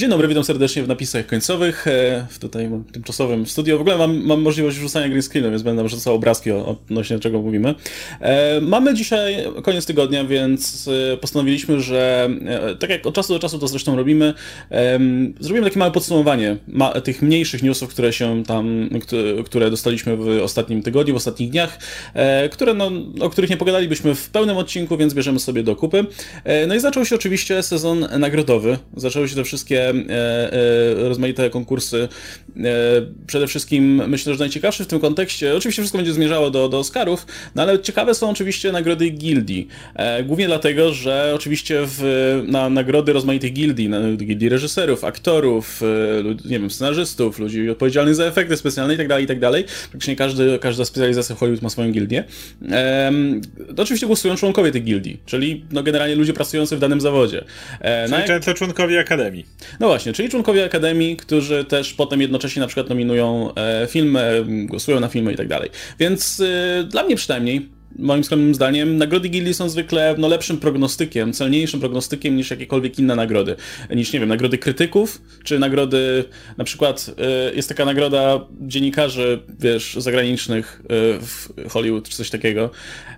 Dzień 0.00 0.10
dobry, 0.10 0.28
witam 0.28 0.44
serdecznie 0.44 0.82
w 0.82 0.88
napisach 0.88 1.26
końcowych, 1.26 1.86
e, 1.86 2.26
w 2.30 2.38
tutaj 2.38 2.70
tymczasowym 2.92 3.46
studio. 3.46 3.78
W 3.78 3.80
ogóle 3.80 3.98
mam, 3.98 4.24
mam 4.24 4.42
możliwość 4.42 4.78
wrzucania 4.78 5.08
green 5.08 5.22
screenu, 5.22 5.50
więc 5.50 5.62
będę 5.62 5.84
wrzucał 5.84 6.14
obrazki 6.14 6.50
odnośnie 6.50 7.18
czego 7.18 7.42
mówimy. 7.42 7.74
E, 8.20 8.60
mamy 8.60 8.94
dzisiaj 8.94 9.36
koniec 9.62 9.86
tygodnia, 9.86 10.24
więc 10.24 10.88
e, 11.12 11.16
postanowiliśmy, 11.16 11.80
że 11.80 12.30
tak 12.78 12.90
jak 12.90 13.06
od 13.06 13.14
czasu 13.14 13.32
do 13.32 13.38
czasu 13.38 13.58
to 13.58 13.68
zresztą 13.68 13.96
robimy, 13.96 14.34
zrobimy 15.40 15.66
takie 15.66 15.78
małe 15.78 15.90
podsumowanie 15.90 16.56
tych 17.04 17.22
mniejszych 17.22 17.62
newsów, 17.62 17.90
które 17.90 18.12
się 18.12 18.42
tam, 18.46 18.90
które 19.44 19.70
dostaliśmy 19.70 20.16
w 20.16 20.28
ostatnim 20.42 20.82
tygodniu, 20.82 21.14
w 21.14 21.16
ostatnich 21.16 21.50
dniach, 21.50 21.78
które, 22.50 22.74
no, 22.74 22.90
o 23.20 23.30
których 23.30 23.50
nie 23.50 23.56
pogadalibyśmy 23.56 24.14
w 24.14 24.30
pełnym 24.30 24.56
odcinku, 24.56 24.96
więc 24.96 25.14
bierzemy 25.14 25.40
sobie 25.40 25.62
do 25.62 25.76
kupy. 25.76 26.06
No 26.66 26.74
i 26.74 26.80
zaczął 26.80 27.04
się 27.04 27.14
oczywiście 27.14 27.62
sezon 27.62 28.06
nagrodowy. 28.18 28.78
Zaczęły 28.96 29.28
się 29.28 29.34
te 29.34 29.44
wszystkie 29.44 29.85
E, 29.90 30.52
e, 30.52 31.08
rozmaite 31.08 31.50
konkursy. 31.50 32.08
E, 32.56 32.62
przede 33.26 33.46
wszystkim 33.46 34.08
myślę, 34.08 34.34
że 34.34 34.38
najciekawszy 34.38 34.84
w 34.84 34.86
tym 34.86 35.00
kontekście, 35.00 35.56
oczywiście 35.56 35.82
wszystko 35.82 35.98
będzie 35.98 36.12
zmierzało 36.12 36.50
do, 36.50 36.68
do 36.68 36.78
Oscarów, 36.78 37.26
no 37.54 37.62
ale 37.62 37.78
ciekawe 37.78 38.14
są 38.14 38.30
oczywiście 38.30 38.72
nagrody 38.72 39.10
gildii. 39.10 39.68
Głównie 40.24 40.46
dlatego, 40.46 40.92
że 40.92 41.32
oczywiście 41.34 41.80
w, 41.82 42.42
na 42.46 42.70
nagrody 42.70 43.12
rozmaitych 43.12 43.52
gildii, 43.52 43.88
na 43.88 44.12
gildii 44.12 44.48
reżyserów, 44.48 45.04
aktorów, 45.04 45.80
nie 46.44 46.58
wiem, 46.58 46.70
scenarzystów, 46.70 47.38
ludzi 47.38 47.70
odpowiedzialnych 47.70 48.14
za 48.14 48.24
efekty 48.24 48.56
specjalne 48.56 48.92
itd., 48.92 49.08
tak 49.08 49.20
itd., 49.20 49.52
tak 49.52 49.66
praktycznie 49.90 50.16
każdy, 50.16 50.58
każda 50.58 50.84
specjalizacja 50.84 51.34
w 51.36 51.38
Hollywood 51.38 51.62
ma 51.62 51.68
swoją 51.68 51.92
gildię. 51.92 52.24
To 53.76 53.82
oczywiście 53.82 54.06
głosują 54.06 54.36
członkowie 54.36 54.72
tych 54.72 54.84
gildii, 54.84 55.20
czyli 55.26 55.64
no, 55.72 55.82
generalnie 55.82 56.14
ludzie 56.14 56.32
pracujący 56.32 56.76
w 56.76 56.80
danym 56.80 57.00
zawodzie. 57.00 57.44
Czyli 58.08 58.28
na... 58.28 58.40
to 58.40 58.54
członkowie 58.54 59.00
Akademii. 59.00 59.46
No 59.80 59.86
właśnie, 59.86 60.12
czyli 60.12 60.28
członkowie 60.28 60.64
Akademii, 60.64 61.16
którzy 61.16 61.64
też 61.64 61.94
potem 61.94 62.20
jednocześnie 62.20 62.60
na 62.60 62.66
przykład 62.66 62.88
nominują 62.88 63.54
e, 63.54 63.86
filmy, 63.90 64.44
głosują 64.46 65.00
na 65.00 65.08
filmy 65.08 65.32
i 65.32 65.36
tak 65.36 65.48
dalej. 65.48 65.70
Więc 65.98 66.40
e, 66.40 66.84
dla 66.84 67.02
mnie 67.02 67.16
przynajmniej 67.16 67.75
moim 67.98 68.24
skromnym 68.24 68.54
zdaniem, 68.54 68.96
nagrody 68.96 69.28
Gildii 69.28 69.54
są 69.54 69.68
zwykle 69.68 70.14
no, 70.18 70.28
lepszym 70.28 70.58
prognostykiem, 70.58 71.32
celniejszym 71.32 71.80
prognostykiem 71.80 72.36
niż 72.36 72.50
jakiekolwiek 72.50 72.98
inne 72.98 73.16
nagrody. 73.16 73.56
Niż, 73.90 74.12
nie 74.12 74.20
wiem, 74.20 74.28
nagrody 74.28 74.58
krytyków, 74.58 75.22
czy 75.44 75.58
nagrody, 75.58 76.24
na 76.56 76.64
przykład 76.64 77.10
y, 77.52 77.56
jest 77.56 77.68
taka 77.68 77.84
nagroda 77.84 78.40
dziennikarzy, 78.60 79.40
wiesz, 79.58 79.96
zagranicznych 79.98 80.82
y, 80.84 80.86
w 81.20 81.48
Hollywood, 81.68 82.08
czy 82.08 82.16
coś 82.16 82.30
takiego. 82.30 82.70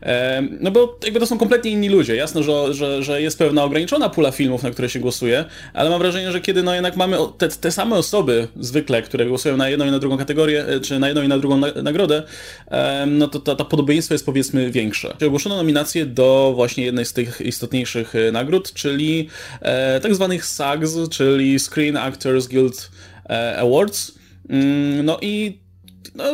E, 0.03 0.43
no 0.61 0.71
bo 0.71 0.99
jakby 1.05 1.21
to 1.21 1.27
są 1.27 1.39
kompletnie 1.39 1.71
inni 1.71 1.89
ludzie. 1.89 2.17
Jasno, 2.17 2.43
że, 2.43 2.75
że, 2.75 3.03
że 3.03 3.23
jest 3.23 3.39
pewna 3.39 3.65
ograniczona 3.65 4.09
pula 4.09 4.31
filmów, 4.31 4.62
na 4.62 4.71
które 4.71 4.89
się 4.89 5.01
głosuje, 5.01 5.45
ale 5.75 5.91
mam 5.91 5.99
wrażenie, 5.99 6.33
że 6.33 6.41
kiedy 6.41 6.62
no 6.62 6.75
jednak 6.75 6.97
mamy 6.97 7.17
te, 7.39 7.49
te 7.49 7.71
same 7.71 7.97
osoby 7.97 8.49
zwykle, 8.56 9.03
które 9.03 9.27
głosują 9.27 9.56
na 9.56 9.69
jedną 9.69 9.87
i 9.87 9.91
na 9.91 9.99
drugą 9.99 10.19
kategorię, 10.19 10.67
e, 10.67 10.81
czy 10.81 10.99
na 10.99 11.09
jedną 11.09 11.23
i 11.23 11.29
na 11.29 11.39
drugą 11.39 11.56
na, 11.56 11.67
nagrodę, 11.83 12.23
e, 12.71 13.06
no 13.06 13.29
to 13.29 13.56
to 13.56 13.65
podobieństwo 13.65 14.15
jest 14.15 14.27
powiedzmy 14.27 14.68
większe. 14.71 15.17
Ogłoszono 15.27 15.57
nominację 15.57 16.07
do 16.07 16.53
właśnie 16.55 16.85
jednej 16.85 17.05
z 17.05 17.13
tych 17.13 17.41
istotniejszych 17.41 18.15
e, 18.15 18.33
nagród, 18.33 18.73
czyli 18.73 19.29
e, 19.61 20.01
tak 20.01 20.15
zwanych 20.15 20.45
SAGs, 20.45 21.09
czyli 21.11 21.59
Screen 21.59 21.97
Actors 21.97 22.47
Guild 22.47 22.91
e, 23.31 23.59
Awards. 23.59 24.19
Mm, 24.49 25.05
no 25.05 25.19
i 25.23 25.59
no, 26.15 26.25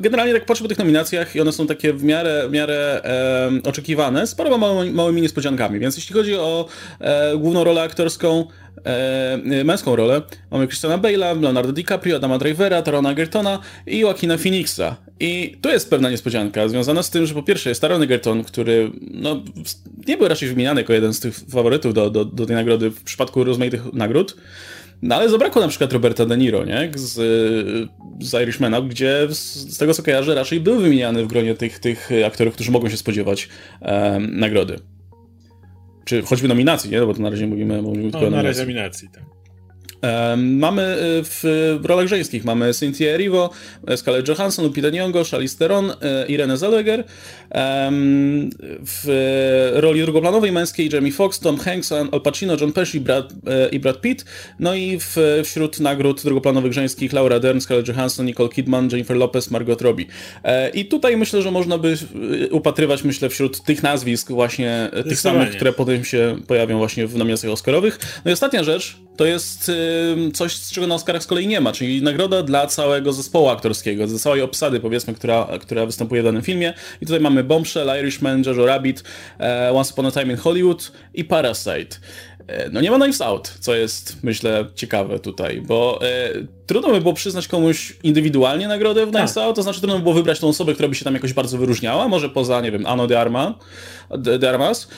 generalnie 0.00 0.32
tak 0.32 0.44
patrzę 0.44 0.62
po 0.62 0.68
tych 0.68 0.78
nominacjach 0.78 1.36
i 1.36 1.40
one 1.40 1.52
są 1.52 1.66
takie 1.66 1.92
w 1.92 2.04
miarę, 2.04 2.48
w 2.48 2.52
miarę 2.52 3.00
e, 3.04 3.68
oczekiwane, 3.68 4.26
z 4.26 4.34
paroma 4.34 4.58
małymi, 4.58 4.90
małymi 4.90 5.22
niespodziankami, 5.22 5.78
więc 5.78 5.96
jeśli 5.96 6.14
chodzi 6.14 6.34
o 6.34 6.68
e, 7.00 7.36
główną 7.36 7.64
rolę 7.64 7.82
aktorską, 7.82 8.46
e, 8.84 9.64
męską 9.64 9.96
rolę, 9.96 10.22
mamy 10.50 10.66
Christiana 10.66 10.98
Bale'a, 10.98 11.40
Leonardo 11.40 11.72
DiCaprio, 11.72 12.16
Adama 12.16 12.38
Drivera, 12.38 12.82
Tarona 12.82 13.14
Gertona 13.14 13.58
i 13.86 13.98
Joaquina 13.98 14.36
Phoenixa. 14.38 14.96
I 15.20 15.56
tu 15.60 15.68
jest 15.68 15.90
pewna 15.90 16.10
niespodzianka, 16.10 16.68
związana 16.68 17.02
z 17.02 17.10
tym, 17.10 17.26
że 17.26 17.34
po 17.34 17.42
pierwsze 17.42 17.68
jest 17.68 17.80
Taron 17.80 18.02
Egerton, 18.02 18.44
który 18.44 18.90
no, 19.00 19.42
nie 20.08 20.16
był 20.16 20.28
raczej 20.28 20.48
wymieniany 20.48 20.80
jako 20.80 20.92
jeden 20.92 21.14
z 21.14 21.20
tych 21.20 21.34
faworytów 21.34 21.94
do, 21.94 22.10
do, 22.10 22.24
do 22.24 22.46
tej 22.46 22.56
nagrody 22.56 22.90
w 22.90 23.02
przypadku 23.02 23.44
rozmaitych 23.44 23.92
nagród, 23.92 24.36
no 25.02 25.14
ale 25.14 25.28
zabrakło 25.28 25.62
na 25.62 25.68
przykład 25.68 25.92
Roberta 25.92 26.26
De 26.26 26.36
Niro, 26.36 26.64
nie? 26.64 26.90
Z, 26.94 27.14
z 28.20 28.42
Irishmana, 28.42 28.80
gdzie 28.80 29.26
z 29.30 29.78
tego 29.78 29.94
co 29.94 30.02
kojarzę 30.02 30.34
raczej 30.34 30.60
był 30.60 30.80
wymieniany 30.80 31.24
w 31.24 31.26
gronie 31.26 31.54
tych, 31.54 31.78
tych 31.78 32.10
aktorów, 32.26 32.54
którzy 32.54 32.70
mogą 32.70 32.88
się 32.88 32.96
spodziewać 32.96 33.48
um, 33.80 34.38
nagrody. 34.38 34.76
Czy 36.04 36.22
choćby 36.22 36.48
nominacji, 36.48 36.90
nie? 36.90 37.00
No 37.00 37.06
bo 37.06 37.14
to 37.14 37.22
na 37.22 37.30
razie 37.30 37.46
mówimy, 37.46 37.82
mówimy 37.82 38.04
no, 38.04 38.10
tylko 38.10 38.26
o 38.26 38.30
nominacji. 38.30 38.42
Na 38.42 38.48
razie 38.48 38.60
nominacji, 38.60 39.08
tak. 39.12 39.35
Mamy 40.36 40.82
e, 40.82 40.96
w, 41.24 41.80
rolach 41.84 42.06
żeńskich 42.06 42.44
mamy 42.44 42.74
Cynthia 42.74 43.06
Erivo, 43.06 43.50
Scarlett 43.96 44.28
Johansson, 44.28 44.64
Lupita 44.64 44.88
Nyong'o, 44.88 45.30
Charlize 45.30 45.58
Theron, 45.58 45.90
e, 45.90 46.26
Irene 46.28 46.56
Zellweger. 46.56 47.04
W 48.86 49.72
roli 49.74 50.02
drugoplanowej 50.02 50.52
męskiej 50.52 50.90
Jamie 50.92 51.12
Foxx, 51.12 51.40
Tom 51.40 51.58
Hanks, 51.58 51.92
Al 51.92 52.20
Pacino, 52.20 52.56
John 52.60 52.72
Pesci 52.72 53.00
Brad, 53.00 53.32
e, 53.32 53.68
i 53.68 53.80
Brad 53.80 54.00
Pitt. 54.00 54.24
No 54.60 54.74
i 54.74 54.98
w, 55.00 55.16
wśród 55.44 55.80
nagród 55.80 56.22
drugoplanowych 56.22 56.72
żeńskich 56.72 57.12
Laura 57.12 57.40
Dern, 57.40 57.60
Scarlett 57.60 57.88
Johansson, 57.88 58.26
Nicole 58.26 58.48
Kidman, 58.48 58.88
Jennifer 58.90 59.16
Lopez, 59.16 59.50
Margot 59.50 59.82
Robbie. 59.82 60.06
I 60.74 60.84
tutaj 60.84 61.16
myślę, 61.16 61.42
że 61.42 61.50
można 61.50 61.78
by 61.78 61.96
upatrywać, 62.50 63.04
myślę, 63.04 63.28
wśród 63.28 63.64
tych 63.64 63.82
nazwisk 63.82 64.30
właśnie 64.30 64.90
tych 65.08 65.20
samych, 65.20 65.50
które 65.50 65.72
potem 65.72 66.04
się 66.04 66.36
pojawią 66.46 66.78
właśnie 66.78 67.06
w 67.06 67.16
nominacjach 67.16 67.52
Oscarowych. 67.52 67.98
No 68.24 68.30
i 68.30 68.34
ostatnia 68.34 68.64
rzecz, 68.64 68.96
to 69.16 69.24
jest 69.24 69.70
coś, 70.34 70.56
z 70.56 70.72
czego 70.72 70.86
na 70.86 70.94
Oscarach 70.94 71.22
z 71.22 71.26
kolei 71.26 71.46
nie 71.46 71.60
ma, 71.60 71.72
czyli 71.72 72.02
nagroda 72.02 72.42
dla 72.42 72.66
całego 72.66 73.12
zespołu 73.12 73.48
aktorskiego, 73.48 74.06
dla 74.06 74.18
całej 74.18 74.42
obsady, 74.42 74.80
powiedzmy, 74.80 75.14
która, 75.14 75.48
która 75.60 75.86
występuje 75.86 76.22
w 76.22 76.24
danym 76.24 76.42
filmie. 76.42 76.74
I 77.00 77.06
tutaj 77.06 77.20
mamy 77.20 77.44
Bombshell, 77.44 77.88
Irishman, 78.00 78.42
Jojo 78.46 78.66
Rabbit, 78.66 79.04
e, 79.40 79.72
Once 79.72 79.92
Upon 79.92 80.06
a 80.06 80.10
Time 80.10 80.32
in 80.32 80.36
Hollywood 80.36 80.92
i 81.14 81.24
Parasite. 81.24 81.96
E, 82.46 82.70
no 82.70 82.80
nie 82.80 82.90
ma 82.90 82.96
Knives 82.96 83.20
Out, 83.20 83.54
co 83.60 83.74
jest, 83.74 84.16
myślę, 84.22 84.66
ciekawe 84.74 85.18
tutaj, 85.18 85.60
bo 85.60 86.00
e, 86.02 86.30
trudno 86.66 86.90
by 86.90 87.00
było 87.00 87.14
przyznać 87.14 87.48
komuś 87.48 87.96
indywidualnie 88.02 88.68
nagrodę 88.68 89.06
w 89.06 89.10
Knives 89.10 89.34
tak. 89.34 89.44
Out, 89.44 89.56
to 89.56 89.62
znaczy 89.62 89.80
trudno 89.80 89.96
by 89.96 90.02
było 90.02 90.14
wybrać 90.14 90.40
tą 90.40 90.48
osobę, 90.48 90.74
która 90.74 90.88
by 90.88 90.94
się 90.94 91.04
tam 91.04 91.14
jakoś 91.14 91.32
bardzo 91.32 91.58
wyróżniała, 91.58 92.08
może 92.08 92.28
poza, 92.28 92.60
nie 92.60 92.72
wiem, 92.72 92.86
Anno 92.86 93.06
de, 93.06 93.20
Arma, 93.20 93.54
de, 94.10 94.38
de 94.38 94.48
Armas, 94.48 94.88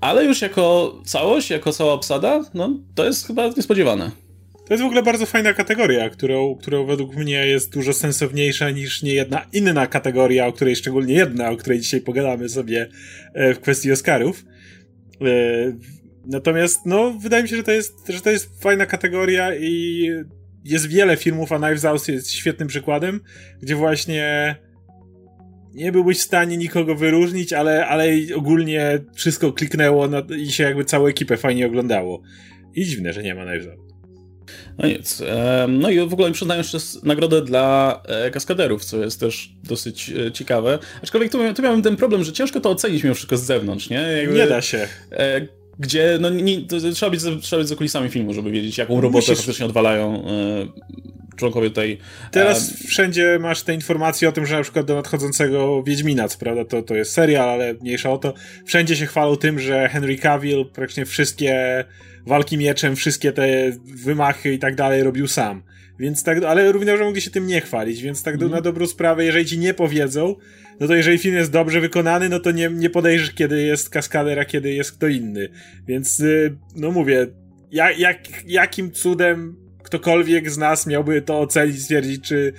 ale 0.00 0.24
już 0.24 0.42
jako 0.42 0.94
całość, 1.04 1.50
jako 1.50 1.72
cała 1.72 1.92
obsada, 1.92 2.44
no 2.54 2.78
to 2.94 3.04
jest 3.04 3.26
chyba 3.26 3.48
niespodziewane. 3.48 4.10
To 4.66 4.74
jest 4.74 4.82
w 4.82 4.86
ogóle 4.86 5.02
bardzo 5.02 5.26
fajna 5.26 5.52
kategoria, 5.52 6.10
którą, 6.10 6.54
którą 6.54 6.86
według 6.86 7.16
mnie 7.16 7.46
jest 7.46 7.72
dużo 7.72 7.92
sensowniejsza 7.92 8.70
niż 8.70 9.02
niejedna 9.02 9.46
inna 9.52 9.86
kategoria, 9.86 10.46
o 10.46 10.52
której 10.52 10.76
szczególnie 10.76 11.14
jedna, 11.14 11.50
o 11.50 11.56
której 11.56 11.80
dzisiaj 11.80 12.00
pogadamy 12.00 12.48
sobie 12.48 12.88
e, 13.34 13.54
w 13.54 13.60
kwestii 13.60 13.92
Oscarów. 13.92 14.44
E, 15.20 15.26
natomiast, 16.26 16.86
no, 16.86 17.12
wydaje 17.12 17.42
mi 17.42 17.48
się, 17.48 17.56
że 17.56 17.62
to 17.62 17.72
jest, 17.72 18.08
że 18.08 18.20
to 18.20 18.30
jest 18.30 18.62
fajna 18.62 18.86
kategoria 18.86 19.54
i 19.54 20.06
jest 20.64 20.86
wiele 20.86 21.16
filmów, 21.16 21.52
a 21.52 21.58
Knives 21.58 21.84
Out 21.84 22.08
jest 22.08 22.32
świetnym 22.32 22.68
przykładem, 22.68 23.20
gdzie 23.62 23.76
właśnie 23.76 24.56
nie 25.74 25.92
byłbyś 25.92 26.18
w 26.18 26.22
stanie 26.22 26.56
nikogo 26.56 26.94
wyróżnić, 26.94 27.52
ale, 27.52 27.86
ale 27.86 28.06
ogólnie 28.36 28.98
wszystko 29.14 29.52
kliknęło 29.52 30.08
i 30.38 30.52
się 30.52 30.64
jakby 30.64 30.84
całą 30.84 31.06
ekipę 31.06 31.36
fajnie 31.36 31.66
oglądało. 31.66 32.22
I 32.74 32.84
dziwne, 32.84 33.12
że 33.12 33.22
nie 33.22 33.34
ma 33.34 33.44
Knives 33.44 33.66
Out. 33.66 33.90
No 34.78 34.88
nic. 34.88 35.22
No 35.68 35.90
i 35.90 36.00
w 36.00 36.12
ogóle 36.12 36.32
przyznają 36.32 36.58
jeszcze 36.58 36.78
nagrodę 37.02 37.42
dla 37.42 38.00
e, 38.06 38.30
kaskaderów, 38.30 38.84
co 38.84 38.98
jest 38.98 39.20
też 39.20 39.52
dosyć 39.64 40.10
e, 40.26 40.32
ciekawe. 40.32 40.78
Aczkolwiek 41.02 41.32
tu, 41.32 41.38
tu 41.54 41.62
miałem 41.62 41.82
ten 41.82 41.96
problem, 41.96 42.24
że 42.24 42.32
ciężko 42.32 42.60
to 42.60 42.70
ocenić 42.70 43.02
mimo 43.02 43.14
wszystko 43.14 43.36
z 43.36 43.42
zewnątrz, 43.42 43.90
nie? 43.90 43.96
Jakby, 43.96 44.34
nie 44.34 44.46
da 44.46 44.62
się. 44.62 44.88
E, 45.12 45.46
gdzie 45.78 46.18
no, 46.20 46.30
nie, 46.30 46.66
trzeba, 46.94 47.10
być, 47.10 47.20
trzeba 47.42 47.60
być 47.60 47.68
za 47.68 47.76
kulisami 47.76 48.08
filmu, 48.08 48.34
żeby 48.34 48.50
wiedzieć, 48.50 48.78
jaką 48.78 49.00
robotę 49.00 49.26
Musisz... 49.26 49.36
faktycznie 49.36 49.66
odwalają 49.66 50.24
członkowie 51.40 51.70
tej... 51.70 51.98
Teraz 52.30 52.72
wszędzie 52.86 53.38
masz 53.40 53.62
te 53.62 53.74
informacje 53.74 54.28
o 54.28 54.32
tym, 54.32 54.46
że 54.46 54.56
na 54.56 54.62
przykład 54.62 54.86
do 54.86 54.94
nadchodzącego 54.94 55.82
Wiedźmina, 55.82 56.28
co 56.28 56.38
prawda 56.38 56.64
to, 56.64 56.82
to 56.82 56.94
jest 56.94 57.12
serial, 57.12 57.48
ale 57.48 57.74
mniejsza 57.74 58.10
o 58.10 58.18
to, 58.18 58.34
wszędzie 58.64 58.96
się 58.96 59.06
chwalą 59.06 59.36
tym, 59.36 59.58
że 59.58 59.88
Henry 59.88 60.18
Cavill 60.18 60.66
praktycznie 60.72 61.06
wszystkie 61.06 61.84
walki 62.26 62.58
mieczem, 62.58 62.96
wszystkie 62.96 63.32
te 63.32 63.72
wymachy 63.84 64.52
i 64.52 64.58
tak 64.58 64.74
dalej 64.74 65.02
robił 65.02 65.28
sam. 65.28 65.62
Więc 65.98 66.24
tak, 66.24 66.44
ale 66.44 66.72
równie 66.72 66.96
mogli 66.96 67.20
się 67.20 67.30
tym 67.30 67.46
nie 67.46 67.60
chwalić, 67.60 68.02
więc 68.02 68.22
tak 68.22 68.34
mm. 68.34 68.50
na 68.50 68.60
dobrą 68.60 68.86
sprawę, 68.86 69.24
jeżeli 69.24 69.46
ci 69.46 69.58
nie 69.58 69.74
powiedzą, 69.74 70.36
no 70.80 70.86
to 70.86 70.94
jeżeli 70.94 71.18
film 71.18 71.34
jest 71.34 71.52
dobrze 71.52 71.80
wykonany, 71.80 72.28
no 72.28 72.40
to 72.40 72.50
nie, 72.50 72.68
nie 72.68 72.90
podejrzysz, 72.90 73.32
kiedy 73.34 73.62
jest 73.62 73.90
kaskader, 73.90 74.38
a 74.38 74.44
kiedy 74.44 74.72
jest 74.72 74.92
kto 74.92 75.06
inny. 75.06 75.48
Więc, 75.86 76.20
y, 76.20 76.56
no 76.76 76.90
mówię, 76.90 77.26
jak, 77.70 77.98
jak, 77.98 78.18
jakim 78.46 78.92
cudem 78.92 79.56
ktokolwiek 79.90 80.50
z 80.50 80.58
nas 80.58 80.86
miałby 80.86 81.22
to 81.22 81.40
ocenić, 81.40 81.82
stwierdzić, 81.82 82.24
czy 82.24 82.52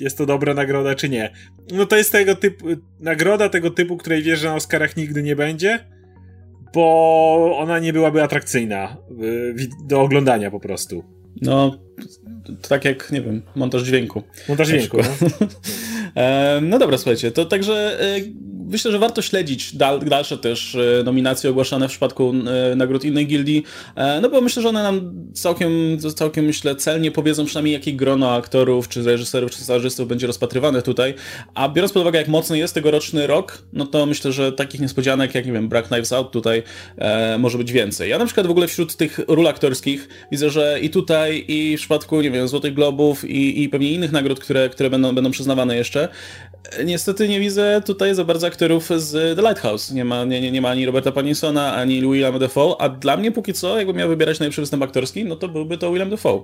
jest 0.00 0.18
to 0.18 0.26
dobra 0.26 0.54
nagroda, 0.54 0.94
czy 0.94 1.08
nie. 1.08 1.30
No 1.72 1.86
to 1.86 1.96
jest 1.96 2.12
tego 2.12 2.34
typu, 2.34 2.66
nagroda 3.00 3.48
tego 3.48 3.70
typu, 3.70 3.96
której 3.96 4.22
wiesz, 4.22 4.40
że 4.40 4.48
na 4.48 4.54
Oscarach 4.54 4.96
nigdy 4.96 5.22
nie 5.22 5.36
będzie, 5.36 5.78
bo 6.74 7.56
ona 7.58 7.78
nie 7.78 7.92
byłaby 7.92 8.22
atrakcyjna 8.22 8.96
do 9.84 10.00
oglądania 10.00 10.50
po 10.50 10.60
prostu. 10.60 11.04
No, 11.42 11.80
tak 12.68 12.84
jak, 12.84 13.12
nie 13.12 13.22
wiem, 13.22 13.42
montaż 13.54 13.82
dźwięku. 13.82 14.22
Montaż 14.48 14.68
dźwięku, 14.68 14.96
no. 14.96 15.02
no 16.62 16.78
dobra, 16.78 16.98
słuchajcie, 16.98 17.30
to 17.30 17.44
także 17.44 18.00
e, 18.00 18.20
myślę, 18.70 18.90
że 18.90 18.98
warto 18.98 19.22
śledzić 19.22 19.76
dal, 19.76 20.00
dalsze 20.00 20.38
też 20.38 20.74
e, 20.74 21.02
nominacje 21.04 21.50
ogłaszane 21.50 21.88
w 21.88 21.90
przypadku 21.90 22.34
e, 22.72 22.76
nagród 22.76 23.04
innej 23.04 23.26
gildii, 23.26 23.64
no 24.22 24.30
bo 24.30 24.40
myślę, 24.40 24.62
że 24.62 24.68
one 24.68 24.82
nam 24.82 25.12
całkiem, 25.34 25.98
całkiem 26.14 26.44
myślę, 26.44 26.76
celnie 26.76 27.10
powiedzą 27.10 27.44
przynajmniej 27.44 27.72
jakie 27.72 27.92
grono 27.92 28.34
aktorów, 28.34 28.88
czy 28.88 29.02
reżyserów, 29.02 29.50
czy 29.50 29.58
scenarzystów 29.58 30.08
będzie 30.08 30.26
rozpatrywane 30.26 30.82
tutaj, 30.82 31.14
a 31.54 31.68
biorąc 31.68 31.92
pod 31.92 32.00
uwagę 32.00 32.18
jak 32.18 32.28
mocny 32.28 32.58
jest 32.58 32.74
tegoroczny 32.74 33.26
rok, 33.26 33.62
no 33.72 33.86
to 33.86 34.06
myślę, 34.06 34.32
że 34.32 34.52
takich 34.52 34.80
niespodzianek 34.80 35.34
jak, 35.34 35.46
nie 35.46 35.52
wiem, 35.52 35.68
Black 35.68 35.88
Knives 35.88 36.12
Out 36.12 36.32
tutaj 36.32 36.62
e, 36.98 37.38
może 37.38 37.58
być 37.58 37.72
więcej. 37.72 38.10
Ja 38.10 38.18
na 38.18 38.26
przykład 38.26 38.46
w 38.46 38.50
ogóle 38.50 38.66
wśród 38.66 38.96
tych 38.96 39.20
ról 39.28 39.46
aktorskich 39.46 40.08
widzę, 40.30 40.50
że 40.50 40.80
i 40.82 40.90
tutaj, 40.90 41.44
i 41.48 41.76
w 41.76 41.80
przypadku, 41.80 42.20
nie 42.20 42.30
wiem, 42.30 42.48
Złotych 42.48 42.74
Globów, 42.74 43.24
i, 43.24 43.62
i 43.62 43.68
pewnie 43.68 43.92
innych 43.92 44.12
nagród, 44.12 44.40
które, 44.40 44.68
które 44.68 44.90
będą, 44.90 45.14
będą 45.14 45.30
przyznawane 45.30 45.76
jeszcze, 45.76 45.99
niestety 46.84 47.28
nie 47.28 47.40
widzę 47.40 47.82
tutaj 47.86 48.14
za 48.14 48.24
bardzo 48.24 48.46
aktorów 48.46 48.88
z 48.96 49.36
The 49.36 49.42
Lighthouse. 49.42 49.90
Nie 49.90 50.04
ma, 50.04 50.24
nie, 50.24 50.40
nie, 50.40 50.52
nie 50.52 50.60
ma 50.60 50.68
ani 50.68 50.86
Roberta 50.86 51.12
Pattinsona, 51.12 51.74
ani 51.74 52.00
Willama 52.00 52.38
Dafoe, 52.38 52.76
a 52.78 52.88
dla 52.88 53.16
mnie 53.16 53.32
póki 53.32 53.52
co, 53.52 53.78
jakbym 53.78 53.96
miał 53.96 54.08
wybierać 54.08 54.38
najlepszy 54.38 54.60
występ 54.60 54.82
aktorski, 54.82 55.24
no 55.24 55.36
to 55.36 55.48
byłby 55.48 55.78
to 55.78 55.90
William 55.90 56.10
Dafoe. 56.10 56.42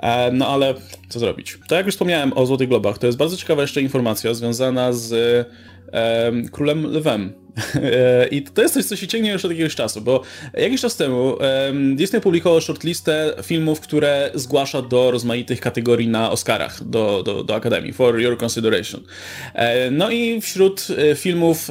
E, 0.00 0.32
no 0.32 0.48
ale 0.48 0.74
co 1.08 1.18
zrobić? 1.18 1.58
To 1.68 1.74
jak 1.74 1.86
już 1.86 1.94
wspomniałem 1.94 2.32
o 2.38 2.46
Złotych 2.46 2.68
Globach, 2.68 2.98
to 2.98 3.06
jest 3.06 3.18
bardzo 3.18 3.36
ciekawa 3.36 3.62
jeszcze 3.62 3.80
informacja 3.82 4.34
związana 4.34 4.92
z 4.92 5.46
Królem 6.52 6.86
Lwem 6.86 7.32
E, 7.82 8.28
I 8.30 8.42
to 8.42 8.62
jest 8.62 8.74
coś, 8.74 8.84
co 8.84 8.96
się 8.96 9.06
ciągnie 9.06 9.32
już 9.32 9.44
od 9.44 9.50
jakiegoś 9.50 9.74
czasu, 9.74 10.00
bo 10.00 10.22
jakiś 10.54 10.80
czas 10.80 10.96
temu 10.96 11.36
Disney 11.94 12.20
publikował 12.20 12.60
shortlistę 12.60 13.34
filmów, 13.42 13.80
które 13.80 14.30
zgłasza 14.34 14.82
do 14.82 15.10
rozmaitych 15.10 15.60
kategorii 15.60 16.08
na 16.08 16.30
Oscarach, 16.30 16.84
do, 16.84 17.22
do, 17.22 17.44
do 17.44 17.54
Akademii, 17.54 17.92
for 17.92 18.20
your 18.20 18.42
consideration. 18.44 19.00
E, 19.54 19.90
no 19.90 20.10
i 20.10 20.40
wśród 20.40 20.86
e, 20.90 21.14
filmów, 21.14 21.70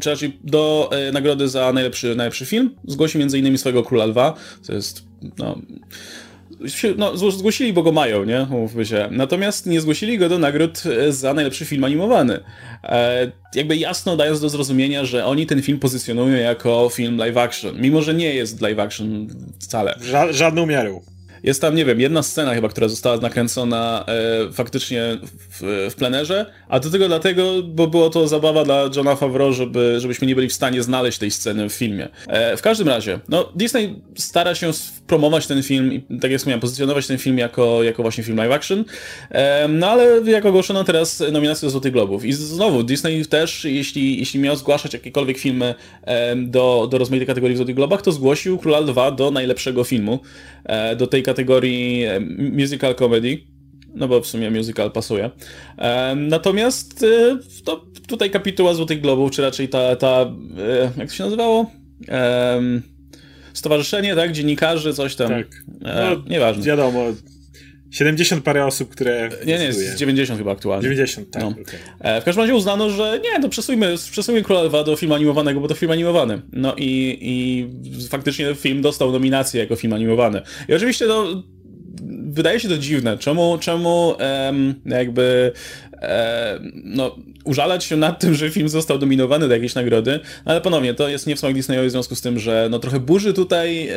czy 0.00 0.10
raczej 0.10 0.38
do 0.44 0.90
nagrody 1.12 1.48
za 1.48 1.72
najlepszy, 1.72 2.16
najlepszy 2.16 2.46
film, 2.46 2.74
zgłosił 2.88 3.22
m.in. 3.22 3.58
swojego 3.58 3.82
Króla 3.82 4.04
Lwa, 4.04 4.34
co 4.62 4.72
jest 4.72 5.02
no, 5.38 5.58
no, 6.96 7.16
zgłosili, 7.16 7.72
bo 7.72 7.82
go 7.82 7.92
mają, 7.92 8.24
nie? 8.24 8.46
Mówmy 8.50 8.86
się. 8.86 9.08
Natomiast 9.10 9.66
nie 9.66 9.80
zgłosili 9.80 10.18
go 10.18 10.28
do 10.28 10.38
nagród 10.38 10.82
e, 10.86 11.12
za 11.12 11.34
najlepszy 11.34 11.64
film 11.64 11.84
animowany. 11.84 12.40
E, 12.82 13.32
jakby 13.54 13.76
jasno 13.76 14.16
dając 14.16 14.40
do 14.40 14.48
zrozumienia, 14.48 15.04
że 15.04 15.26
oni 15.26 15.46
ten 15.46 15.62
film 15.62 15.78
pozycjonują 15.78 16.36
jako 16.36 16.88
film 16.92 17.16
live 17.16 17.36
action, 17.36 17.80
mimo 17.80 18.02
że 18.02 18.14
nie 18.14 18.34
jest 18.34 18.60
live 18.60 18.78
action 18.78 19.28
wcale. 19.60 19.98
Ża 20.02 20.32
żadną 20.32 20.66
miarą. 20.66 21.13
Jest 21.44 21.60
tam, 21.60 21.74
nie 21.74 21.84
wiem, 21.84 22.00
jedna 22.00 22.22
scena 22.22 22.54
chyba, 22.54 22.68
która 22.68 22.88
została 22.88 23.16
nakręcona 23.16 24.04
e, 24.08 24.52
faktycznie 24.52 25.18
w, 25.50 25.88
w 25.90 25.94
plenerze, 25.94 26.46
a 26.68 26.80
do 26.80 26.90
tego 26.90 27.08
dlatego, 27.08 27.62
bo 27.62 27.86
było 27.86 28.10
to 28.10 28.28
zabawa 28.28 28.64
dla 28.64 28.90
Johna 28.96 29.16
Favreau, 29.16 29.52
żeby, 29.52 30.00
żebyśmy 30.00 30.26
nie 30.26 30.34
byli 30.34 30.48
w 30.48 30.52
stanie 30.52 30.82
znaleźć 30.82 31.18
tej 31.18 31.30
sceny 31.30 31.68
w 31.68 31.72
filmie. 31.72 32.08
E, 32.26 32.56
w 32.56 32.62
każdym 32.62 32.88
razie, 32.88 33.18
no 33.28 33.52
Disney 33.54 34.02
stara 34.18 34.54
się 34.54 34.70
promować 35.06 35.46
ten 35.46 35.62
film 35.62 35.92
i 35.92 36.00
tak 36.20 36.30
jak 36.30 36.38
wspomniałem, 36.38 36.60
pozycjonować 36.60 37.06
ten 37.06 37.18
film 37.18 37.38
jako, 37.38 37.82
jako 37.82 38.02
właśnie 38.02 38.24
film 38.24 38.36
live 38.36 38.52
action, 38.52 38.84
e, 39.30 39.68
no 39.68 39.90
ale 39.90 40.20
jak 40.26 40.46
ogłoszono 40.46 40.84
teraz 40.84 41.22
nominację 41.32 41.66
do 41.66 41.70
Złotych 41.70 41.92
Globów 41.92 42.24
i 42.24 42.32
znowu 42.32 42.82
Disney 42.82 43.26
też, 43.26 43.64
jeśli, 43.64 44.18
jeśli 44.18 44.40
miał 44.40 44.56
zgłaszać 44.56 44.92
jakiekolwiek 44.92 45.38
filmy 45.38 45.74
e, 46.02 46.36
do, 46.36 46.88
do 46.90 46.98
rozmaitych 46.98 47.28
kategorii 47.28 47.54
w 47.54 47.58
Złotych 47.58 47.74
Globach, 47.76 48.02
to 48.02 48.12
zgłosił 48.12 48.58
Króla 48.58 48.82
2 48.82 49.10
do 49.10 49.30
najlepszego 49.30 49.84
filmu, 49.84 50.18
e, 50.64 50.96
do 50.96 51.06
tej 51.06 51.22
kategorii 51.22 51.33
kategorii 51.34 52.04
e, 52.04 52.20
musical 52.52 52.94
comedy, 52.94 53.38
no 53.94 54.08
bo 54.08 54.20
w 54.20 54.26
sumie 54.26 54.50
musical 54.50 54.90
pasuje. 54.90 55.30
E, 55.78 56.14
natomiast 56.14 57.02
e, 57.02 57.38
to 57.64 57.84
tutaj 58.06 58.30
kapituła 58.30 58.74
Złotych 58.74 59.00
Globów, 59.00 59.30
czy 59.30 59.42
raczej 59.42 59.68
ta, 59.68 59.96
ta 59.96 60.26
jak 60.98 61.08
to 61.08 61.14
się 61.14 61.24
nazywało? 61.24 61.70
Stowarzyszenie, 63.52 64.14
tak? 64.14 64.32
Dziennikarzy, 64.32 64.94
coś 64.94 65.16
tam. 65.16 65.28
Tak. 65.28 65.46
No, 65.80 66.30
nieważne. 66.30 66.64
Wiadomo, 66.64 67.00
70 67.94 68.44
parę 68.44 68.66
osób, 68.66 68.90
które. 68.90 69.30
Nie, 69.46 69.58
nie, 69.58 69.64
jest 69.64 69.96
90 69.96 70.38
chyba 70.38 70.52
aktualnie. 70.52 70.82
90, 70.82 71.30
tak. 71.30 71.42
No. 71.42 71.48
Okay. 71.48 72.20
W 72.20 72.24
każdym 72.24 72.42
razie 72.42 72.54
uznano, 72.54 72.90
że 72.90 73.20
nie, 73.24 73.42
to 73.42 73.48
przesuńmy, 73.48 73.94
przesuńmy 74.10 74.42
Króla 74.42 74.62
Lwa 74.62 74.84
do 74.84 74.96
filmu 74.96 75.14
animowanego, 75.14 75.60
bo 75.60 75.68
to 75.68 75.74
film 75.74 75.92
animowany. 75.92 76.42
No 76.52 76.74
i, 76.78 77.18
i 77.20 77.66
faktycznie 78.08 78.54
film 78.54 78.82
dostał 78.82 79.12
nominację 79.12 79.60
jako 79.60 79.76
film 79.76 79.92
animowany. 79.92 80.42
I 80.68 80.74
oczywiście 80.74 81.06
no, 81.06 81.42
wydaje 82.26 82.60
się 82.60 82.68
to 82.68 82.78
dziwne. 82.78 83.18
Czemu, 83.18 83.58
czemu 83.60 84.14
em, 84.18 84.74
jakby 84.86 85.52
no, 86.84 87.16
użalać 87.44 87.84
się 87.84 87.96
nad 87.96 88.20
tym, 88.20 88.34
że 88.34 88.50
film 88.50 88.68
został 88.68 88.98
dominowany 88.98 89.48
do 89.48 89.54
jakiejś 89.54 89.74
nagrody, 89.74 90.20
ale 90.44 90.60
ponownie, 90.60 90.94
to 90.94 91.08
jest 91.08 91.26
nie 91.26 91.36
w 91.36 91.38
smak 91.38 91.54
Disneyowi 91.54 91.88
w 91.88 91.90
związku 91.90 92.14
z 92.14 92.20
tym, 92.20 92.38
że 92.38 92.68
no, 92.70 92.78
trochę 92.78 93.00
burzy 93.00 93.32
tutaj 93.32 93.88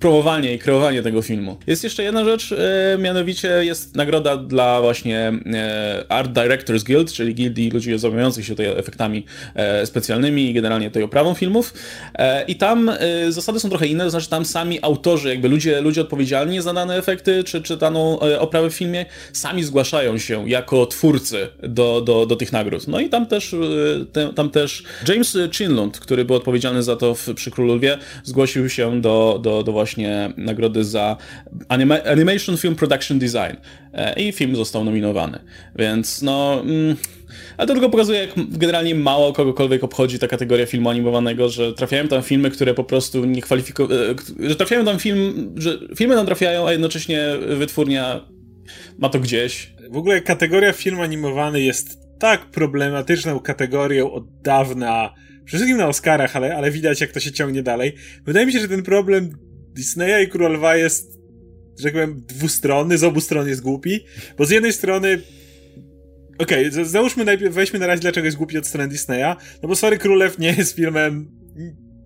promowanie 0.00 0.54
i 0.54 0.58
kreowanie 0.58 1.02
tego 1.02 1.22
filmu. 1.22 1.56
Jest 1.66 1.84
jeszcze 1.84 2.02
jedna 2.02 2.24
rzecz, 2.24 2.52
e, 2.52 2.98
mianowicie 2.98 3.48
jest 3.64 3.96
nagroda 3.96 4.36
dla 4.36 4.80
właśnie 4.80 5.32
e, 5.52 6.04
Art 6.08 6.32
Directors 6.32 6.82
Guild, 6.82 7.12
czyli 7.12 7.34
gildii 7.34 7.70
ludzi 7.70 7.98
zajmujących 7.98 8.44
się 8.44 8.52
tutaj 8.52 8.66
efektami 8.66 9.24
e, 9.54 9.86
specjalnymi 9.86 10.50
i 10.50 10.54
generalnie 10.54 10.90
tutaj 10.90 11.02
oprawą 11.02 11.34
filmów. 11.34 11.74
E, 12.14 12.44
I 12.44 12.54
tam 12.54 12.88
e, 12.88 13.32
zasady 13.32 13.60
są 13.60 13.68
trochę 13.68 13.86
inne, 13.86 14.04
to 14.04 14.10
znaczy 14.10 14.28
tam 14.28 14.44
sami 14.44 14.78
autorzy, 14.82 15.28
jakby 15.28 15.48
ludzie, 15.48 15.80
ludzie 15.80 16.00
odpowiedzialni 16.00 16.60
za 16.60 16.72
dane 16.72 16.96
efekty 16.96 17.44
czy, 17.44 17.62
czy 17.62 17.76
daną 17.76 18.20
e, 18.20 18.40
oprawę 18.40 18.70
w 18.70 18.74
filmie, 18.74 19.06
sami 19.32 19.64
zgłaszają 19.64 20.18
się 20.18 20.48
jako 20.48 20.86
twórcy 20.86 21.48
do, 21.62 22.00
do, 22.00 22.26
do 22.26 22.36
tych 22.36 22.52
nagród. 22.52 22.88
No 22.88 23.00
i 23.00 23.08
tam 23.08 23.26
też, 23.26 23.54
te, 24.12 24.32
tam 24.34 24.50
też 24.50 24.82
James 25.08 25.38
Chinlund, 25.52 25.98
który 25.98 26.24
był 26.24 26.36
odpowiedzialny 26.36 26.82
za 26.82 26.96
to 26.96 27.14
w, 27.14 27.34
przy 27.34 27.50
Królu 27.50 27.80
zgłosił 28.24 28.68
się 28.68 29.00
do, 29.00 29.40
do, 29.42 29.62
do 29.62 29.72
właśnie 29.72 29.89
właśnie 29.90 30.32
nagrody 30.36 30.84
za 30.84 31.16
anima 31.68 32.02
Animation 32.02 32.56
Film 32.56 32.76
Production 32.76 33.18
Design 33.18 33.56
e, 33.92 34.20
i 34.20 34.32
film 34.32 34.56
został 34.56 34.84
nominowany. 34.84 35.38
Więc 35.76 36.22
no... 36.22 36.60
Mm, 36.60 36.96
ale 37.56 37.66
to 37.66 37.74
tylko 37.74 37.90
pokazuje, 37.90 38.20
jak 38.20 38.30
generalnie 38.36 38.94
mało 38.94 39.32
kogokolwiek 39.32 39.84
obchodzi 39.84 40.18
ta 40.18 40.28
kategoria 40.28 40.66
filmu 40.66 40.90
animowanego, 40.90 41.48
że 41.48 41.72
trafiają 41.72 42.08
tam 42.08 42.22
filmy, 42.22 42.50
które 42.50 42.74
po 42.74 42.84
prostu 42.84 43.24
nie 43.24 43.42
kwalifikują, 43.42 43.88
e, 43.88 44.48
że 44.48 44.56
trafiają 44.56 44.84
tam 44.84 44.98
film, 44.98 45.54
że 45.56 45.78
filmy 45.96 46.14
tam 46.14 46.26
trafiają, 46.26 46.68
a 46.68 46.72
jednocześnie 46.72 47.24
wytwórnia 47.56 48.20
ma 48.98 49.08
to 49.08 49.20
gdzieś. 49.20 49.72
W 49.90 49.96
ogóle 49.96 50.20
kategoria 50.20 50.72
film 50.72 51.00
animowany 51.00 51.60
jest 51.60 52.00
tak 52.18 52.46
problematyczną 52.46 53.40
kategorią 53.40 54.12
od 54.12 54.40
dawna, 54.42 55.14
przede 55.44 55.58
wszystkim 55.58 55.76
na 55.76 55.88
Oscarach, 55.88 56.36
ale, 56.36 56.56
ale 56.56 56.70
widać 56.70 57.00
jak 57.00 57.12
to 57.12 57.20
się 57.20 57.32
ciągnie 57.32 57.62
dalej. 57.62 57.94
Wydaje 58.26 58.46
mi 58.46 58.52
się, 58.52 58.60
że 58.60 58.68
ten 58.68 58.82
problem 58.82 59.30
Disneya 59.74 60.24
i 60.24 60.28
Królowa 60.28 60.76
jest, 60.76 61.18
że 61.78 61.84
tak 61.84 61.92
powiem, 61.92 62.24
dwustronny, 62.28 62.98
z 62.98 63.04
obu 63.04 63.20
stron 63.20 63.48
jest 63.48 63.60
głupi, 63.60 64.04
bo 64.38 64.44
z 64.44 64.50
jednej 64.50 64.72
strony 64.72 65.22
Okej, 66.40 66.68
okay, 66.68 66.84
załóżmy 66.84 67.24
najpierw, 67.24 67.54
weźmy 67.54 67.78
na 67.78 67.86
razie 67.86 68.00
dlaczego 68.00 68.24
jest 68.24 68.36
głupi 68.36 68.58
od 68.58 68.66
strony 68.66 68.88
Disneya, 68.88 69.36
no 69.62 69.68
bo 69.68 69.76
Sorry 69.76 69.98
Królew 69.98 70.38
nie 70.38 70.52
jest 70.52 70.76
filmem, 70.76 71.30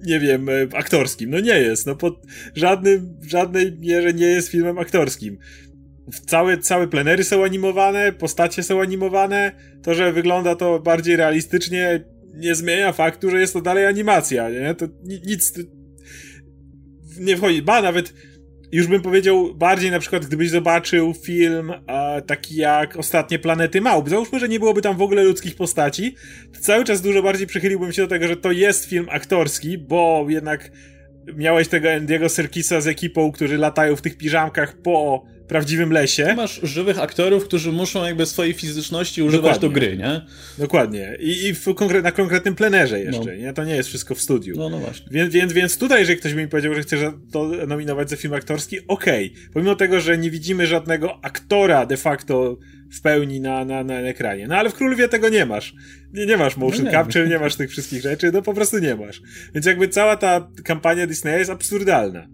nie 0.07 0.21
wiem, 0.21 0.49
e, 0.49 0.53
aktorskim, 0.75 1.31
no 1.31 1.41
nie 1.41 1.61
jest, 1.61 1.87
no 1.87 1.97
pod 1.97 2.23
żadnym, 2.55 3.17
żadnej 3.27 3.79
mierze 3.79 4.15
nie 4.15 4.27
jest 4.27 4.49
filmem 4.49 4.79
aktorskim. 4.79 5.39
Całe, 6.27 6.59
całe 6.59 6.89
plenery 6.89 7.25
są 7.25 7.45
animowane, 7.45 8.13
postacie 8.13 8.63
są 8.63 8.81
animowane, 8.81 9.53
to, 9.83 9.95
że 9.95 10.13
wygląda 10.13 10.55
to 10.57 10.81
bardziej 10.81 11.17
realistycznie 11.17 12.05
nie 12.35 12.55
zmienia 12.55 12.93
faktu, 12.93 13.31
że 13.31 13.41
jest 13.41 13.53
to 13.53 13.61
dalej 13.61 13.87
animacja, 13.87 14.51
nie? 14.51 14.75
To 14.75 14.87
nic, 15.05 15.53
nie 17.19 17.37
wchodzi. 17.37 17.63
Ba, 17.63 17.83
nawet 17.83 18.15
już 18.73 18.87
bym 18.87 19.03
powiedział 19.03 19.55
bardziej 19.55 19.91
na 19.91 19.99
przykład, 19.99 20.27
gdybyś 20.27 20.51
zobaczył 20.51 21.15
film 21.15 21.73
e, 21.87 22.23
taki 22.23 22.57
jak 22.57 22.97
Ostatnie 22.97 23.39
Planety 23.39 23.81
Małp. 23.81 24.09
Załóżmy, 24.09 24.41
że 24.41 24.49
nie 24.49 24.59
byłoby 24.59 24.83
tam 24.83 24.97
w 24.97 25.03
ogóle 25.03 25.25
ludzkich 25.25 25.57
postaci, 25.57 26.15
to 26.55 26.61
cały 26.61 26.85
czas 26.85 27.03
dużo 27.03 27.23
bardziej 27.23 27.47
przychyliłbym 27.47 27.93
się 27.93 28.03
do 28.03 28.09
tego, 28.09 28.29
że 28.29 28.37
to 28.37 28.53
jest 28.53 28.85
film 28.85 29.07
aktorski, 29.11 29.79
bo 29.79 30.27
jednak 30.29 30.71
miałeś 31.37 31.69
tego 31.69 31.93
Andiego 31.93 32.29
Serkisa 32.29 32.81
z 32.81 32.87
ekipą, 32.87 33.33
którzy 33.33 33.59
latają 33.59 33.97
w 33.97 34.03
tych 34.03 34.17
piżamkach 34.17 34.83
po 34.83 35.25
prawdziwym 35.49 35.93
lesie. 35.93 36.35
Masz 36.37 36.61
żywych 36.63 36.99
aktorów, 36.99 37.45
którzy 37.45 37.73
muszą 37.73 38.05
jakby 38.05 38.27
swojej 38.27 38.53
fizyczności 38.53 39.23
używać 39.23 39.59
Dokładnie. 39.59 39.69
do 39.69 39.75
gry, 39.75 39.97
nie? 39.97 40.21
Dokładnie. 40.59 41.17
I, 41.21 41.49
i 41.49 41.75
konkre 41.75 42.03
na 42.03 42.13
konkretnym 42.13 42.55
plenerze 42.55 43.01
jeszcze, 43.01 43.25
no. 43.25 43.35
nie? 43.35 43.53
To 43.53 43.65
nie 43.65 43.77
jest 43.77 43.89
wszystko 43.89 44.15
w 44.15 44.21
studiu. 44.21 44.55
No, 44.57 44.69
no 44.69 44.79
właśnie. 44.79 45.07
Więc, 45.11 45.35
więc, 45.35 45.53
więc 45.53 45.79
tutaj, 45.79 46.01
jeżeli 46.01 46.19
ktoś 46.19 46.35
by 46.35 46.43
mi 46.43 46.49
powiedział, 46.49 46.75
że 46.75 46.83
chce 46.83 47.13
to 47.33 47.45
nominować 47.67 48.11
za 48.11 48.17
film 48.17 48.35
aktorski, 48.35 48.79
okej. 48.89 49.31
Okay. 49.33 49.51
Pomimo 49.53 49.75
tego, 49.75 50.01
że 50.01 50.19
nie 50.19 50.31
widzimy 50.31 50.67
żadnego 50.67 51.25
aktora 51.25 51.87
de 51.87 51.97
facto 51.97 52.59
w 52.93 53.01
pełni 53.01 53.41
na, 53.41 53.65
na, 53.65 53.85
na 53.85 53.95
ekranie. 53.95 54.47
No 54.47 54.57
ale 54.57 54.71
w 54.71 54.75
Królowie 54.75 55.09
tego 55.09 55.29
nie 55.29 55.47
masz. 55.47 55.75
Nie, 56.13 56.27
nie 56.27 56.37
masz 56.37 56.57
motion 56.57 56.85
no 56.85 56.91
nie. 56.91 56.97
capture, 56.97 57.29
nie 57.29 57.39
masz 57.39 57.57
tych 57.57 57.71
wszystkich 57.71 58.03
rzeczy, 58.03 58.33
no 58.33 58.43
po 58.43 58.55
prostu 58.55 58.79
nie 58.79 58.95
masz. 58.95 59.23
Więc 59.55 59.67
jakby 59.67 59.89
cała 59.89 60.17
ta 60.17 60.49
kampania 60.65 61.07
Disneya 61.07 61.39
jest 61.39 61.51
absurdalna. 61.51 62.27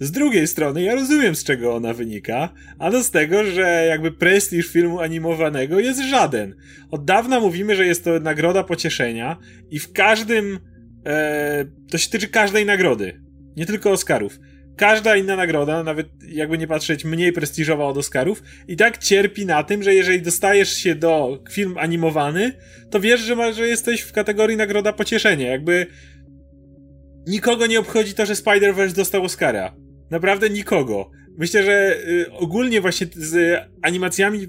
Z 0.00 0.10
drugiej 0.10 0.46
strony, 0.46 0.82
ja 0.82 0.94
rozumiem 0.94 1.36
z 1.36 1.44
czego 1.44 1.74
ona 1.74 1.94
wynika, 1.94 2.48
ano 2.78 3.02
z 3.02 3.10
tego, 3.10 3.44
że 3.44 3.86
jakby 3.88 4.12
prestiż 4.12 4.68
filmu 4.68 5.00
animowanego 5.00 5.80
jest 5.80 6.00
żaden. 6.00 6.54
Od 6.90 7.04
dawna 7.04 7.40
mówimy, 7.40 7.76
że 7.76 7.86
jest 7.86 8.04
to 8.04 8.20
nagroda 8.20 8.64
pocieszenia 8.64 9.36
i 9.70 9.78
w 9.78 9.92
każdym. 9.92 10.58
E, 11.06 11.64
to 11.90 11.98
się 11.98 12.10
tyczy 12.10 12.28
każdej 12.28 12.66
nagrody. 12.66 13.20
Nie 13.56 13.66
tylko 13.66 13.90
Oscarów. 13.90 14.38
Każda 14.76 15.16
inna 15.16 15.36
nagroda, 15.36 15.82
nawet 15.82 16.08
jakby 16.28 16.58
nie 16.58 16.66
patrzeć 16.66 17.04
mniej 17.04 17.32
prestiżowa 17.32 17.84
od 17.84 17.98
Oscarów, 17.98 18.42
i 18.68 18.76
tak 18.76 18.98
cierpi 18.98 19.46
na 19.46 19.62
tym, 19.62 19.82
że 19.82 19.94
jeżeli 19.94 20.22
dostajesz 20.22 20.72
się 20.72 20.94
do 20.94 21.42
film 21.50 21.78
animowany, 21.78 22.52
to 22.90 23.00
wiesz, 23.00 23.20
że, 23.20 23.36
ma, 23.36 23.52
że 23.52 23.68
jesteś 23.68 24.00
w 24.00 24.12
kategorii 24.12 24.56
nagroda 24.56 24.92
pocieszenia. 24.92 25.50
Jakby 25.50 25.86
nikogo 27.26 27.66
nie 27.66 27.80
obchodzi 27.80 28.14
to, 28.14 28.26
że 28.26 28.34
Spider-Verse 28.34 28.92
dostał 28.92 29.24
Oscara 29.24 29.87
Naprawdę 30.10 30.50
nikogo. 30.50 31.10
Myślę, 31.38 31.62
że 31.62 31.96
y, 32.08 32.32
ogólnie 32.32 32.80
właśnie 32.80 33.06
z 33.14 33.60
animacjami 33.82 34.48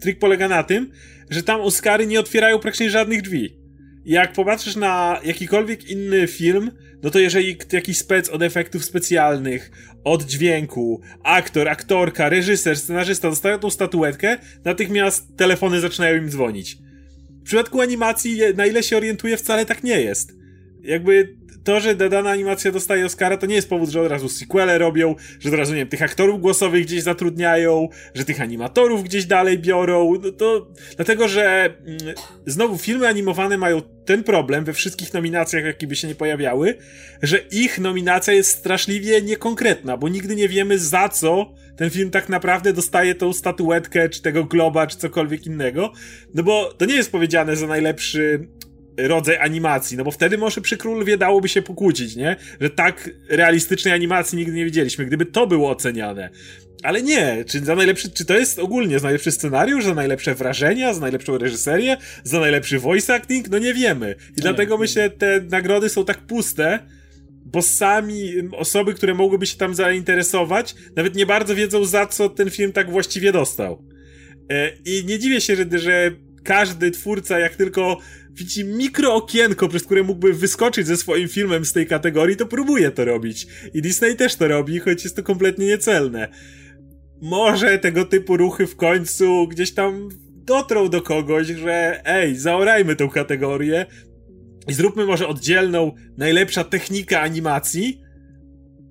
trik 0.00 0.18
polega 0.18 0.48
na 0.48 0.62
tym, 0.62 0.90
że 1.30 1.42
tam 1.42 1.60
Oscary 1.60 2.06
nie 2.06 2.20
otwierają 2.20 2.58
praktycznie 2.58 2.90
żadnych 2.90 3.22
drzwi. 3.22 3.56
Jak 4.04 4.32
popatrzysz 4.32 4.76
na 4.76 5.20
jakikolwiek 5.24 5.90
inny 5.90 6.26
film, 6.26 6.70
no 7.02 7.10
to 7.10 7.18
jeżeli 7.18 7.56
jakiś 7.72 7.98
spec 7.98 8.28
od 8.28 8.42
efektów 8.42 8.84
specjalnych, 8.84 9.70
od 10.04 10.22
dźwięku, 10.22 11.00
aktor, 11.22 11.68
aktorka, 11.68 12.28
reżyser, 12.28 12.76
scenarzysta 12.78 13.28
dostają 13.28 13.58
tą 13.58 13.70
statuetkę, 13.70 14.38
natychmiast 14.64 15.36
telefony 15.36 15.80
zaczynają 15.80 16.16
im 16.16 16.30
dzwonić. 16.30 16.78
W 17.40 17.42
przypadku 17.42 17.80
animacji, 17.80 18.40
na 18.56 18.66
ile 18.66 18.82
się 18.82 18.96
orientuję, 18.96 19.36
wcale 19.36 19.66
tak 19.66 19.84
nie 19.84 20.00
jest. 20.00 20.32
Jakby 20.82 21.36
to, 21.64 21.80
że 21.80 21.94
dana 21.94 22.30
animacja 22.30 22.72
dostaje 22.72 23.06
Oscara, 23.06 23.36
to 23.36 23.46
nie 23.46 23.54
jest 23.54 23.68
powód, 23.68 23.90
że 23.90 24.00
od 24.00 24.08
razu 24.08 24.28
sequele 24.28 24.78
robią, 24.78 25.14
że 25.40 25.48
od 25.48 25.54
razu, 25.54 25.72
nie 25.72 25.78
wiem, 25.78 25.88
tych 25.88 26.02
aktorów 26.02 26.40
głosowych 26.40 26.84
gdzieś 26.84 27.02
zatrudniają, 27.02 27.88
że 28.14 28.24
tych 28.24 28.40
animatorów 28.40 29.04
gdzieś 29.04 29.26
dalej 29.26 29.58
biorą, 29.58 30.12
no 30.22 30.32
to 30.32 30.66
dlatego, 30.96 31.28
że 31.28 31.74
mm, 31.86 31.98
znowu 32.46 32.78
filmy 32.78 33.08
animowane 33.08 33.58
mają 33.58 33.82
ten 34.04 34.24
problem 34.24 34.64
we 34.64 34.72
wszystkich 34.72 35.14
nominacjach, 35.14 35.64
jakie 35.64 35.86
by 35.86 35.96
się 35.96 36.08
nie 36.08 36.14
pojawiały, 36.14 36.76
że 37.22 37.38
ich 37.38 37.78
nominacja 37.78 38.34
jest 38.34 38.50
straszliwie 38.50 39.22
niekonkretna, 39.22 39.96
bo 39.96 40.08
nigdy 40.08 40.36
nie 40.36 40.48
wiemy 40.48 40.78
za 40.78 41.08
co 41.08 41.54
ten 41.76 41.90
film 41.90 42.10
tak 42.10 42.28
naprawdę 42.28 42.72
dostaje 42.72 43.14
tą 43.14 43.32
statuetkę, 43.32 44.08
czy 44.08 44.22
tego 44.22 44.44
globa, 44.44 44.86
czy 44.86 44.96
cokolwiek 44.96 45.46
innego. 45.46 45.92
No 46.34 46.42
bo 46.42 46.72
to 46.78 46.84
nie 46.84 46.94
jest 46.94 47.12
powiedziane 47.12 47.56
za 47.56 47.66
najlepszy 47.66 48.48
rodzaj 49.08 49.36
animacji, 49.36 49.96
no 49.96 50.04
bo 50.04 50.10
wtedy 50.10 50.38
może 50.38 50.60
przy 50.60 50.76
Królowie 50.76 51.16
dałoby 51.16 51.48
się 51.48 51.62
pokłócić, 51.62 52.16
nie? 52.16 52.36
Że 52.60 52.70
tak 52.70 53.10
realistycznej 53.28 53.94
animacji 53.94 54.38
nigdy 54.38 54.52
nie 54.52 54.64
widzieliśmy, 54.64 55.06
gdyby 55.06 55.26
to 55.26 55.46
było 55.46 55.70
oceniane. 55.70 56.30
Ale 56.82 57.02
nie, 57.02 57.44
czy 57.48 57.60
za 57.60 57.74
najlepszy, 57.74 58.10
czy 58.10 58.24
to 58.24 58.38
jest 58.38 58.58
ogólnie 58.58 58.98
za 58.98 59.04
najlepszy 59.04 59.30
scenariusz, 59.30 59.84
za 59.84 59.94
najlepsze 59.94 60.34
wrażenia, 60.34 60.94
za 60.94 61.00
najlepszą 61.00 61.38
reżyserię, 61.38 61.96
za 62.24 62.40
najlepszy 62.40 62.78
voice 62.78 63.14
acting? 63.14 63.48
No 63.48 63.58
nie 63.58 63.74
wiemy. 63.74 64.14
I 64.36 64.40
dlatego 64.40 64.74
nie. 64.74 64.80
myślę, 64.80 65.10
te 65.10 65.40
nagrody 65.40 65.88
są 65.88 66.04
tak 66.04 66.18
puste, 66.18 66.78
bo 67.44 67.62
sami 67.62 68.32
osoby, 68.52 68.94
które 68.94 69.14
mogłyby 69.14 69.46
się 69.46 69.56
tam 69.56 69.74
zainteresować, 69.74 70.74
nawet 70.96 71.14
nie 71.14 71.26
bardzo 71.26 71.54
wiedzą, 71.54 71.84
za 71.84 72.06
co 72.06 72.28
ten 72.28 72.50
film 72.50 72.72
tak 72.72 72.90
właściwie 72.90 73.32
dostał. 73.32 73.84
E, 74.50 74.72
I 74.84 75.04
nie 75.04 75.18
dziwię 75.18 75.40
się, 75.40 75.56
że 75.72 76.10
każdy 76.44 76.90
twórca, 76.90 77.38
jak 77.38 77.56
tylko 77.56 77.98
widzi 78.32 78.64
mikro 78.64 79.14
okienko, 79.14 79.68
przez 79.68 79.84
które 79.84 80.02
mógłby 80.02 80.32
wyskoczyć 80.32 80.86
ze 80.86 80.96
swoim 80.96 81.28
filmem 81.28 81.64
z 81.64 81.72
tej 81.72 81.86
kategorii, 81.86 82.36
to 82.36 82.46
próbuje 82.46 82.90
to 82.90 83.04
robić. 83.04 83.46
I 83.74 83.82
Disney 83.82 84.16
też 84.16 84.36
to 84.36 84.48
robi, 84.48 84.78
choć 84.78 85.04
jest 85.04 85.16
to 85.16 85.22
kompletnie 85.22 85.66
niecelne. 85.66 86.28
Może 87.22 87.78
tego 87.78 88.04
typu 88.04 88.36
ruchy 88.36 88.66
w 88.66 88.76
końcu 88.76 89.48
gdzieś 89.48 89.74
tam 89.74 90.08
dotrą 90.44 90.88
do 90.88 91.02
kogoś, 91.02 91.46
że 91.46 92.00
ej, 92.04 92.36
zaorajmy 92.36 92.96
tę 92.96 93.08
kategorię 93.14 93.86
i 94.68 94.72
zróbmy 94.72 95.06
może 95.06 95.28
oddzielną 95.28 95.92
najlepsza 96.18 96.64
technika 96.64 97.20
animacji, 97.20 98.00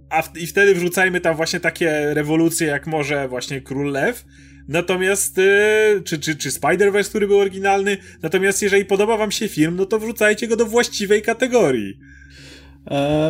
a 0.10 0.22
w, 0.22 0.38
i 0.38 0.48
wtedy 0.48 0.76
wrzucajmy 0.76 1.22
tam 1.22 1.36
właśnie 1.36 1.60
takie 1.60 2.14
rewolucje, 2.14 2.68
jak 2.68 2.88
może 2.88 3.28
właśnie 3.28 3.62
Król 3.62 3.92
Lew, 3.92 4.26
Natomiast, 4.70 5.38
yy, 5.38 6.02
czy, 6.06 6.20
czy, 6.20 6.36
czy 6.36 6.50
Spider-Verse, 6.50 7.10
który 7.10 7.28
był 7.28 7.40
oryginalny, 7.40 7.98
natomiast 8.22 8.62
jeżeli 8.62 8.86
podoba 8.86 9.18
wam 9.18 9.32
się 9.32 9.48
film, 9.48 9.76
no 9.76 9.86
to 9.86 10.00
wrzucajcie 10.00 10.48
go 10.48 10.56
do 10.56 10.66
właściwej 10.66 11.22
kategorii. 11.22 11.98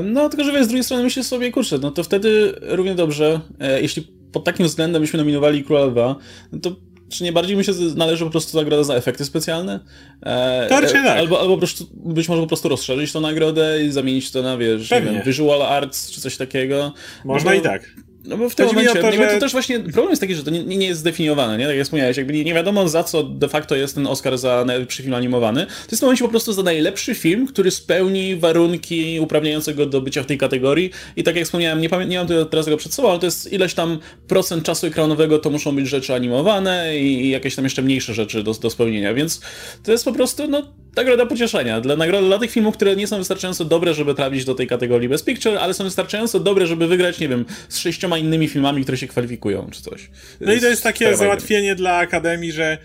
no, 0.03 0.29
tylko 0.29 0.43
że 0.43 0.51
wiesz, 0.51 0.63
z 0.63 0.67
drugiej 0.67 0.83
strony 0.83 1.03
myślę 1.03 1.23
sobie, 1.23 1.51
kurczę, 1.51 1.77
no 1.77 1.91
to 1.91 2.03
wtedy 2.03 2.53
równie 2.61 2.95
dobrze, 2.95 3.41
e, 3.59 3.81
jeśli 3.81 4.07
pod 4.31 4.43
takim 4.43 4.65
względem 4.65 5.01
byśmy 5.01 5.17
nominowali 5.17 5.63
Króla 5.63 5.85
Lwa, 5.85 6.15
no 6.51 6.59
to 6.59 6.75
czy 7.09 7.23
nie 7.23 7.31
bardziej 7.31 7.57
mi 7.57 7.65
się 7.65 7.71
należy 7.95 8.25
po 8.25 8.31
prostu 8.31 8.57
nagroda 8.57 8.83
za 8.83 8.95
efekty 8.95 9.25
specjalne? 9.25 9.79
E, 10.23 10.67
tak. 10.69 10.95
Albo, 10.95 11.39
albo 11.39 11.53
po 11.53 11.57
prostu, 11.57 11.87
być 11.93 12.29
może 12.29 12.41
po 12.41 12.47
prostu 12.47 12.69
rozszerzyć 12.69 13.11
tą 13.11 13.21
nagrodę 13.21 13.83
i 13.85 13.91
zamienić 13.91 14.31
to 14.31 14.41
na, 14.41 14.57
wiesz, 14.57 14.89
wiem, 14.89 15.21
visual 15.25 15.61
arts 15.61 16.11
czy 16.11 16.21
coś 16.21 16.37
takiego. 16.37 16.93
Można 17.25 17.51
no, 17.51 17.57
i 17.57 17.61
tak. 17.61 17.95
No 18.25 18.37
bo 18.37 18.49
w 18.49 18.55
tym 18.55 18.65
Chodzi 18.65 18.75
momencie, 18.75 19.01
to, 19.01 19.11
że... 19.11 19.27
to 19.27 19.39
też 19.39 19.51
właśnie 19.51 19.79
problem 19.79 20.09
jest 20.09 20.21
taki, 20.21 20.35
że 20.35 20.43
to 20.43 20.51
nie, 20.51 20.63
nie 20.63 20.87
jest 20.87 20.99
zdefiniowane, 20.99 21.57
nie? 21.57 21.67
Tak 21.67 21.75
jak 21.75 21.83
wspomniałeś, 21.83 22.17
jakby 22.17 22.33
nie, 22.33 22.43
nie 22.43 22.53
wiadomo 22.53 22.89
za 22.89 23.03
co 23.03 23.23
de 23.23 23.47
facto 23.49 23.75
jest 23.75 23.95
ten 23.95 24.07
Oscar 24.07 24.37
za 24.37 24.63
najlepszy 24.65 25.03
film 25.03 25.13
animowany. 25.13 25.65
To 25.65 25.71
jest 25.71 25.95
w 25.95 25.99
tym 25.99 26.07
momencie 26.07 26.23
po 26.23 26.29
prostu 26.29 26.53
za 26.53 26.63
najlepszy 26.63 27.15
film, 27.15 27.47
który 27.47 27.71
spełni 27.71 28.35
warunki 28.35 29.19
uprawniające 29.19 29.73
go 29.73 29.85
do 29.85 30.01
bycia 30.01 30.23
w 30.23 30.25
tej 30.25 30.37
kategorii 30.37 30.91
i 31.15 31.23
tak 31.23 31.35
jak 31.35 31.45
wspomniałem, 31.45 31.81
nie, 31.81 31.89
nie 32.07 32.17
mam 32.17 32.27
teraz 32.49 32.65
tego 32.65 32.77
przed 32.77 32.93
sobą, 32.93 33.09
ale 33.09 33.19
to 33.19 33.25
jest 33.25 33.53
ileś 33.53 33.73
tam 33.73 33.99
procent 34.27 34.63
czasu 34.63 34.87
ekranowego 34.87 35.39
to 35.39 35.49
muszą 35.49 35.75
być 35.75 35.87
rzeczy 35.87 36.13
animowane 36.13 36.99
i 36.99 37.29
jakieś 37.29 37.55
tam 37.55 37.65
jeszcze 37.65 37.81
mniejsze 37.81 38.13
rzeczy 38.13 38.43
do, 38.43 38.53
do 38.53 38.69
spełnienia, 38.69 39.13
więc 39.13 39.41
to 39.83 39.91
jest 39.91 40.05
po 40.05 40.13
prostu, 40.13 40.47
no, 40.47 40.73
nagroda 40.99 41.25
pocieszenia. 41.25 41.81
Dla, 41.81 41.95
nagrody, 41.95 42.27
dla 42.27 42.39
tych 42.39 42.51
filmów, 42.51 42.75
które 42.75 42.95
nie 42.95 43.07
są 43.07 43.17
wystarczająco 43.17 43.65
dobre, 43.65 43.93
żeby 43.93 44.15
trafić 44.15 44.45
do 44.45 44.55
tej 44.55 44.67
kategorii 44.67 45.09
Best 45.09 45.25
Picture, 45.25 45.57
ale 45.57 45.73
są 45.73 45.83
wystarczająco 45.83 46.39
dobre, 46.39 46.67
żeby 46.67 46.87
wygrać, 46.87 47.19
nie 47.19 47.29
wiem, 47.29 47.45
z 47.69 47.77
sześcioma 47.77 48.17
innymi 48.17 48.47
filmami, 48.47 48.83
które 48.83 48.97
się 48.97 49.07
kwalifikują, 49.07 49.67
czy 49.71 49.81
coś. 49.81 50.09
No 50.41 50.53
i 50.53 50.59
to 50.59 50.67
jest 50.67 50.83
takie 50.83 51.17
załatwienie 51.17 51.75
dla 51.75 51.97
Akademii, 51.97 52.51
że 52.51 52.77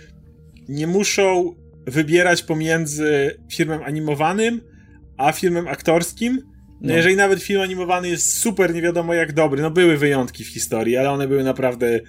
nie 0.69 0.87
muszą 0.87 1.55
wybierać 1.87 2.43
pomiędzy 2.43 3.39
filmem 3.53 3.83
animowanym 3.83 4.61
a 5.17 5.33
filmem 5.33 5.69
aktorskim. 5.69 6.43
No, 6.81 6.89
no. 6.89 6.97
Jeżeli 6.97 7.17
nawet 7.17 7.43
film 7.43 7.61
animowany 7.61 8.09
jest 8.09 8.39
super, 8.39 8.75
nie 8.75 8.83
wiadomo 8.83 9.15
jak 9.15 9.33
dobry, 9.33 9.63
no 9.63 9.71
były 9.71 9.97
wyjątki 9.97 10.45
w 10.45 10.49
historii, 10.49 10.97
ale 10.97 11.11
one 11.11 11.29
były 11.29 11.45
naprawdę 11.45 12.01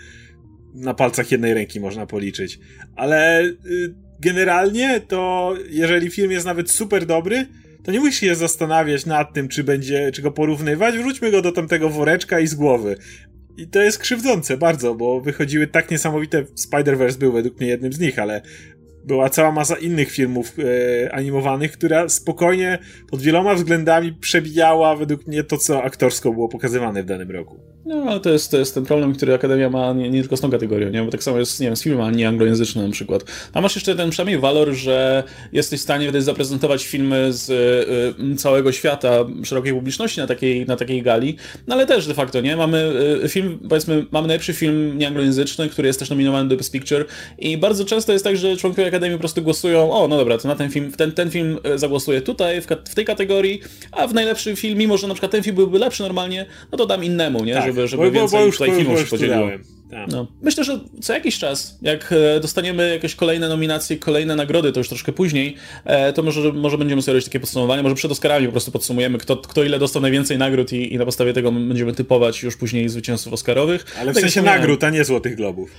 na 0.74 0.93
palcach 0.93 1.31
jednej 1.31 1.53
ręki 1.53 1.79
można 1.79 2.05
policzyć. 2.05 2.59
Ale 2.95 3.43
y, 3.43 4.04
generalnie 4.19 5.01
to 5.07 5.53
jeżeli 5.69 6.10
film 6.10 6.31
jest 6.31 6.45
nawet 6.45 6.72
super 6.72 7.05
dobry, 7.05 7.48
to 7.84 7.91
nie 7.91 8.00
musisz 8.00 8.19
się 8.19 8.36
zastanawiać 8.36 9.05
nad 9.05 9.34
tym, 9.34 9.48
czy 9.48 9.63
będzie, 9.63 10.12
czy 10.12 10.22
go 10.22 10.31
porównywać, 10.31 10.98
wróćmy 10.98 11.31
go 11.31 11.41
do 11.41 11.51
tamtego 11.51 11.89
woreczka 11.89 12.39
i 12.39 12.48
z 12.48 12.55
głowy. 12.55 12.98
I 13.57 13.67
to 13.67 13.79
jest 13.79 14.00
krzywdzące 14.00 14.57
bardzo, 14.57 14.95
bo 14.95 15.22
wychodziły 15.22 15.67
tak 15.67 15.91
niesamowite. 15.91 16.43
Spider-Verse 16.43 17.17
był 17.17 17.31
według 17.31 17.60
mnie 17.60 17.69
jednym 17.69 17.93
z 17.93 18.00
nich, 18.00 18.19
ale 18.19 18.41
była 19.07 19.29
cała 19.29 19.51
masa 19.51 19.75
innych 19.75 20.12
filmów 20.12 20.53
e, 20.59 21.15
animowanych, 21.15 21.71
która 21.71 22.09
spokojnie 22.09 22.79
pod 23.09 23.21
wieloma 23.21 23.55
względami 23.55 24.13
przebijała 24.13 24.95
według 24.95 25.27
mnie 25.27 25.43
to, 25.43 25.57
co 25.57 25.83
aktorsko 25.83 26.31
było 26.31 26.50
pokazywane 26.50 27.03
w 27.03 27.05
danym 27.05 27.31
roku. 27.31 27.75
No, 27.85 28.05
ale 28.07 28.19
to 28.19 28.29
jest, 28.29 28.51
to 28.51 28.57
jest 28.57 28.74
ten 28.74 28.85
problem, 28.85 29.13
który 29.13 29.33
Akademia 29.33 29.69
ma 29.69 29.93
nie, 29.93 30.09
nie 30.09 30.19
tylko 30.19 30.38
z 30.38 30.41
tą 30.41 30.51
kategorią, 30.51 30.89
nie? 30.89 31.03
bo 31.03 31.12
tak 31.12 31.24
samo 31.24 31.39
jest 31.39 31.59
nie 31.59 31.67
wiem, 31.67 31.75
z 31.75 31.83
filmem 31.83 32.15
nieanglojęzycznym 32.15 32.85
na 32.85 32.91
przykład. 32.91 33.24
Tam 33.53 33.63
masz 33.63 33.75
jeszcze 33.75 33.95
ten 33.95 34.09
przynajmniej 34.09 34.39
walor, 34.39 34.74
że 34.74 35.24
jesteś 35.51 35.79
w 35.79 35.83
stanie 35.83 36.05
wtedy 36.05 36.21
zaprezentować 36.21 36.85
filmy 36.85 37.33
z 37.33 37.50
y, 38.33 38.35
całego 38.35 38.71
świata, 38.71 39.25
szerokiej 39.43 39.74
publiczności 39.74 40.19
na 40.19 40.27
takiej, 40.27 40.65
na 40.65 40.75
takiej 40.75 41.01
gali, 41.01 41.35
no 41.67 41.75
ale 41.75 41.85
też 41.85 42.07
de 42.07 42.13
facto, 42.13 42.41
nie? 42.41 42.55
Mamy 42.55 42.93
y, 43.24 43.29
film, 43.29 43.59
powiedzmy, 43.69 44.05
mamy 44.12 44.27
najlepszy 44.27 44.53
film 44.53 44.97
nieanglojęzyczny, 44.97 45.69
który 45.69 45.88
jest 45.88 46.00
też 46.00 46.09
nominowany 46.09 46.50
do 46.50 46.57
Best 46.57 46.71
Picture 46.71 47.05
i 47.38 47.57
bardzo 47.57 47.85
często 47.85 48.13
jest 48.13 48.25
tak, 48.25 48.38
że 48.38 48.57
członkowie 48.57 48.91
Akademii 48.96 49.18
po 49.18 49.20
prostu 49.20 49.42
głosują, 49.42 49.92
o, 49.92 50.08
no 50.08 50.18
dobra, 50.18 50.38
to 50.38 50.48
na 50.48 50.56
ten 50.56 50.72
film, 50.72 50.92
ten, 50.92 51.12
ten 51.12 51.32
film 51.32 51.60
zagłosuję 51.75 52.22
tutaj, 52.22 52.62
w, 52.62 52.66
w 52.90 52.96
tej 52.96 53.06
kategorii, 53.06 53.62
a 53.92 54.08
w 54.08 54.14
najlepszy 54.14 54.56
film, 54.56 54.78
mimo 54.78 54.98
że 54.98 55.08
na 55.08 55.14
przykład 55.14 55.32
ten 55.32 55.44
film 55.44 55.56
byłby 55.56 55.80
lepszy 55.80 56.04
normalnie, 56.04 56.46
no 56.72 56.78
to 56.78 56.86
dam 56.86 57.04
innemu, 57.04 57.44
nie? 57.44 57.54
Tak 57.54 57.66
żeby, 57.66 57.88
żeby 57.88 58.04
bo, 58.04 58.12
więcej 58.12 58.40
bo 58.40 58.46
już, 58.46 58.58
tutaj 58.58 58.75
filmów 58.75 59.00
się 59.00 59.06
podzieliło. 59.06 59.50
No. 60.08 60.27
Myślę, 60.42 60.63
że 60.63 60.80
co 61.01 61.13
jakiś 61.13 61.38
czas, 61.38 61.77
jak 61.82 62.13
e, 62.36 62.39
dostaniemy 62.39 62.89
jakieś 62.89 63.15
kolejne 63.15 63.50
nominacje, 63.50 63.98
kolejne 63.98 64.36
nagrody, 64.36 64.72
to 64.72 64.80
już 64.80 64.89
troszkę 64.89 65.12
później, 65.12 65.56
e, 65.86 66.13
to 66.13 66.24
może, 66.24 66.54
może 66.54 66.77
będziemy 66.77 67.01
sobie 67.01 67.13
robić 67.13 67.25
takie 67.25 67.39
podsumowanie, 67.39 67.84
może 67.84 67.96
przed 67.96 68.12
Oscarami 68.12 68.46
po 68.46 68.51
prostu 68.51 68.72
podsumujemy, 68.72 69.18
kto, 69.18 69.38
kto 69.38 69.63
ile 69.63 69.80
dostał 69.80 70.01
najwięcej 70.01 70.38
nagród 70.38 70.74
i, 70.74 70.94
i 70.94 70.98
na 70.98 71.06
podstawie 71.06 71.34
tego 71.34 71.51
będziemy 71.51 71.94
typować 71.94 72.44
już 72.44 72.58
później 72.58 72.89
zwycięzców 72.89 73.34
Oscarowych. 73.34 73.86
Ale 74.00 74.12
w 74.12 74.15
tak 74.15 74.22
sensie 74.22 74.42
nagród, 74.42 74.84
a 74.84 74.89
nie 74.89 75.06
Złotych 75.06 75.36
Globów. 75.36 75.72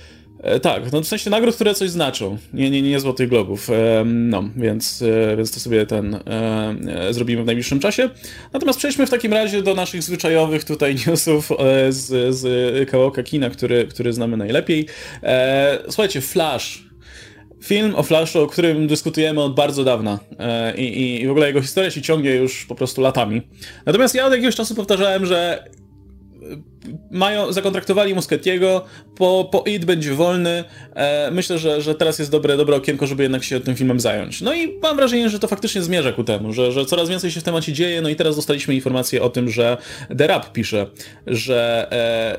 E, 0.43 0.59
tak, 0.59 0.91
no 0.91 1.01
w 1.01 1.07
sensie 1.07 1.29
nagród, 1.29 1.55
które 1.55 1.73
coś 1.73 1.89
znaczą, 1.89 2.37
nie, 2.53 2.69
nie, 2.69 2.81
nie 2.81 2.99
Złotych 2.99 3.29
Globów, 3.29 3.69
e, 3.69 4.03
no, 4.05 4.49
więc, 4.55 5.01
e, 5.01 5.37
więc 5.37 5.51
to 5.51 5.59
sobie 5.59 5.85
ten 5.85 6.19
zrobimy 7.11 7.43
w 7.43 7.45
najbliższym 7.45 7.79
czasie. 7.79 8.09
Natomiast 8.53 8.79
przejdźmy 8.79 9.07
w 9.07 9.09
takim 9.09 9.33
razie 9.33 9.61
do 9.61 9.75
naszych 9.75 10.03
zwyczajowych 10.03 10.63
tutaj 10.63 10.95
newsów 11.07 11.49
z, 11.89 12.35
z 12.35 12.89
kawałka 12.89 13.23
kina, 13.23 13.49
który, 13.49 13.87
który 13.97 14.13
znamy 14.13 14.37
najlepiej. 14.37 14.87
słuchajcie, 15.85 16.21
Flash, 16.21 16.83
Film 17.63 17.95
o 17.95 18.03
Flashu, 18.03 18.41
o 18.41 18.47
którym 18.47 18.87
dyskutujemy 18.87 19.41
od 19.41 19.55
bardzo 19.55 19.83
dawna 19.83 20.19
i, 20.75 21.21
i 21.21 21.27
w 21.27 21.31
ogóle 21.31 21.47
jego 21.47 21.61
historia 21.61 21.91
się 21.91 22.01
ciągnie 22.01 22.35
już 22.35 22.65
po 22.65 22.75
prostu 22.75 23.01
latami. 23.01 23.41
Natomiast 23.85 24.15
ja 24.15 24.25
od 24.25 24.31
jakiegoś 24.31 24.55
czasu 24.55 24.75
powtarzałem, 24.75 25.25
że 25.25 25.63
mają, 27.11 27.53
zakontraktowali 27.53 28.15
Musketiego, 28.15 28.85
po, 29.15 29.49
po 29.51 29.63
IT 29.67 29.85
będzie 29.85 30.13
wolny. 30.13 30.63
E, 30.95 31.31
myślę, 31.31 31.59
że, 31.59 31.81
że 31.81 31.95
teraz 31.95 32.19
jest 32.19 32.31
dobre, 32.31 32.57
dobre 32.57 32.75
okienko, 32.75 33.07
żeby 33.07 33.23
jednak 33.23 33.43
się 33.43 33.59
tym 33.59 33.75
filmem 33.75 33.99
zająć. 33.99 34.41
No 34.41 34.53
i 34.53 34.79
mam 34.81 34.95
wrażenie, 34.95 35.29
że 35.29 35.39
to 35.39 35.47
faktycznie 35.47 35.81
zmierza 35.81 36.11
ku 36.11 36.23
temu, 36.23 36.53
że, 36.53 36.71
że 36.71 36.85
coraz 36.85 37.09
więcej 37.09 37.31
się 37.31 37.39
w 37.39 37.43
temacie 37.43 37.73
dzieje, 37.73 38.01
no 38.01 38.09
i 38.09 38.15
teraz 38.15 38.35
dostaliśmy 38.35 38.75
informację 38.75 39.23
o 39.23 39.29
tym, 39.29 39.49
że 39.49 39.77
The 40.17 40.27
Rap 40.27 40.51
pisze, 40.51 40.87
że, 41.27 41.87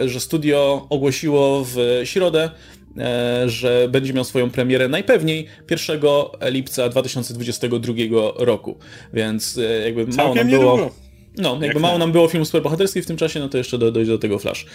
e, 0.01 0.09
że 0.09 0.21
studio 0.21 0.87
ogłosiło 0.91 1.65
w 1.65 2.01
środę, 2.05 2.51
e, 2.99 3.49
że 3.49 3.89
będzie 3.91 4.13
miał 4.13 4.25
swoją 4.25 4.51
premierę 4.51 4.89
najpewniej 4.89 5.47
1 5.71 6.01
lipca 6.43 6.89
2022 6.89 7.95
roku, 8.37 8.79
więc 9.13 9.59
e, 9.59 9.85
jakby 9.85 10.07
mało 10.07 10.35
nam 10.35 10.49
było... 10.51 10.77
Niedługo. 10.77 11.08
No, 11.39 11.59
jakby 11.63 11.81
mało 11.81 11.99
nam 11.99 12.13
było 12.13 12.29
filmu 12.29 12.45
superbohaterski 12.45 13.03
w 13.03 13.07
tym 13.07 13.17
czasie, 13.17 13.41
no 13.41 13.49
to 13.49 13.59
jeszcze 13.59 13.79
do, 13.79 13.93
dojdzie 13.93 14.13
do 14.13 14.19
tego 14.19 14.39
Flash. 14.39 14.67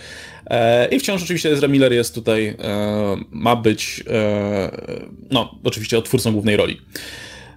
E, 0.48 0.88
I 0.88 1.00
wciąż 1.00 1.24
oczywiście 1.24 1.52
Ezra 1.52 1.68
Miller 1.68 1.94
jest 1.94 2.16
tutaj, 2.16 2.48
e, 2.48 2.56
ma 3.32 3.56
być, 3.56 4.04
e, 4.10 4.72
no, 5.32 5.60
oczywiście 5.64 6.02
twórcą 6.02 6.32
głównej 6.32 6.58
roli. 6.58 6.82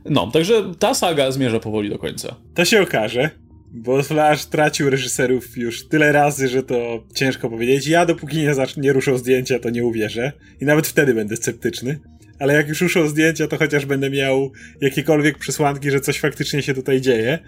No, 0.05 0.31
także 0.31 0.73
ta 0.79 0.95
saga 0.95 1.31
zmierza 1.31 1.61
powoli 1.61 1.91
do 1.91 1.99
końca. 1.99 2.35
To 2.55 2.65
się 2.65 2.83
okaże, 2.83 3.31
bo 3.73 4.03
Flash 4.03 4.45
tracił 4.45 4.91
reżyserów 4.91 5.57
już 5.57 5.89
tyle 5.89 6.13
razy, 6.13 6.49
że 6.49 6.63
to 6.63 7.05
ciężko 7.15 7.51
powiedzieć. 7.51 7.87
Ja 7.87 8.07
dopóki 8.07 8.37
nie, 8.37 8.55
zacz- 8.55 8.81
nie 8.81 8.93
ruszą 8.93 9.19
zdjęcia, 9.19 9.59
to 9.59 9.71
nie 9.71 9.85
uwierzę. 9.85 10.33
I 10.61 10.65
nawet 10.65 10.87
wtedy 10.87 11.15
będę 11.15 11.37
sceptyczny. 11.37 11.99
Ale 12.39 12.55
jak 12.55 12.69
już 12.69 12.81
ruszą 12.81 13.09
zdjęcia, 13.09 13.49
to 13.49 13.59
chociaż 13.59 13.87
będę 13.87 14.11
miał 14.11 14.53
jakiekolwiek 14.81 15.39
przesłanki, 15.39 15.91
że 15.91 16.01
coś 16.01 16.21
faktycznie 16.21 16.63
się 16.63 16.75
tutaj 16.75 17.01
dzieje. 17.01 17.39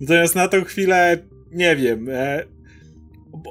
Natomiast 0.00 0.34
na 0.34 0.48
tą 0.48 0.64
chwilę 0.64 1.18
nie 1.52 1.76
wiem. 1.76 2.08
E, 2.10 2.44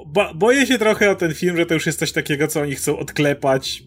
bo, 0.07 0.33
boję 0.35 0.65
się 0.65 0.77
trochę 0.77 1.11
o 1.11 1.15
ten 1.15 1.33
film, 1.33 1.57
że 1.57 1.65
to 1.65 1.73
już 1.73 1.85
jest 1.85 1.99
coś 1.99 2.11
takiego, 2.11 2.47
co 2.47 2.61
oni 2.61 2.75
chcą 2.75 2.97
odklepać, 2.97 3.83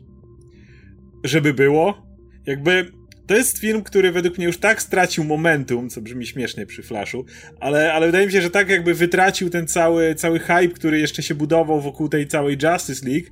żeby 1.24 1.54
było. 1.54 2.06
Jakby 2.46 2.92
to 3.26 3.34
jest 3.34 3.58
film, 3.58 3.82
który 3.82 4.12
według 4.12 4.38
mnie 4.38 4.46
już 4.46 4.58
tak 4.58 4.82
stracił 4.82 5.24
momentum, 5.24 5.90
co 5.90 6.00
brzmi 6.00 6.26
śmiesznie 6.26 6.66
przy 6.66 6.82
Flashu, 6.82 7.24
ale, 7.60 7.92
ale 7.92 8.06
wydaje 8.06 8.26
mi 8.26 8.32
się, 8.32 8.42
że 8.42 8.50
tak 8.50 8.68
jakby 8.68 8.94
wytracił 8.94 9.50
ten 9.50 9.66
cały, 9.66 10.14
cały 10.14 10.38
hype, 10.38 10.68
który 10.68 11.00
jeszcze 11.00 11.22
się 11.22 11.34
budował 11.34 11.80
wokół 11.80 12.08
tej 12.08 12.26
całej 12.26 12.58
Justice 12.62 13.06
League, 13.06 13.26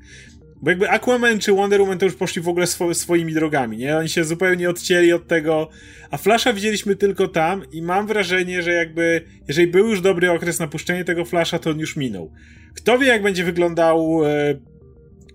bo 0.62 0.70
jakby 0.70 0.90
Aquaman 0.90 1.38
czy 1.38 1.52
Wonder 1.52 1.80
Woman 1.80 1.98
to 1.98 2.04
już 2.04 2.14
poszli 2.14 2.42
w 2.42 2.48
ogóle 2.48 2.66
swo 2.66 2.94
swoimi 2.94 3.34
drogami, 3.34 3.76
nie? 3.76 3.96
Oni 3.96 4.08
się 4.08 4.24
zupełnie 4.24 4.70
odcięli 4.70 5.12
od 5.12 5.26
tego, 5.26 5.68
a 6.10 6.16
Flasha 6.16 6.52
widzieliśmy 6.52 6.96
tylko 6.96 7.28
tam 7.28 7.62
i 7.72 7.82
mam 7.82 8.06
wrażenie, 8.06 8.62
że 8.62 8.72
jakby, 8.72 9.24
jeżeli 9.48 9.66
był 9.66 9.88
już 9.88 10.00
dobry 10.00 10.30
okres 10.30 10.58
na 10.58 10.66
puszczenie 10.66 11.04
tego 11.04 11.24
Flasha, 11.24 11.58
to 11.58 11.70
on 11.70 11.78
już 11.78 11.96
minął. 11.96 12.32
Kto 12.74 12.98
wie, 12.98 13.06
jak 13.06 13.22
będzie 13.22 13.44
wyglądał 13.44 14.20
e, 14.26 14.54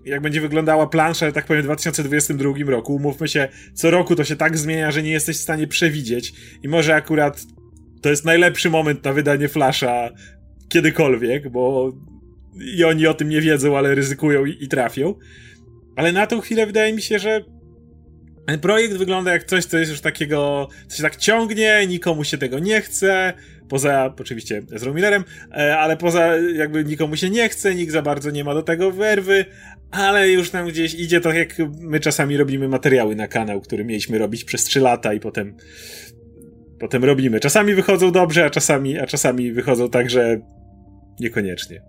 jak 0.04 0.20
będzie 0.20 0.40
wyglądała 0.40 0.86
plansza, 0.86 1.32
tak 1.32 1.46
powiem, 1.46 1.62
w 1.62 1.64
2022 1.64 2.52
roku. 2.66 2.94
Umówmy 2.94 3.28
się, 3.28 3.48
co 3.74 3.90
roku 3.90 4.16
to 4.16 4.24
się 4.24 4.36
tak 4.36 4.58
zmienia, 4.58 4.90
że 4.90 5.02
nie 5.02 5.10
jesteś 5.10 5.36
w 5.36 5.42
stanie 5.42 5.66
przewidzieć 5.66 6.32
i 6.62 6.68
może 6.68 6.94
akurat 6.94 7.42
to 8.02 8.10
jest 8.10 8.24
najlepszy 8.24 8.70
moment 8.70 9.04
na 9.04 9.12
wydanie 9.12 9.48
Flasha 9.48 10.10
kiedykolwiek, 10.68 11.48
bo 11.48 11.92
i 12.60 12.84
oni 12.84 13.06
o 13.06 13.14
tym 13.14 13.28
nie 13.28 13.40
wiedzą, 13.40 13.78
ale 13.78 13.94
ryzykują 13.94 14.44
i, 14.44 14.64
i 14.64 14.68
trafią. 14.68 15.14
Ale 15.96 16.12
na 16.12 16.26
tą 16.26 16.40
chwilę 16.40 16.66
wydaje 16.66 16.92
mi 16.92 17.02
się, 17.02 17.18
że 17.18 17.44
ten 18.46 18.60
projekt 18.60 18.96
wygląda 18.96 19.32
jak 19.32 19.44
coś, 19.44 19.64
co 19.64 19.78
jest 19.78 19.90
już 19.90 20.00
takiego, 20.00 20.68
co 20.88 20.96
się 20.96 21.02
tak 21.02 21.16
ciągnie, 21.16 21.86
nikomu 21.88 22.24
się 22.24 22.38
tego 22.38 22.58
nie 22.58 22.80
chce, 22.80 23.32
poza 23.68 24.14
oczywiście 24.20 24.62
z 24.76 24.86
Millerem, 24.86 25.24
e, 25.56 25.78
ale 25.78 25.96
poza 25.96 26.36
jakby 26.36 26.84
nikomu 26.84 27.16
się 27.16 27.30
nie 27.30 27.48
chce, 27.48 27.74
nikt 27.74 27.92
za 27.92 28.02
bardzo 28.02 28.30
nie 28.30 28.44
ma 28.44 28.54
do 28.54 28.62
tego 28.62 28.90
werwy, 28.90 29.44
ale 29.90 30.28
już 30.28 30.50
tam 30.50 30.68
gdzieś 30.68 30.94
idzie 30.94 31.20
tak 31.20 31.36
jak 31.36 31.54
my 31.80 32.00
czasami 32.00 32.36
robimy 32.36 32.68
materiały 32.68 33.16
na 33.16 33.28
kanał, 33.28 33.60
który 33.60 33.84
mieliśmy 33.84 34.18
robić 34.18 34.44
przez 34.44 34.64
3 34.64 34.80
lata 34.80 35.14
i 35.14 35.20
potem 35.20 35.56
potem 36.78 37.04
robimy. 37.04 37.40
Czasami 37.40 37.74
wychodzą 37.74 38.12
dobrze, 38.12 38.44
a 38.44 38.50
czasami, 38.50 38.98
a 38.98 39.06
czasami 39.06 39.52
wychodzą 39.52 39.90
tak, 39.90 40.10
że 40.10 40.40
niekoniecznie. 41.20 41.82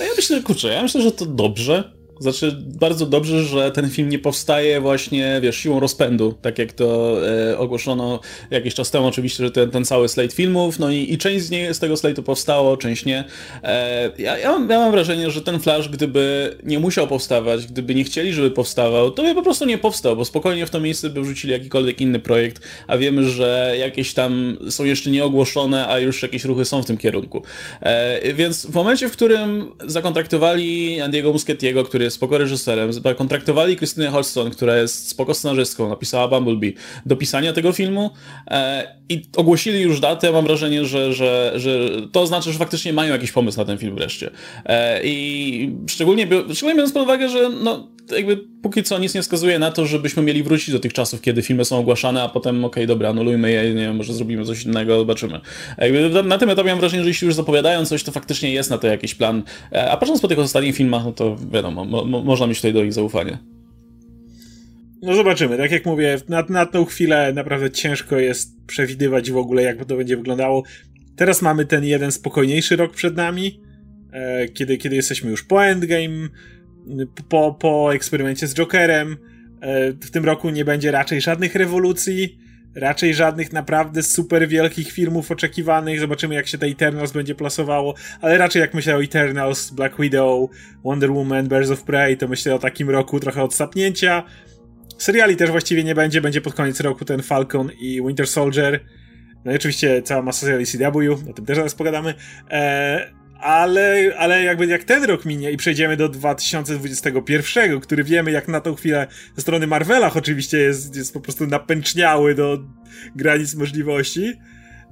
Ja 0.00 0.14
myślę, 0.16 0.42
kurczę, 0.42 0.68
ja 0.68 0.82
myślę, 0.82 1.02
że 1.02 1.12
to 1.12 1.26
dobrze, 1.26 1.92
znaczy, 2.20 2.56
bardzo 2.80 3.06
dobrze, 3.06 3.44
że 3.44 3.70
ten 3.70 3.90
film 3.90 4.08
nie 4.08 4.18
powstaje 4.18 4.80
właśnie, 4.80 5.40
wiesz, 5.42 5.56
siłą 5.56 5.80
rozpędu, 5.80 6.34
tak 6.42 6.58
jak 6.58 6.72
to 6.72 7.16
e, 7.28 7.58
ogłoszono 7.58 8.20
jakiś 8.50 8.74
czas 8.74 8.90
temu, 8.90 9.06
oczywiście, 9.06 9.44
że 9.44 9.50
ten, 9.50 9.70
ten 9.70 9.84
cały 9.84 10.08
slate 10.08 10.34
filmów, 10.34 10.78
no 10.78 10.90
i, 10.90 11.12
i 11.12 11.18
część 11.18 11.44
z, 11.44 11.50
nie, 11.50 11.74
z 11.74 11.78
tego 11.78 11.94
slate'u 11.94 12.22
powstało, 12.22 12.76
część 12.76 13.04
nie. 13.04 13.24
E, 13.62 14.10
ja, 14.18 14.38
ja, 14.38 14.50
mam, 14.50 14.70
ja 14.70 14.78
mam 14.78 14.92
wrażenie, 14.92 15.30
że 15.30 15.42
ten 15.42 15.60
Flash, 15.60 15.88
gdyby 15.88 16.56
nie 16.62 16.78
musiał 16.78 17.06
powstawać, 17.06 17.66
gdyby 17.66 17.94
nie 17.94 18.04
chcieli, 18.04 18.32
żeby 18.32 18.50
powstawał, 18.50 19.10
to 19.10 19.22
by 19.22 19.34
po 19.34 19.42
prostu 19.42 19.64
nie 19.64 19.78
powstał, 19.78 20.16
bo 20.16 20.24
spokojnie 20.24 20.66
w 20.66 20.70
to 20.70 20.80
miejsce 20.80 21.10
by 21.10 21.22
wrzucili 21.22 21.52
jakikolwiek 21.52 22.00
inny 22.00 22.18
projekt, 22.18 22.62
a 22.86 22.98
wiemy, 22.98 23.30
że 23.30 23.74
jakieś 23.78 24.14
tam 24.14 24.56
są 24.70 24.84
jeszcze 24.84 25.10
nieogłoszone, 25.10 25.88
a 25.88 25.98
już 25.98 26.22
jakieś 26.22 26.44
ruchy 26.44 26.64
są 26.64 26.82
w 26.82 26.86
tym 26.86 26.96
kierunku. 26.96 27.42
E, 27.80 28.32
więc 28.34 28.66
w 28.66 28.74
momencie, 28.74 29.08
w 29.08 29.12
którym 29.12 29.70
zakontraktowali 29.86 31.00
Andiego 31.00 31.32
Muschettiego, 31.32 31.84
który 31.84 32.09
spoko 32.10 32.38
reżyserem, 32.38 32.90
kontraktowali 33.18 33.76
Krystynę 33.76 34.08
Holston, 34.08 34.50
która 34.50 34.76
jest 34.76 35.08
spoko 35.08 35.34
scenarzystką, 35.34 35.88
napisała 35.88 36.28
Bumblebee, 36.28 36.74
do 37.06 37.16
pisania 37.16 37.52
tego 37.52 37.72
filmu 37.72 38.10
e, 38.50 38.96
i 39.08 39.22
ogłosili 39.36 39.80
już 39.80 40.00
datę, 40.00 40.32
mam 40.32 40.44
wrażenie, 40.44 40.84
że, 40.84 41.12
że, 41.12 41.52
że 41.56 41.90
to 42.12 42.26
znaczy, 42.26 42.52
że 42.52 42.58
faktycznie 42.58 42.92
mają 42.92 43.12
jakiś 43.12 43.32
pomysł 43.32 43.58
na 43.58 43.64
ten 43.64 43.78
film 43.78 43.94
wreszcie. 43.94 44.30
E, 44.66 45.00
I 45.04 45.76
szczególnie, 45.88 46.26
szczególnie 46.54 46.74
biorąc 46.74 46.92
pod 46.92 47.02
uwagę, 47.02 47.28
że 47.28 47.50
no, 47.64 47.88
jakby 48.16 48.36
póki 48.62 48.82
co 48.82 48.98
nic 48.98 49.14
nie 49.14 49.22
wskazuje 49.22 49.58
na 49.58 49.70
to, 49.70 49.86
żebyśmy 49.86 50.22
mieli 50.22 50.42
wrócić 50.42 50.70
do 50.70 50.80
tych 50.80 50.92
czasów, 50.92 51.20
kiedy 51.20 51.42
filmy 51.42 51.64
są 51.64 51.78
ogłaszane, 51.78 52.22
a 52.22 52.28
potem 52.28 52.56
okej, 52.56 52.66
okay, 52.66 52.86
dobra, 52.86 53.08
anulujmy 53.08 53.52
je, 53.52 53.74
nie 53.74 53.82
wiem, 53.82 53.96
może 53.96 54.12
zrobimy 54.12 54.44
coś 54.44 54.64
innego, 54.64 54.98
zobaczymy. 54.98 55.40
Na 56.24 56.38
tym 56.38 56.50
etapie 56.50 56.70
mam 56.70 56.80
wrażenie, 56.80 57.02
że 57.02 57.08
jeśli 57.08 57.26
już 57.26 57.34
zapowiadają 57.34 57.86
coś, 57.86 58.02
to 58.02 58.12
faktycznie 58.12 58.52
jest 58.52 58.70
na 58.70 58.78
to 58.78 58.86
jakiś 58.86 59.14
plan. 59.14 59.42
E, 59.72 59.90
a 59.90 59.96
patrząc 59.96 60.20
po 60.20 60.28
tych 60.28 60.38
ostatnich 60.38 60.76
filmach, 60.76 61.04
no 61.04 61.12
to 61.12 61.36
wiadomo, 61.52 61.84
mo 61.84 62.04
można 62.04 62.46
mieć 62.46 62.58
tutaj 62.58 62.72
do 62.72 62.84
nich 62.84 62.92
zaufanie. 62.92 63.38
No 65.02 65.14
zobaczymy. 65.14 65.56
Tak 65.56 65.70
jak 65.70 65.86
mówię, 65.86 66.18
na, 66.28 66.44
na 66.48 66.66
tą 66.66 66.84
chwilę 66.84 67.32
naprawdę 67.32 67.70
ciężko 67.70 68.18
jest 68.18 68.66
przewidywać 68.66 69.30
w 69.30 69.36
ogóle, 69.36 69.62
jak 69.62 69.84
to 69.84 69.96
będzie 69.96 70.16
wyglądało. 70.16 70.62
Teraz 71.16 71.42
mamy 71.42 71.66
ten 71.66 71.84
jeden 71.84 72.12
spokojniejszy 72.12 72.76
rok 72.76 72.94
przed 72.94 73.16
nami, 73.16 73.60
e, 74.12 74.48
kiedy, 74.48 74.76
kiedy 74.76 74.96
jesteśmy 74.96 75.30
już 75.30 75.44
po 75.44 75.64
Endgame, 75.64 76.28
po, 77.28 77.56
po 77.60 77.94
eksperymencie 77.94 78.46
z 78.46 78.54
Jokerem. 78.54 79.16
E, 79.60 79.92
w 79.92 80.10
tym 80.10 80.24
roku 80.24 80.50
nie 80.50 80.64
będzie 80.64 80.90
raczej 80.90 81.20
żadnych 81.20 81.54
rewolucji, 81.54 82.38
raczej 82.74 83.14
żadnych 83.14 83.52
naprawdę 83.52 84.02
super 84.02 84.48
wielkich 84.48 84.92
filmów 84.92 85.30
oczekiwanych. 85.30 86.00
Zobaczymy, 86.00 86.34
jak 86.34 86.46
się 86.46 86.58
te 86.58 86.66
Eternals 86.66 87.12
będzie 87.12 87.34
plasowało, 87.34 87.94
ale 88.20 88.38
raczej 88.38 88.60
jak 88.60 88.74
myślę 88.74 88.96
o 88.96 89.02
Eternals, 89.02 89.70
Black 89.70 90.00
Widow, 90.00 90.50
Wonder 90.84 91.12
Woman, 91.12 91.48
Birds 91.48 91.70
of 91.70 91.82
Prey, 91.82 92.16
to 92.16 92.28
myślę 92.28 92.54
o 92.54 92.58
takim 92.58 92.90
roku 92.90 93.20
trochę 93.20 93.42
odsapnięcia. 93.42 94.22
Seriali 94.98 95.36
też 95.36 95.50
właściwie 95.50 95.84
nie 95.84 95.94
będzie, 95.94 96.20
będzie 96.20 96.40
pod 96.40 96.54
koniec 96.54 96.80
roku 96.80 97.04
ten 97.04 97.22
Falcon 97.22 97.70
i 97.80 98.02
Winter 98.06 98.26
Soldier. 98.26 98.80
No 99.44 99.52
i 99.52 99.54
oczywiście 99.56 100.02
cała 100.02 100.22
masa 100.22 100.40
seriali 100.40 100.66
CW, 100.66 101.12
o 101.30 101.32
tym 101.32 101.46
też 101.46 101.56
zaraz 101.56 101.74
pogadamy. 101.74 102.14
Eee, 102.50 103.19
ale, 103.40 104.14
ale 104.18 104.44
jakby 104.44 104.66
jak 104.66 104.84
ten 104.84 105.04
rok 105.04 105.24
minie 105.24 105.50
i 105.50 105.56
przejdziemy 105.56 105.96
do 105.96 106.08
2021, 106.08 107.80
który 107.80 108.04
wiemy 108.04 108.30
jak 108.30 108.48
na 108.48 108.60
tą 108.60 108.74
chwilę 108.74 109.06
ze 109.36 109.42
strony 109.42 109.66
Marvelach 109.66 110.16
oczywiście 110.16 110.58
jest, 110.58 110.96
jest 110.96 111.14
po 111.14 111.20
prostu 111.20 111.46
napęczniały 111.46 112.34
do 112.34 112.58
granic 113.16 113.54
możliwości, 113.54 114.32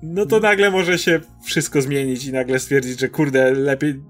no 0.03 0.27
to 0.27 0.41
nagle 0.41 0.71
może 0.71 0.99
się 0.99 1.21
wszystko 1.45 1.83
zmienić 1.83 2.25
i 2.25 2.33
nagle 2.33 2.59
stwierdzić, 2.59 3.01
że 3.01 3.09
kurde, 3.09 3.55
lepiej 3.55 4.01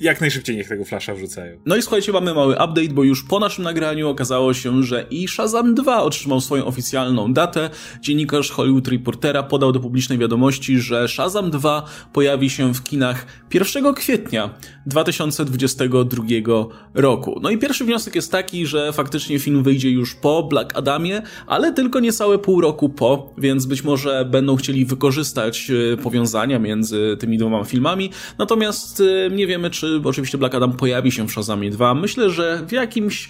jak 0.00 0.20
najszybciej 0.20 0.56
niech 0.56 0.68
tego 0.68 0.84
Flasha 0.84 1.14
wrzucają. 1.14 1.58
No 1.66 1.76
i 1.76 1.82
słuchajcie, 1.82 2.12
mamy 2.12 2.34
mały 2.34 2.54
update, 2.54 2.88
bo 2.92 3.04
już 3.04 3.24
po 3.24 3.40
naszym 3.40 3.64
nagraniu 3.64 4.08
okazało 4.08 4.54
się, 4.54 4.82
że 4.82 5.06
i 5.10 5.28
Shazam 5.28 5.74
2 5.74 6.02
otrzymał 6.02 6.40
swoją 6.40 6.64
oficjalną 6.64 7.32
datę. 7.32 7.70
Dziennikarz 8.00 8.50
Hollywood 8.50 8.88
Reportera 8.88 9.42
podał 9.42 9.72
do 9.72 9.80
publicznej 9.80 10.18
wiadomości, 10.18 10.80
że 10.80 11.08
Shazam 11.08 11.50
2 11.50 11.84
pojawi 12.12 12.50
się 12.50 12.74
w 12.74 12.82
kinach 12.82 13.26
1 13.54 13.94
kwietnia 13.94 14.54
2022 14.86 16.24
roku. 16.94 17.40
No 17.42 17.50
i 17.50 17.58
pierwszy 17.58 17.84
wniosek 17.84 18.14
jest 18.14 18.32
taki, 18.32 18.66
że 18.66 18.92
faktycznie 18.92 19.38
film 19.38 19.62
wyjdzie 19.62 19.90
już 19.90 20.14
po 20.14 20.42
Black 20.42 20.76
Adamie, 20.76 21.22
ale 21.46 21.72
tylko 21.72 22.00
niecałe 22.00 22.38
pół 22.38 22.60
roku 22.60 22.88
po, 22.88 23.34
więc 23.38 23.66
być 23.66 23.84
może 23.84 24.24
będą 24.30 24.56
chcieli 24.56 24.84
wykorzystać 24.84 25.70
e, 25.92 25.96
powiązania 25.96 26.58
między 26.58 27.16
tymi 27.20 27.38
dwoma 27.38 27.64
filmami. 27.64 28.10
Natomiast 28.38 29.02
e, 29.26 29.30
nie 29.30 29.46
wiemy, 29.46 29.70
czy 29.70 29.87
oczywiście 30.04 30.38
Black 30.38 30.54
Adam 30.54 30.72
pojawi 30.72 31.12
się 31.12 31.28
w 31.28 31.32
Shazamie 31.32 31.70
2. 31.70 31.94
Myślę, 31.94 32.30
że 32.30 32.62
w 32.68 32.72
jakimś 32.72 33.28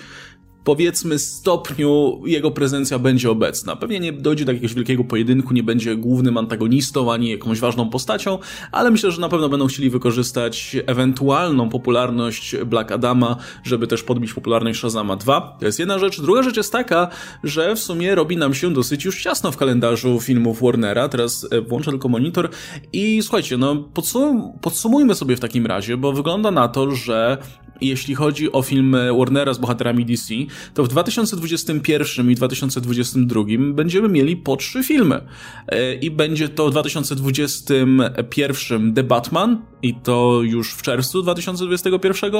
powiedzmy 0.68 1.18
stopniu 1.18 2.20
jego 2.26 2.50
prezencja 2.50 2.98
będzie 2.98 3.30
obecna. 3.30 3.76
Pewnie 3.76 4.00
nie 4.00 4.12
dojdzie 4.12 4.44
do 4.44 4.52
jakiegoś 4.52 4.74
wielkiego 4.74 5.04
pojedynku, 5.04 5.54
nie 5.54 5.62
będzie 5.62 5.96
głównym 5.96 6.36
antagonistą 6.38 7.12
ani 7.12 7.30
jakąś 7.30 7.60
ważną 7.60 7.90
postacią, 7.90 8.38
ale 8.72 8.90
myślę, 8.90 9.10
że 9.10 9.20
na 9.20 9.28
pewno 9.28 9.48
będą 9.48 9.66
chcieli 9.66 9.90
wykorzystać 9.90 10.76
ewentualną 10.86 11.68
popularność 11.68 12.56
Black 12.56 12.92
Adama, 12.92 13.36
żeby 13.64 13.86
też 13.86 14.02
podbić 14.02 14.32
popularność 14.32 14.78
Shazama 14.78 15.16
2. 15.16 15.56
To 15.60 15.66
jest 15.66 15.78
jedna 15.78 15.98
rzecz. 15.98 16.20
Druga 16.20 16.42
rzecz 16.42 16.56
jest 16.56 16.72
taka, 16.72 17.08
że 17.44 17.74
w 17.74 17.78
sumie 17.78 18.14
robi 18.14 18.36
nam 18.36 18.54
się 18.54 18.72
dosyć 18.72 19.04
już 19.04 19.22
ciasno 19.22 19.52
w 19.52 19.56
kalendarzu 19.56 20.20
filmów 20.20 20.62
Warnera. 20.62 21.08
Teraz 21.08 21.46
e, 21.50 21.60
włączę 21.60 21.90
tylko 21.90 22.08
monitor 22.08 22.48
i 22.92 23.22
słuchajcie, 23.22 23.56
no 23.56 23.76
podsum 23.76 24.52
podsumujmy 24.60 25.14
sobie 25.14 25.36
w 25.36 25.40
takim 25.40 25.66
razie, 25.66 25.96
bo 25.96 26.12
wygląda 26.12 26.50
na 26.50 26.68
to, 26.68 26.90
że 26.90 27.38
jeśli 27.80 28.14
chodzi 28.14 28.52
o 28.52 28.62
film 28.62 28.96
Warnera 29.18 29.54
z 29.54 29.58
bohaterami 29.58 30.04
DC, 30.04 30.34
to 30.74 30.84
w 30.84 30.88
2021 30.88 32.30
i 32.30 32.34
2022 32.34 33.44
będziemy 33.58 34.08
mieli 34.08 34.36
po 34.36 34.56
trzy 34.56 34.82
filmy. 34.82 35.20
E, 35.68 35.94
I 35.94 36.10
będzie 36.10 36.48
to 36.48 36.68
w 36.68 36.70
2021 36.70 38.94
The 38.94 39.02
Batman, 39.02 39.62
i 39.82 39.94
to 39.94 40.40
już 40.42 40.74
w 40.74 40.82
czerwcu 40.82 41.22
2021, 41.22 42.32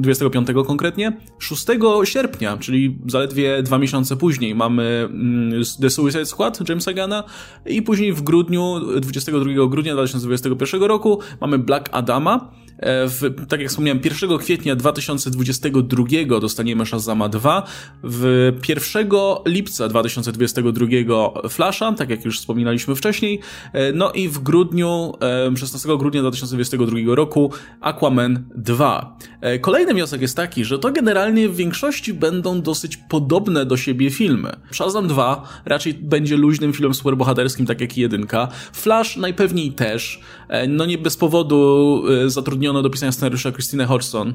25 0.00 0.48
konkretnie. 0.66 1.16
6 1.38 1.66
sierpnia, 2.04 2.56
czyli 2.56 2.98
zaledwie 3.06 3.62
dwa 3.62 3.78
miesiące 3.78 4.16
później, 4.16 4.54
mamy 4.54 5.08
mm, 5.10 5.62
The 5.80 5.90
Suicide 5.90 6.26
Squad 6.26 6.68
Jamesa 6.68 6.92
Gana 6.92 7.24
i 7.66 7.82
później 7.82 8.12
w 8.12 8.22
grudniu, 8.22 8.80
22 9.00 9.68
grudnia 9.68 9.94
2021 9.94 10.82
roku 10.82 11.20
mamy 11.40 11.58
Black 11.58 11.88
Adama. 11.92 12.59
E, 12.80 13.08
w, 13.08 13.46
tak 13.48 13.60
jak 13.60 13.68
wspomniałem, 13.68 14.00
1 14.04 14.38
kwietnia 14.38 14.76
2022 14.76 16.40
dostaniemy 16.40 16.86
Shazama 16.86 17.28
2, 17.28 17.66
w 18.04 18.52
1 18.68 19.08
lipca 19.46 19.88
2022 19.88 21.48
Flasha, 21.48 21.92
tak 21.92 22.10
jak 22.10 22.24
już 22.24 22.38
wspominaliśmy 22.38 22.94
wcześniej, 22.94 23.40
e, 23.72 23.92
no 23.92 24.12
i 24.12 24.28
w 24.28 24.38
grudniu, 24.38 25.12
16 25.56 25.98
grudnia 25.98 26.20
2022 26.20 27.14
roku 27.14 27.52
Aquaman 27.80 28.44
2. 28.56 29.16
E, 29.40 29.58
kolejny 29.58 29.94
wniosek 29.94 30.22
jest 30.22 30.36
taki, 30.36 30.64
że 30.64 30.78
to 30.78 30.92
generalnie 30.92 31.48
w 31.48 31.56
większości 31.56 32.14
będą 32.14 32.62
dosyć 32.62 32.96
podobne 32.96 33.66
do 33.66 33.76
siebie 33.76 34.10
filmy. 34.10 34.52
Shazam 34.70 35.08
2 35.08 35.48
raczej 35.64 35.94
będzie 35.94 36.36
luźnym 36.36 36.72
filmem 36.72 36.94
superbohaterskim, 36.94 37.66
tak 37.66 37.80
jak 37.80 37.98
i 37.98 38.00
jedynka. 38.00 38.48
Flash 38.72 39.16
najpewniej 39.16 39.72
też. 39.72 40.20
No 40.68 40.86
nie 40.86 40.98
bez 40.98 41.16
powodu 41.16 42.02
zatrudniono 42.26 42.69
zatrudniono 42.70 42.82
do 42.82 42.90
pisania 42.90 43.12
scenariusza 43.12 43.52
Christine 43.52 43.86
Hodgson, 43.86 44.34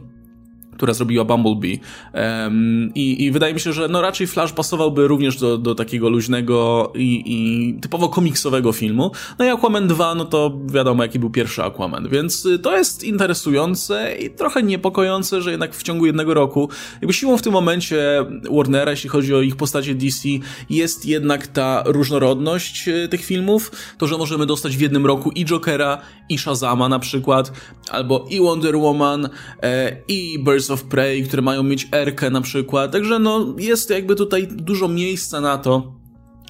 która 0.75 0.93
zrobiła 0.93 1.25
Bumblebee. 1.25 1.79
Um, 2.13 2.91
i, 2.95 3.23
I 3.23 3.31
wydaje 3.31 3.53
mi 3.53 3.59
się, 3.59 3.73
że 3.73 3.87
no 3.87 4.01
raczej 4.01 4.27
Flash 4.27 4.51
pasowałby 4.51 5.07
również 5.07 5.37
do, 5.37 5.57
do 5.57 5.75
takiego 5.75 6.09
luźnego 6.09 6.91
i, 6.95 7.23
i, 7.25 7.73
typowo 7.79 8.09
komiksowego 8.09 8.71
filmu. 8.71 9.11
No 9.39 9.45
i 9.45 9.49
Aquaman 9.49 9.87
2, 9.87 10.15
no 10.15 10.25
to 10.25 10.59
wiadomo, 10.65 11.03
jaki 11.03 11.19
był 11.19 11.29
pierwszy 11.29 11.63
Aquaman. 11.63 12.09
Więc 12.09 12.45
y, 12.45 12.59
to 12.59 12.77
jest 12.77 13.03
interesujące 13.03 14.15
i 14.17 14.29
trochę 14.29 14.63
niepokojące, 14.63 15.41
że 15.41 15.51
jednak 15.51 15.75
w 15.75 15.83
ciągu 15.83 16.05
jednego 16.05 16.33
roku, 16.33 16.69
jakby 17.01 17.13
siłą 17.13 17.37
w 17.37 17.41
tym 17.41 17.53
momencie 17.53 18.25
Warnera, 18.51 18.91
jeśli 18.91 19.09
chodzi 19.09 19.35
o 19.35 19.41
ich 19.41 19.55
postacie 19.55 19.95
DC, 19.95 20.29
jest 20.69 21.05
jednak 21.05 21.47
ta 21.47 21.83
różnorodność 21.85 22.87
y, 22.87 23.07
tych 23.07 23.25
filmów. 23.25 23.71
To, 23.97 24.07
że 24.07 24.17
możemy 24.17 24.45
dostać 24.45 24.77
w 24.77 24.81
jednym 24.81 25.05
roku 25.05 25.31
i 25.31 25.45
Jokera, 25.45 25.97
i 26.29 26.37
Shazama 26.37 26.89
na 26.89 26.99
przykład, 26.99 27.51
albo 27.91 28.25
i 28.29 28.39
Wonder 28.39 28.77
Woman, 28.77 29.29
e, 29.63 29.97
i 30.07 30.39
Birds 30.39 30.64
Birds 30.65 30.71
of 30.71 30.89
Prey, 30.89 31.23
które 31.23 31.41
mają 31.41 31.63
mieć 31.63 31.87
Erkę 31.91 32.29
na 32.29 32.41
przykład. 32.41 32.91
Także 32.91 33.19
no, 33.19 33.55
jest 33.57 33.89
jakby 33.89 34.15
tutaj 34.15 34.47
dużo 34.47 34.87
miejsca 34.87 35.41
na 35.41 35.57
to, 35.57 35.93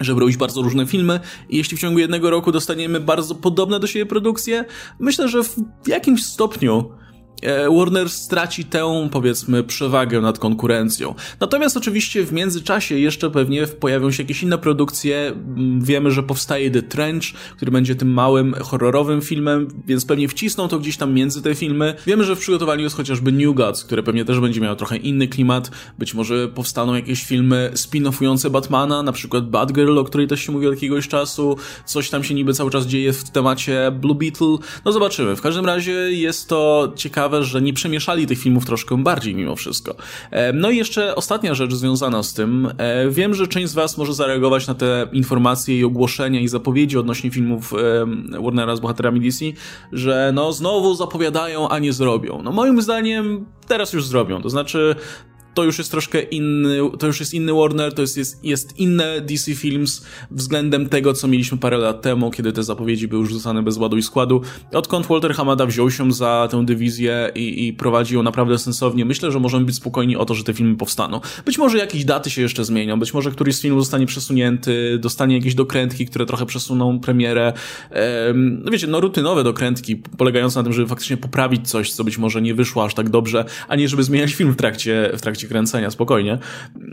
żeby 0.01 0.19
robić 0.19 0.38
bardzo 0.38 0.62
różne 0.62 0.86
filmy 0.86 1.19
i 1.49 1.58
jeśli 1.58 1.78
w 1.78 1.80
ciągu 1.80 1.99
jednego 1.99 2.30
roku 2.30 2.51
dostaniemy 2.51 2.99
bardzo 2.99 3.36
podobne 3.36 3.80
do 3.80 3.88
siebie 3.88 4.06
produkcje, 4.06 4.65
myślę, 4.99 5.30
że 5.30 5.43
w 5.43 5.88
jakimś 5.88 6.25
stopniu 6.25 6.91
Warner 7.78 8.10
straci 8.10 8.65
tę, 8.65 9.10
powiedzmy, 9.12 9.63
przewagę 9.63 10.21
nad 10.21 10.39
konkurencją. 10.39 11.15
Natomiast 11.39 11.78
oczywiście 11.78 12.24
w 12.24 12.34
międzyczasie 12.34 13.00
jeszcze 13.00 13.32
pewnie 13.32 13.67
pojawią 13.67 14.12
się 14.12 14.24
jakieś 14.24 14.43
inne 14.43 14.58
produkcje. 14.58 15.28
Mm, 15.28 15.82
wiemy, 15.82 16.12
że 16.12 16.24
powstaje 16.24 16.71
The 16.71 16.82
Trench, 16.82 17.24
który 17.56 17.71
będzie 17.71 17.95
tym 17.95 18.13
małym, 18.13 18.54
horrorowym 18.54 19.21
filmem, 19.21 19.67
więc 19.88 20.06
pewnie 20.06 20.28
wcisną 20.28 20.67
to 20.67 20.80
gdzieś 20.80 20.98
tam 20.98 21.13
między 21.13 21.41
te 21.41 21.56
filmy. 21.56 21.95
Wiemy, 22.08 22.24
że 22.24 22.36
w 22.36 22.39
przygotowaniu 22.39 22.84
jest 22.84 22.95
chociażby 22.95 23.32
New 23.32 23.56
Gods, 23.56 23.84
które 23.84 24.04
pewnie 24.04 24.26
też 24.26 24.39
będzie 24.39 24.62
miało 24.62 24.76
trochę 24.76 24.98
inny 24.98 25.28
klimat. 25.28 25.71
Być 26.00 26.13
może 26.13 26.48
powstaną 26.48 26.93
jakieś 26.93 27.24
filmy 27.24 27.71
spin-offujące 27.74 28.50
Batmana, 28.50 29.04
na 29.04 29.12
przykład 29.12 29.50
Batgirl, 29.50 29.98
o 29.98 30.04
której 30.04 30.28
też 30.28 30.41
się 30.41 30.52
mówi 30.52 30.67
od 30.67 30.74
jakiegoś 30.74 31.08
czasu. 31.08 31.58
Coś 31.86 32.10
tam 32.10 32.24
się 32.24 32.34
niby 32.34 32.54
cały 32.54 32.71
czas 32.71 32.86
dzieje 32.86 33.13
w 33.13 33.30
temacie 33.30 33.91
Blue 33.91 34.15
Beetle. 34.15 34.58
No 34.86 34.91
zobaczymy. 34.91 35.36
W 35.36 35.41
każdym 35.41 35.65
razie 35.65 35.91
jest 35.91 36.50
to 36.50 36.93
ciekawe 36.95 37.25
ciekawe, 37.26 37.44
że 37.44 37.62
nie 37.62 37.74
przemieszali 37.74 38.28
tych 38.28 38.40
filmów 38.40 38.66
troszkę 38.66 39.04
bardziej 39.04 39.36
mimo 39.36 39.56
wszystko. 39.56 39.96
E, 40.32 40.54
no 40.54 40.70
i 40.70 40.78
jeszcze 40.78 41.16
ostatnia 41.16 41.54
rzecz 41.56 41.74
związana 41.74 42.24
z 42.24 42.34
tym. 42.34 42.72
E, 42.78 43.10
wiem, 43.10 43.34
że 43.34 43.48
część 43.48 43.70
z 43.70 43.74
Was 43.74 43.98
może 43.98 44.14
zareagować 44.14 44.68
na 44.68 44.76
te 44.76 45.08
informacje 45.12 45.80
i 45.80 45.84
ogłoszenia 45.84 46.40
i 46.40 46.48
zapowiedzi 46.48 46.98
odnośnie 46.98 47.32
filmów 47.32 47.74
e, 47.74 48.42
Warnera 48.42 48.76
z 48.76 48.80
bohaterami 48.80 49.20
DC, 49.20 49.46
że 49.92 50.32
no 50.36 50.54
znowu 50.54 50.96
zapowiadają, 50.96 51.70
a 51.70 51.80
nie 51.80 51.94
zrobią. 51.94 52.42
No 52.44 52.52
moim 52.52 52.82
zdaniem 52.82 53.46
teraz 53.68 53.94
już 53.94 54.06
zrobią. 54.08 54.42
To 54.42 54.50
znaczy 54.50 54.96
to 55.56 55.63
już 55.63 55.78
jest 55.78 55.91
troszkę 55.91 56.22
inny, 56.22 56.78
to 57.00 57.08
już 57.08 57.20
jest 57.20 57.34
inny 57.34 57.54
Warner, 57.54 57.94
to 57.94 58.02
jest, 58.02 58.18
jest, 58.18 58.46
jest 58.46 58.80
inne 58.80 59.22
DC 59.22 59.56
Films 59.56 60.06
względem 60.32 60.89
tego, 60.89 61.13
co 61.13 61.28
mieliśmy 61.28 61.58
parę 61.58 61.78
lat 61.78 62.02
temu, 62.02 62.32
kiedy 62.32 62.54
te 62.54 62.63
zapowiedzi 62.63 63.08
były 63.08 63.22
już 63.22 63.32
rzucane 63.32 63.63
bez 63.63 63.78
ładu 63.78 63.98
i 63.98 64.04
składu. 64.04 64.41
Odkąd 64.74 65.08
Walter 65.08 65.34
Hamada 65.34 65.65
wziął 65.65 65.91
się 65.91 66.12
za 66.12 66.48
tę 66.52 66.65
dywizję 66.65 67.32
i, 67.36 67.68
i 67.68 67.74
prowadzi 67.74 68.15
ją 68.15 68.24
naprawdę 68.24 68.58
sensownie, 68.58 69.06
myślę, 69.06 69.32
że 69.32 69.39
możemy 69.39 69.65
być 69.65 69.76
spokojni 69.76 70.15
o 70.15 70.26
to, 70.26 70.34
że 70.36 70.44
te 70.44 70.54
filmy 70.54 70.76
powstaną. 70.76 71.22
Być 71.46 71.58
może 71.58 71.78
jakieś 71.78 72.06
daty 72.06 72.30
się 72.30 72.41
jeszcze 72.41 72.65
zmienią, 72.65 73.00
być 73.00 73.13
może 73.13 73.32
któryś 73.32 73.56
z 73.56 73.62
filmów 73.62 73.82
zostanie 73.82 74.06
przesunięty, 74.06 75.00
dostanie 75.00 75.36
jakieś 75.36 75.56
dokrętki, 75.56 76.06
które 76.06 76.26
trochę 76.26 76.46
przesuną 76.46 77.00
premierę. 77.00 77.54
Ehm, 77.91 78.62
no 78.63 78.72
wiecie, 78.72 78.88
no 78.88 79.00
rutynowe 79.00 79.44
dokrętki, 79.44 79.96
polegające 79.96 80.60
na 80.60 80.63
tym, 80.63 80.74
żeby 80.74 80.88
faktycznie 80.88 81.18
poprawić 81.18 81.70
coś, 81.70 81.94
co 81.94 82.04
być 82.04 82.18
może 82.18 82.41
nie 82.41 82.54
wyszło 82.54 82.86
aż 82.86 82.94
tak 82.94 83.10
dobrze, 83.10 83.46
a 83.68 83.76
nie 83.76 83.89
żeby 83.89 84.04
zmieniać 84.04 84.34
film 84.34 84.52
w 84.52 84.56
trakcie, 84.56 85.12
w 85.18 85.22
trakcie 85.22 85.44
kręcenia, 85.47 85.91
spokojnie. 85.91 86.38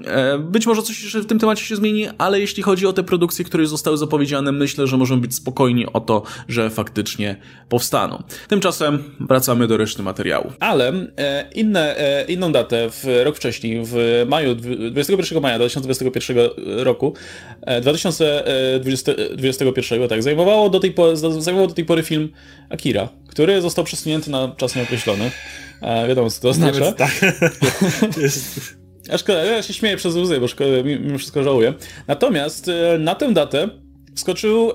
E, 0.05 0.39
być 0.39 0.67
może 0.67 0.83
coś 0.83 1.03
jeszcze 1.03 1.21
w 1.21 1.27
tym 1.27 1.39
temacie 1.39 1.65
się 1.65 1.77
zmieni, 1.77 2.07
ale 2.19 2.41
jeśli 2.41 2.63
chodzi 2.63 2.87
o 2.87 2.93
te 2.93 3.03
produkcje, 3.03 3.45
które 3.45 3.67
zostały 3.67 3.97
zapowiedziane, 3.97 4.53
myślę, 4.53 4.87
że 4.87 4.97
możemy 4.97 5.21
być 5.21 5.35
spokojni 5.35 5.87
o 5.87 6.01
to, 6.01 6.23
że 6.49 6.71
faktycznie 6.71 7.37
powstaną. 7.69 8.23
Tymczasem 8.49 9.03
wracamy 9.21 9.67
do 9.67 9.77
reszty 9.77 10.03
materiału. 10.03 10.53
Ale 10.61 10.93
e, 11.17 11.51
inne, 11.55 11.99
e, 11.99 12.25
inną 12.25 12.53
datę, 12.53 12.91
w 12.91 13.21
rok 13.25 13.37
wcześniej, 13.37 13.83
w 13.85 14.25
maju, 14.29 14.55
21 14.55 15.43
maja 15.43 15.59
2021 15.59 16.37
roku, 16.77 17.15
2021, 17.83 20.09
tak, 20.09 20.23
zajmowało 20.23 20.71
do, 20.71 20.81
zajmował 21.41 21.67
do 21.67 21.75
tej 21.75 21.85
pory 21.85 22.03
film 22.03 22.29
Akira, 22.71 23.09
który 23.33 23.61
został 23.61 23.85
przesunięty 23.85 24.31
na 24.31 24.55
czas 24.57 24.77
nieokreślony. 24.77 25.31
E, 25.81 26.09
wiadomo, 26.09 26.31
co 26.31 26.43
to 26.43 26.49
oznacza. 26.49 26.93
Tak. 26.93 27.11
szkoda, 29.19 29.45
ja 29.45 29.63
się 29.63 29.75
śmieję 29.75 29.97
przez 29.97 30.17
łzy, 30.17 30.41
bo 30.41 30.49
szkoda, 30.49 30.83
mimo 30.85 31.19
wszystko 31.19 31.43
żałuję. 31.43 31.75
Natomiast 32.07 32.69
e, 32.69 32.99
na 32.99 33.15
tę 33.15 33.33
datę 33.33 33.69
skoczył, 34.15 34.73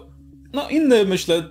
no 0.53 0.69
inny, 0.69 1.05
myślę, 1.05 1.43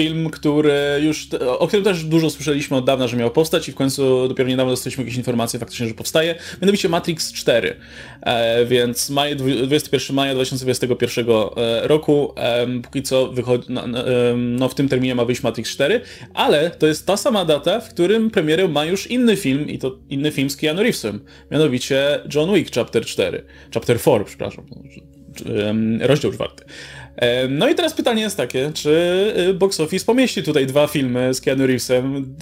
film, 0.00 0.30
który 0.30 1.00
już, 1.02 1.28
o 1.58 1.66
którym 1.66 1.84
też 1.84 2.04
dużo 2.04 2.30
słyszeliśmy 2.30 2.76
od 2.76 2.84
dawna, 2.84 3.08
że 3.08 3.16
miał 3.16 3.30
powstać 3.30 3.68
i 3.68 3.72
w 3.72 3.74
końcu 3.74 4.28
dopiero 4.28 4.48
niedawno 4.48 4.72
dostaliśmy 4.72 5.04
jakieś 5.04 5.16
informacje 5.16 5.60
faktycznie, 5.60 5.88
że 5.88 5.94
powstaje. 5.94 6.34
Mianowicie 6.62 6.88
Matrix 6.88 7.32
4. 7.32 7.76
E, 8.22 8.66
więc 8.66 9.10
maj, 9.10 9.36
21 9.36 10.16
maja 10.16 10.34
2021 10.34 11.26
e, 11.30 11.88
roku. 11.88 12.32
E, 12.36 12.66
póki 12.82 13.02
co 13.02 13.26
wychodzi, 13.28 13.64
no, 13.68 13.82
no, 14.36 14.68
w 14.68 14.74
tym 14.74 14.88
terminie 14.88 15.14
ma 15.14 15.24
wyjść 15.24 15.42
Matrix 15.42 15.70
4, 15.70 16.00
ale 16.34 16.70
to 16.70 16.86
jest 16.86 17.06
ta 17.06 17.16
sama 17.16 17.44
data, 17.44 17.80
w 17.80 17.88
którym 17.88 18.30
premierę 18.30 18.68
ma 18.68 18.84
już 18.84 19.06
inny 19.06 19.36
film 19.36 19.68
i 19.68 19.78
to 19.78 19.98
inny 20.10 20.30
film 20.30 20.50
z 20.50 20.56
Keanu 20.56 20.82
Reevesem. 20.82 21.20
Mianowicie 21.50 22.20
John 22.34 22.54
Wick 22.54 22.74
Chapter 22.74 23.04
4. 23.04 23.44
Chapter 23.74 24.00
4, 24.00 24.24
przepraszam. 24.24 24.64
Rozdział 26.00 26.32
czwarty. 26.32 26.64
No 27.48 27.68
i 27.68 27.74
teraz 27.74 27.94
pytanie 27.94 28.22
jest 28.22 28.36
takie, 28.36 28.70
czy 28.74 28.90
y, 29.48 29.54
Box 29.54 29.80
Office 29.80 30.04
pomieści 30.06 30.42
tutaj 30.42 30.66
dwa 30.66 30.86
filmy 30.86 31.34
z 31.34 31.40
Keanu 31.40 31.66
Reevesem? 31.66 32.36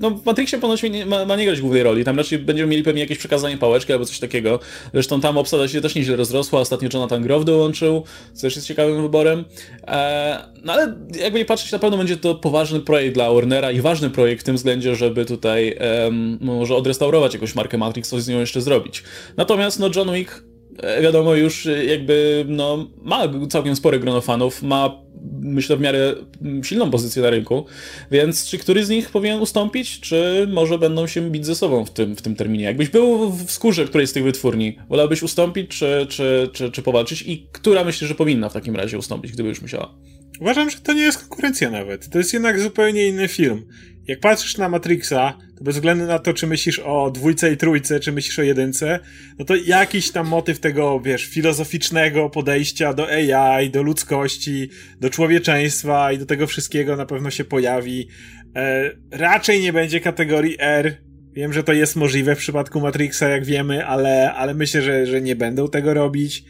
No 0.00 0.10
w 0.10 0.24
Matrixie 0.24 0.58
ponoć 0.58 0.82
ma, 1.06 1.24
ma 1.24 1.36
nie 1.36 1.44
grać 1.44 1.60
głównej 1.60 1.82
roli, 1.82 2.04
tam 2.04 2.18
raczej 2.18 2.38
będziemy 2.38 2.70
mieli 2.70 2.82
pewnie 2.82 3.00
jakieś 3.00 3.18
przekazanie 3.18 3.58
pałeczki 3.58 3.92
albo 3.92 4.04
coś 4.04 4.18
takiego. 4.18 4.60
Zresztą 4.92 5.20
tam 5.20 5.38
obsada 5.38 5.68
się 5.68 5.80
też 5.80 5.94
nieźle 5.94 6.16
rozrosła, 6.16 6.60
ostatnio 6.60 6.88
Jonathan 6.92 7.22
Groff 7.22 7.44
dołączył, 7.44 8.04
co 8.32 8.42
też 8.42 8.56
jest 8.56 8.68
ciekawym 8.68 9.02
wyborem. 9.02 9.44
E, 9.86 10.44
no 10.64 10.72
ale 10.72 10.94
jakby 11.20 11.38
nie 11.38 11.44
patrzeć, 11.44 11.72
na 11.72 11.78
pewno 11.78 11.96
będzie 11.96 12.16
to 12.16 12.34
poważny 12.34 12.80
projekt 12.80 13.14
dla 13.14 13.32
Warnera 13.32 13.70
i 13.70 13.80
ważny 13.80 14.10
projekt 14.10 14.42
w 14.42 14.44
tym 14.44 14.56
względzie, 14.56 14.96
żeby 14.96 15.24
tutaj 15.24 15.76
um, 16.04 16.38
może 16.40 16.74
odrestaurować 16.74 17.34
jakąś 17.34 17.54
markę 17.54 17.78
Matrix, 17.78 18.08
coś 18.08 18.22
z 18.22 18.28
nią 18.28 18.40
jeszcze 18.40 18.60
zrobić. 18.60 19.02
Natomiast 19.36 19.80
no 19.80 19.90
John 19.96 20.12
Wick 20.12 20.42
E, 20.42 20.53
wiadomo 21.02 21.34
już 21.34 21.66
e, 21.66 21.84
jakby 21.84 22.44
no, 22.48 22.90
ma 23.02 23.22
całkiem 23.50 23.76
spore 23.76 23.98
grono 23.98 24.20
fanów, 24.20 24.62
ma 24.62 25.04
myślę 25.40 25.76
w 25.76 25.80
miarę 25.80 26.14
silną 26.62 26.90
pozycję 26.90 27.22
na 27.22 27.30
rynku, 27.30 27.66
więc 28.10 28.46
czy 28.46 28.58
któryś 28.58 28.84
z 28.84 28.88
nich 28.88 29.10
powinien 29.10 29.40
ustąpić, 29.40 30.00
czy 30.00 30.48
może 30.52 30.78
będą 30.78 31.06
się 31.06 31.30
bić 31.30 31.46
ze 31.46 31.54
sobą 31.54 31.84
w 31.84 31.90
tym, 31.90 32.16
w 32.16 32.22
tym 32.22 32.36
terminie? 32.36 32.64
Jakbyś 32.64 32.88
był 32.88 33.30
w 33.30 33.50
skórze 33.50 33.84
którejś 33.84 34.10
z 34.10 34.12
tych 34.12 34.24
wytwórni, 34.24 34.78
wolałbyś 34.88 35.22
ustąpić, 35.22 35.70
czy, 35.70 36.06
czy, 36.08 36.50
czy, 36.52 36.70
czy 36.70 36.82
powalczyć 36.82 37.22
i 37.22 37.46
która 37.52 37.84
myślisz, 37.84 38.08
że 38.08 38.14
powinna 38.14 38.48
w 38.48 38.52
takim 38.52 38.76
razie 38.76 38.98
ustąpić, 38.98 39.32
gdyby 39.32 39.48
już 39.48 39.62
musiała? 39.62 39.94
Uważam, 40.40 40.70
że 40.70 40.78
to 40.78 40.92
nie 40.92 41.02
jest 41.02 41.18
konkurencja 41.18 41.70
nawet. 41.70 42.08
To 42.08 42.18
jest 42.18 42.32
jednak 42.32 42.60
zupełnie 42.60 43.08
inny 43.08 43.28
film. 43.28 43.66
Jak 44.06 44.20
patrzysz 44.20 44.56
na 44.56 44.68
Matrixa, 44.68 45.38
to 45.58 45.64
bez 45.64 45.74
względu 45.74 46.06
na 46.06 46.18
to, 46.18 46.34
czy 46.34 46.46
myślisz 46.46 46.78
o 46.78 47.10
dwójce 47.10 47.52
i 47.52 47.56
trójce, 47.56 48.00
czy 48.00 48.12
myślisz 48.12 48.38
o 48.38 48.42
jedynce, 48.42 49.00
no 49.38 49.44
to 49.44 49.54
jakiś 49.56 50.10
tam 50.10 50.26
motyw 50.28 50.60
tego, 50.60 51.00
wiesz, 51.00 51.24
filozoficznego 51.26 52.30
podejścia 52.30 52.94
do 52.94 53.08
AI, 53.08 53.70
do 53.70 53.82
ludzkości, 53.82 54.70
do 55.00 55.10
człowieczeństwa 55.10 56.12
i 56.12 56.18
do 56.18 56.26
tego 56.26 56.46
wszystkiego 56.46 56.96
na 56.96 57.06
pewno 57.06 57.30
się 57.30 57.44
pojawi. 57.44 58.08
E, 58.56 58.90
raczej 59.10 59.60
nie 59.60 59.72
będzie 59.72 60.00
kategorii 60.00 60.56
R. 60.58 60.96
Wiem, 61.32 61.52
że 61.52 61.62
to 61.62 61.72
jest 61.72 61.96
możliwe 61.96 62.34
w 62.34 62.38
przypadku 62.38 62.80
Matrixa, 62.80 63.22
jak 63.28 63.44
wiemy, 63.44 63.86
ale, 63.86 64.32
ale 64.32 64.54
myślę, 64.54 64.82
że, 64.82 65.06
że 65.06 65.20
nie 65.20 65.36
będą 65.36 65.68
tego 65.68 65.94
robić. 65.94 66.44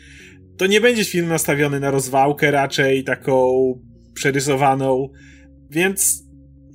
To 0.57 0.67
nie 0.67 0.81
będzie 0.81 1.05
film 1.05 1.29
nastawiony 1.29 1.81
na 1.81 1.90
rozwałkę, 1.90 2.51
raczej 2.51 3.05
taką 3.05 3.55
przerysowaną, 4.14 5.09
więc 5.71 6.24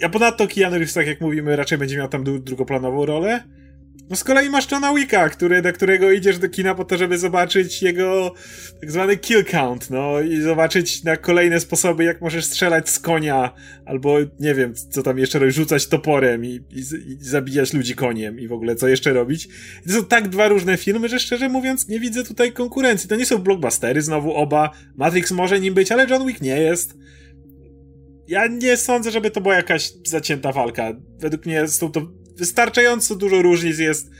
a 0.03 0.09
ponadto 0.09 0.47
Keanu 0.47 0.75
Reeves, 0.75 0.93
tak 0.93 1.07
jak 1.07 1.21
mówimy, 1.21 1.55
raczej 1.55 1.77
będzie 1.77 1.97
miał 1.97 2.07
tam 2.07 2.23
drugoplanową 2.23 3.05
rolę. 3.05 3.43
No 4.09 4.15
z 4.15 4.23
kolei 4.23 4.49
masz 4.49 4.71
Johna 4.71 4.93
Wicka, 4.93 5.29
który, 5.29 5.61
do 5.61 5.73
którego 5.73 6.11
idziesz 6.11 6.37
do 6.37 6.49
kina 6.49 6.75
po 6.75 6.85
to, 6.85 6.97
żeby 6.97 7.17
zobaczyć 7.17 7.81
jego 7.81 8.33
tak 8.81 8.91
zwany 8.91 9.17
kill 9.17 9.45
count, 9.45 9.89
no 9.89 10.21
i 10.21 10.41
zobaczyć 10.41 11.03
na 11.03 11.17
kolejne 11.17 11.59
sposoby, 11.59 12.03
jak 12.03 12.21
możesz 12.21 12.45
strzelać 12.45 12.89
z 12.89 12.99
konia, 12.99 13.53
albo 13.85 14.17
nie 14.39 14.55
wiem, 14.55 14.73
co 14.89 15.03
tam 15.03 15.19
jeszcze 15.19 15.39
robić, 15.39 15.55
rzucać 15.55 15.87
toporem 15.87 16.45
i, 16.45 16.49
i, 16.49 16.79
i 16.79 17.17
zabijać 17.19 17.73
ludzi 17.73 17.95
koniem 17.95 18.39
i 18.39 18.47
w 18.47 18.53
ogóle 18.53 18.75
co 18.75 18.87
jeszcze 18.87 19.13
robić. 19.13 19.45
I 19.85 19.89
to 19.89 19.95
są 19.95 20.05
tak 20.05 20.27
dwa 20.27 20.47
różne 20.47 20.77
filmy, 20.77 21.09
że 21.09 21.19
szczerze 21.19 21.49
mówiąc 21.49 21.87
nie 21.87 21.99
widzę 21.99 22.23
tutaj 22.23 22.51
konkurencji. 22.51 23.09
To 23.09 23.15
nie 23.15 23.25
są 23.25 23.37
blockbustery 23.37 24.01
znowu 24.01 24.33
oba. 24.33 24.71
Matrix 24.95 25.31
może 25.31 25.59
nim 25.59 25.73
być, 25.73 25.91
ale 25.91 26.07
John 26.09 26.27
Wick 26.27 26.41
nie 26.41 26.61
jest 26.61 26.97
ja 28.29 28.47
nie 28.47 28.77
sądzę, 28.77 29.11
żeby 29.11 29.31
to 29.31 29.41
była 29.41 29.55
jakaś 29.55 29.91
zacięta 30.05 30.51
walka. 30.51 30.93
Według 31.19 31.45
mnie 31.45 31.67
są 31.67 31.91
to 31.91 32.11
wystarczająco 32.37 33.15
dużo 33.15 33.41
różnic 33.41 33.79
jest, 33.79 34.11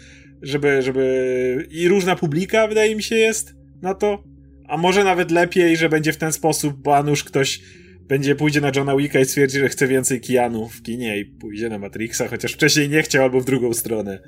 żeby, 0.41 0.81
żeby 0.81 1.67
i 1.71 1.87
różna 1.87 2.15
publika, 2.15 2.67
wydaje 2.67 2.95
mi 2.95 3.03
się, 3.03 3.15
jest 3.15 3.53
na 3.81 3.93
to. 3.93 4.23
A 4.67 4.77
może 4.77 5.03
nawet 5.03 5.31
lepiej, 5.31 5.77
że 5.77 5.89
będzie 5.89 6.13
w 6.13 6.17
ten 6.17 6.33
sposób, 6.33 6.73
bo 6.81 6.97
a 6.97 7.03
nuż 7.03 7.23
ktoś 7.23 7.61
będzie 8.01 8.35
pójdzie 8.35 8.61
na 8.61 8.71
Johna 8.75 8.97
Wicka 8.97 9.19
i 9.19 9.25
stwierdzi, 9.25 9.59
że 9.59 9.69
chce 9.69 9.87
więcej 9.87 10.21
Keanu 10.21 10.69
w 10.69 10.81
kinie 10.81 11.19
i 11.19 11.25
pójdzie 11.25 11.69
na 11.69 11.79
Matrixa, 11.79 12.27
chociaż 12.29 12.53
wcześniej 12.53 12.89
nie 12.89 13.01
chciał 13.01 13.23
albo 13.23 13.41
w 13.41 13.45
drugą 13.45 13.73
stronę. 13.73 14.19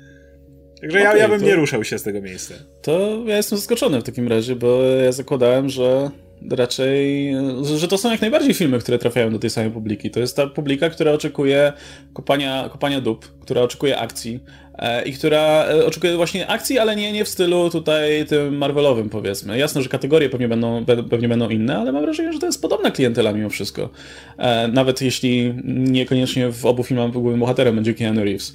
Także 0.80 0.98
okay, 0.98 1.12
ja, 1.12 1.16
ja 1.16 1.28
bym 1.28 1.40
to... 1.40 1.46
nie 1.46 1.54
ruszał 1.54 1.84
się 1.84 1.98
z 1.98 2.02
tego 2.02 2.20
miejsca. 2.20 2.54
To 2.82 3.24
ja 3.26 3.36
jestem 3.36 3.58
zaskoczony 3.58 4.00
w 4.00 4.02
takim 4.04 4.28
razie, 4.28 4.56
bo 4.56 4.82
ja 4.82 5.12
zakładałem, 5.12 5.68
że 5.68 6.10
raczej, 6.50 7.32
że 7.76 7.88
to 7.88 7.98
są 7.98 8.10
jak 8.10 8.20
najbardziej 8.20 8.54
filmy, 8.54 8.78
które 8.78 8.98
trafiają 8.98 9.30
do 9.30 9.38
tej 9.38 9.50
samej 9.50 9.70
publiki. 9.70 10.10
To 10.10 10.20
jest 10.20 10.36
ta 10.36 10.46
publika, 10.46 10.90
która 10.90 11.12
oczekuje 11.12 11.72
kopania, 12.12 12.68
kopania 12.72 13.00
dup, 13.00 13.26
która 13.40 13.62
oczekuje 13.62 13.98
akcji, 13.98 14.40
i 15.06 15.12
która 15.12 15.64
e, 15.64 15.86
oczekuje 15.86 16.16
właśnie 16.16 16.46
akcji, 16.46 16.78
ale 16.78 16.96
nie, 16.96 17.12
nie 17.12 17.24
w 17.24 17.28
stylu 17.28 17.70
tutaj 17.70 18.26
tym 18.26 18.56
Marvelowym 18.56 19.08
powiedzmy. 19.08 19.58
Jasne, 19.58 19.82
że 19.82 19.88
kategorie 19.88 20.28
pewnie 20.28 20.48
będą, 20.48 20.84
pewnie 21.10 21.28
będą 21.28 21.48
inne, 21.48 21.78
ale 21.78 21.92
mam 21.92 22.02
wrażenie, 22.02 22.32
że 22.32 22.38
to 22.38 22.46
jest 22.46 22.62
podobna 22.62 22.90
klientela 22.90 23.32
mimo 23.32 23.48
wszystko. 23.48 23.90
E, 24.38 24.68
nawet 24.68 25.02
jeśli 25.02 25.54
niekoniecznie 25.64 26.52
w 26.52 26.66
obu 26.66 26.82
filmach 26.82 27.10
głównym 27.10 27.40
bohaterem 27.40 27.74
będzie 27.74 27.94
Keanu 27.94 28.24
Reeves. 28.24 28.54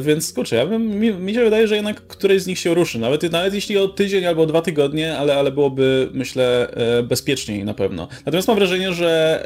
Więc 0.00 0.32
kurczę, 0.32 0.56
ja 0.56 0.66
bym, 0.66 1.00
mi, 1.00 1.14
mi 1.14 1.34
się 1.34 1.44
wydaje, 1.44 1.68
że 1.68 1.74
jednak 1.74 2.06
któryś 2.06 2.42
z 2.42 2.46
nich 2.46 2.58
się 2.58 2.74
ruszy. 2.74 2.98
Nawet, 2.98 3.32
nawet 3.32 3.54
jeśli 3.54 3.78
o 3.78 3.88
tydzień 3.88 4.26
albo 4.26 4.46
dwa 4.46 4.62
tygodnie, 4.62 5.18
ale, 5.18 5.36
ale 5.36 5.52
byłoby 5.52 6.08
myślę 6.12 6.68
bezpieczniej 7.08 7.64
na 7.64 7.74
pewno. 7.74 8.08
Natomiast 8.26 8.48
mam 8.48 8.56
wrażenie, 8.56 8.92
że 8.92 9.42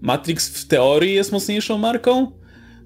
Matrix 0.00 0.48
w 0.48 0.68
teorii 0.68 1.14
jest 1.14 1.32
mocniejszą 1.32 1.78
marką, 1.78 2.39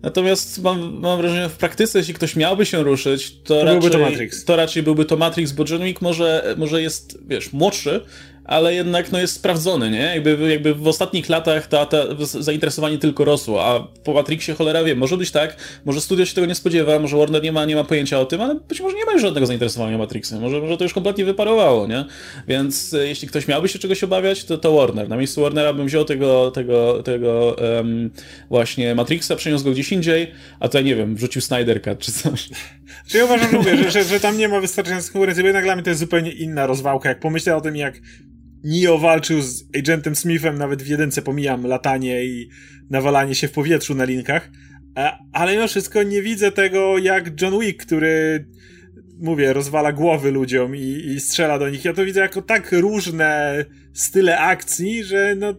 Natomiast 0.04 0.62
mam, 0.62 1.00
mam 1.00 1.18
wrażenie, 1.18 1.42
że 1.42 1.48
w 1.48 1.56
praktyce, 1.56 1.98
jeśli 1.98 2.14
ktoś 2.14 2.36
miałby 2.36 2.66
się 2.66 2.82
ruszyć, 2.82 3.30
to, 3.30 3.38
to 3.44 3.64
raczej, 3.64 3.80
byłby 3.80 3.90
to, 3.90 3.98
Matrix. 3.98 4.44
to 4.44 4.56
raczej 4.56 4.82
byłby 4.82 5.04
to 5.04 5.16
Matrix, 5.16 5.52
bo 5.52 5.64
John 5.68 5.82
Wick 5.82 6.02
może, 6.02 6.54
może 6.58 6.82
jest, 6.82 7.18
wiesz, 7.28 7.52
młodszy, 7.52 8.00
ale 8.44 8.74
jednak 8.74 9.12
no, 9.12 9.18
jest 9.18 9.34
sprawdzony, 9.34 9.90
nie? 9.90 9.98
Jakby, 9.98 10.50
jakby 10.50 10.74
w 10.74 10.88
ostatnich 10.88 11.28
latach 11.28 11.66
ta, 11.66 11.86
ta 11.86 11.98
zainteresowanie 12.24 12.98
tylko 12.98 13.24
rosło, 13.24 13.64
a 13.64 13.80
po 14.04 14.12
Matrixie 14.12 14.54
cholera 14.54 14.84
wie, 14.84 14.94
może 14.94 15.16
być 15.16 15.30
tak, 15.30 15.56
może 15.84 16.00
studio 16.00 16.26
się 16.26 16.34
tego 16.34 16.46
nie 16.46 16.54
spodziewa, 16.54 16.98
może 16.98 17.16
Warner 17.16 17.42
nie 17.42 17.52
ma, 17.52 17.64
nie 17.64 17.76
ma 17.76 17.84
pojęcia 17.84 18.20
o 18.20 18.24
tym, 18.24 18.40
ale 18.40 18.54
być 18.54 18.80
może 18.80 18.96
nie 18.96 19.04
ma 19.04 19.12
już 19.12 19.22
żadnego 19.22 19.46
zainteresowania 19.46 19.98
Matrixem, 19.98 20.40
może, 20.40 20.60
może 20.60 20.76
to 20.76 20.84
już 20.84 20.94
kompletnie 20.94 21.24
wyparowało, 21.24 21.86
nie? 21.86 22.04
Więc 22.48 22.94
e, 22.94 23.08
jeśli 23.08 23.28
ktoś 23.28 23.48
miałby 23.48 23.68
się 23.68 23.78
czegoś 23.78 24.04
obawiać, 24.04 24.44
to, 24.44 24.58
to 24.58 24.74
Warner. 24.74 25.08
Na 25.08 25.16
miejscu 25.16 25.40
Warnera 25.40 25.72
bym 25.72 25.86
wziął 25.86 26.04
tego, 26.04 26.50
tego, 26.50 27.02
tego 27.02 27.56
um, 27.76 28.10
właśnie 28.48 28.94
Matrixa, 28.94 29.36
przeniósł 29.36 29.64
go 29.64 29.70
gdzieś 29.70 29.92
indziej, 29.92 30.32
a 30.60 30.68
tutaj, 30.68 30.84
nie 30.84 30.96
wiem, 30.96 31.16
wrzucił 31.16 31.42
Snyder 31.42 31.82
Cut 31.82 31.98
czy 31.98 32.12
coś. 32.12 32.48
Czy 33.08 33.18
ja 33.18 33.24
uważam, 33.24 33.62
że, 33.62 33.90
że, 33.90 34.04
że 34.04 34.20
tam 34.20 34.38
nie 34.38 34.48
ma 34.48 34.60
wystarczającej 34.60 35.12
konkurencji, 35.12 35.42
bo 35.42 35.46
jednak 35.46 35.64
dla 35.64 35.74
mnie 35.74 35.82
to 35.82 35.90
jest 35.90 36.00
zupełnie 36.00 36.32
inna 36.32 36.66
rozwałka. 36.66 37.08
Jak 37.08 37.20
pomyślę 37.20 37.56
o 37.56 37.60
tym, 37.60 37.76
jak 37.76 38.00
Neo 38.64 38.98
walczył 38.98 39.42
z 39.42 39.64
Agentem 39.78 40.16
Smithem, 40.16 40.58
nawet 40.58 40.82
w 40.82 40.86
jedynce 40.86 41.22
pomijam 41.22 41.66
latanie 41.66 42.24
i 42.24 42.48
nawalanie 42.90 43.34
się 43.34 43.48
w 43.48 43.52
powietrzu 43.52 43.94
na 43.94 44.04
linkach, 44.04 44.50
e, 44.98 45.18
ale 45.32 45.52
mimo 45.52 45.68
wszystko 45.68 46.02
nie 46.02 46.22
widzę 46.22 46.52
tego 46.52 46.98
jak 46.98 47.40
John 47.42 47.60
Wick, 47.60 47.86
który 47.86 48.46
mówię, 49.20 49.52
rozwala 49.52 49.92
głowy 49.92 50.30
ludziom 50.30 50.76
i, 50.76 51.02
i 51.06 51.20
strzela 51.20 51.58
do 51.58 51.70
nich. 51.70 51.84
Ja 51.84 51.92
to 51.92 52.04
widzę 52.04 52.20
jako 52.20 52.42
tak 52.42 52.72
różne 52.72 53.64
style 53.92 54.38
akcji, 54.38 55.04
że 55.04 55.34
no 55.38 55.54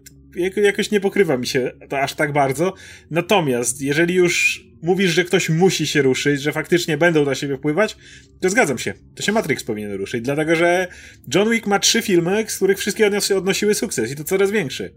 jakoś 0.56 0.91
nie 0.91 1.00
pokrywa 1.00 1.38
mi 1.38 1.48
się 1.48 1.71
to 1.89 2.00
aż 2.00 2.13
tak 2.13 2.34
bardzo. 2.34 2.74
Natomiast 3.12 3.82
jeżeli 3.82 4.13
już 4.13 4.65
mówisz, 4.82 5.12
że 5.12 5.24
ktoś 5.24 5.50
musi 5.50 5.88
się 5.88 6.02
ruszyć, 6.02 6.41
że 6.41 6.52
faktycznie 6.52 6.98
będą 6.98 7.26
na 7.26 7.36
siebie 7.36 7.58
wpływać, 7.58 7.98
to 8.39 8.50
zgadzam 8.50 8.78
się. 8.78 8.93
To 9.15 9.24
się 9.24 9.32
Matrix 9.32 9.63
powinien 9.63 9.93
ruszyć, 9.93 10.21
dlatego 10.21 10.56
że 10.56 10.88
John 11.36 11.50
Wick 11.50 11.67
ma 11.67 11.80
trzy 11.80 12.02
filmy, 12.02 12.45
z 12.48 12.56
których 12.56 12.78
wszystkie 12.78 13.12
odnosiły 13.38 13.74
sukces 13.74 14.12
i 14.12 14.15
to 14.15 14.24
coraz 14.24 14.52
większy. 14.52 14.93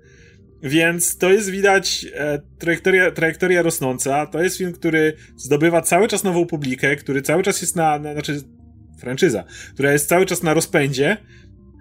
Więc 0.63 1.19
to 1.19 1.33
jest 1.33 1.51
widać 1.51 2.07
e, 2.15 2.43
trajektoria, 2.59 3.11
trajektoria 3.11 3.63
rosnąca. 3.63 4.27
To 4.27 4.43
jest 4.43 4.59
film, 4.59 4.73
który 4.73 5.13
zdobywa 5.37 5.83
cały 5.83 6.09
czas 6.09 6.25
nową 6.25 6.47
publikę, 6.47 6.97
który 6.97 7.23
cały 7.23 7.43
czas 7.43 7.61
jest 7.61 7.77
na, 7.77 7.99
na 7.99 8.13
znaczy 8.13 8.41
franczyza, 8.99 9.45
która 9.75 9.93
jest 9.93 10.09
cały 10.09 10.27
czas 10.27 10.43
na 10.43 10.55
rozpędzie 10.55 11.17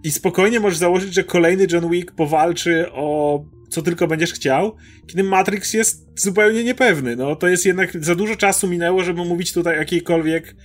i 0.08 0.12
spokojnie 0.12 0.60
możesz 0.60 0.80
założyć, 0.80 1.14
że 1.14 1.24
kolejny 1.24 1.68
John 1.72 1.90
Wick 1.90 2.12
powalczy 2.12 2.92
o 2.92 3.44
co 3.70 3.82
tylko 3.82 4.08
będziesz 4.08 4.34
chciał, 4.34 4.76
kiedy 5.08 5.24
Matrix 5.24 5.74
jest 5.74 6.08
zupełnie 6.16 6.64
niepewny. 6.64 7.16
No 7.16 7.36
to 7.36 7.48
jest 7.48 7.66
jednak 7.66 8.04
za 8.06 8.16
dużo 8.16 8.36
czasu 8.36 8.68
minęło, 8.68 9.04
żeby 9.04 9.26
mówić 9.26 9.54
tutaj 9.54 9.78
jakiejkolwiek 9.78 10.56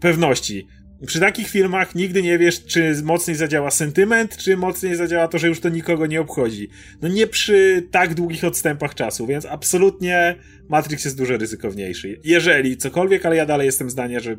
pewności. 0.00 0.66
przy 1.06 1.20
takich 1.20 1.48
filmach 1.48 1.94
nigdy 1.94 2.22
nie 2.22 2.38
wiesz, 2.38 2.64
czy 2.64 2.94
mocniej 3.04 3.36
zadziała 3.36 3.70
sentyment, 3.70 4.36
czy 4.36 4.56
mocniej 4.56 4.96
zadziała 4.96 5.28
to, 5.28 5.38
że 5.38 5.48
już 5.48 5.60
to 5.60 5.68
nikogo 5.68 6.06
nie 6.06 6.20
obchodzi. 6.20 6.68
No 7.02 7.08
nie 7.08 7.26
przy 7.26 7.88
tak 7.90 8.14
długich 8.14 8.44
odstępach 8.44 8.94
czasu, 8.94 9.26
więc 9.26 9.46
absolutnie 9.46 10.36
Matrix 10.68 11.04
jest 11.04 11.18
dużo 11.18 11.36
ryzykowniejszy. 11.36 12.20
Jeżeli 12.24 12.76
cokolwiek, 12.76 13.26
ale 13.26 13.36
ja 13.36 13.46
dalej 13.46 13.66
jestem 13.66 13.90
zdania, 13.90 14.20
że 14.20 14.36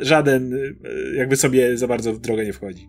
żaden 0.00 0.54
e, 0.54 1.16
jakby 1.16 1.36
sobie 1.36 1.76
za 1.76 1.86
bardzo 1.86 2.12
w 2.12 2.20
drogę 2.20 2.44
nie 2.44 2.52
wchodzi. 2.52 2.88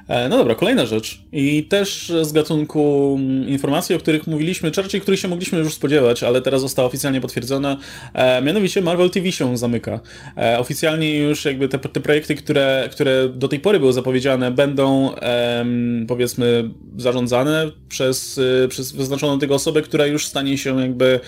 no 0.09 0.37
dobra, 0.37 0.55
kolejna 0.55 0.85
rzecz. 0.85 1.21
I 1.31 1.63
też 1.63 2.13
z 2.21 2.31
gatunku 2.31 3.15
mm, 3.19 3.49
informacji, 3.49 3.95
o 3.95 3.99
których 3.99 4.27
mówiliśmy, 4.27 4.71
raczej 4.77 5.01
których 5.01 5.19
się 5.19 5.27
mogliśmy 5.27 5.59
już 5.59 5.73
spodziewać, 5.73 6.23
ale 6.23 6.41
teraz 6.41 6.61
została 6.61 6.87
oficjalnie 6.87 7.21
potwierdzona. 7.21 7.77
E, 8.13 8.41
mianowicie 8.41 8.81
Marvel 8.81 9.09
TV 9.09 9.31
się 9.31 9.57
zamyka. 9.57 9.99
E, 10.37 10.59
oficjalnie 10.59 11.17
już 11.17 11.45
jakby 11.45 11.67
te, 11.67 11.79
te, 11.79 11.99
projekty, 11.99 12.35
które, 12.35 12.89
które 12.91 13.29
do 13.29 13.47
tej 13.47 13.59
pory 13.59 13.79
były 13.79 13.93
zapowiedziane, 13.93 14.51
będą 14.51 15.15
e, 15.15 15.65
powiedzmy 16.07 16.69
zarządzane 16.97 17.71
przez, 17.89 18.39
e, 18.63 18.67
przez 18.67 18.91
wyznaczoną 18.91 19.39
tego 19.39 19.55
osobę, 19.55 19.81
która 19.81 20.05
już 20.05 20.25
stanie 20.25 20.57
się 20.57 20.81
jakby, 20.81 21.19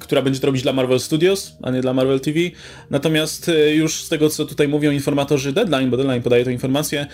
która 0.00 0.22
będzie 0.22 0.40
to 0.40 0.46
robić 0.46 0.62
dla 0.62 0.72
Marvel 0.72 1.00
Studios, 1.00 1.56
a 1.62 1.70
nie 1.70 1.80
dla 1.80 1.92
Marvel 1.92 2.20
TV. 2.20 2.38
Natomiast 2.90 3.48
e, 3.48 3.74
już 3.74 3.94
z 3.94 4.08
tego, 4.08 4.30
co 4.30 4.44
tutaj 4.44 4.68
mówią 4.68 4.90
informatorzy 4.90 5.52
Deadline, 5.52 5.90
bo 5.90 5.96
Deadline 5.96 6.22
podaje 6.22 6.44
tę 6.44 6.52
informację, 6.52 7.06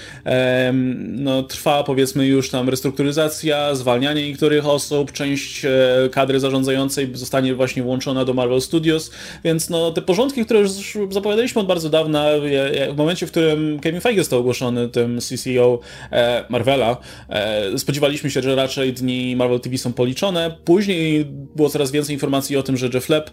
no, 1.13 1.43
trwa 1.43 1.85
powiedzmy 1.85 2.27
już 2.27 2.51
tam 2.51 2.69
restrukturyzacja, 2.69 3.75
zwalnianie 3.75 4.29
niektórych 4.29 4.67
osób, 4.67 5.13
część 5.13 5.65
e, 5.65 5.71
kadry 6.13 6.41
zarządzającej 6.41 7.11
zostanie 7.13 7.55
właśnie 7.55 7.83
włączona 7.83 8.25
do 8.25 8.35
Marvel 8.35 8.61
Studios, 8.61 9.11
więc 9.45 9.71
no, 9.71 9.91
te 9.91 10.03
porządki, 10.03 10.45
które 10.45 10.61
już 10.61 10.99
zapowiadaliśmy 11.11 11.61
od 11.61 11.67
bardzo 11.67 11.91
dawna, 11.91 12.27
w 12.93 12.97
momencie, 12.97 13.27
w 13.27 13.31
którym 13.31 13.81
Kevin 13.81 14.01
Feige 14.01 14.21
został 14.21 14.39
ogłoszony 14.39 14.89
tym 14.89 15.21
CCO 15.21 15.79
e, 16.13 16.45
Marvela, 16.49 16.97
e, 17.29 17.79
spodziewaliśmy 17.79 18.31
się, 18.31 18.43
że 18.43 18.55
raczej 18.55 18.93
dni 18.93 19.37
Marvel 19.37 19.61
TV 19.61 19.79
są 19.79 19.93
policzone. 19.93 20.57
Później 20.65 21.25
było 21.57 21.71
coraz 21.71 21.91
więcej 21.91 22.15
informacji 22.15 22.57
o 22.57 22.63
tym, 22.63 22.77
że 22.77 22.89
Jeff 22.95 23.09
Leb 23.09 23.31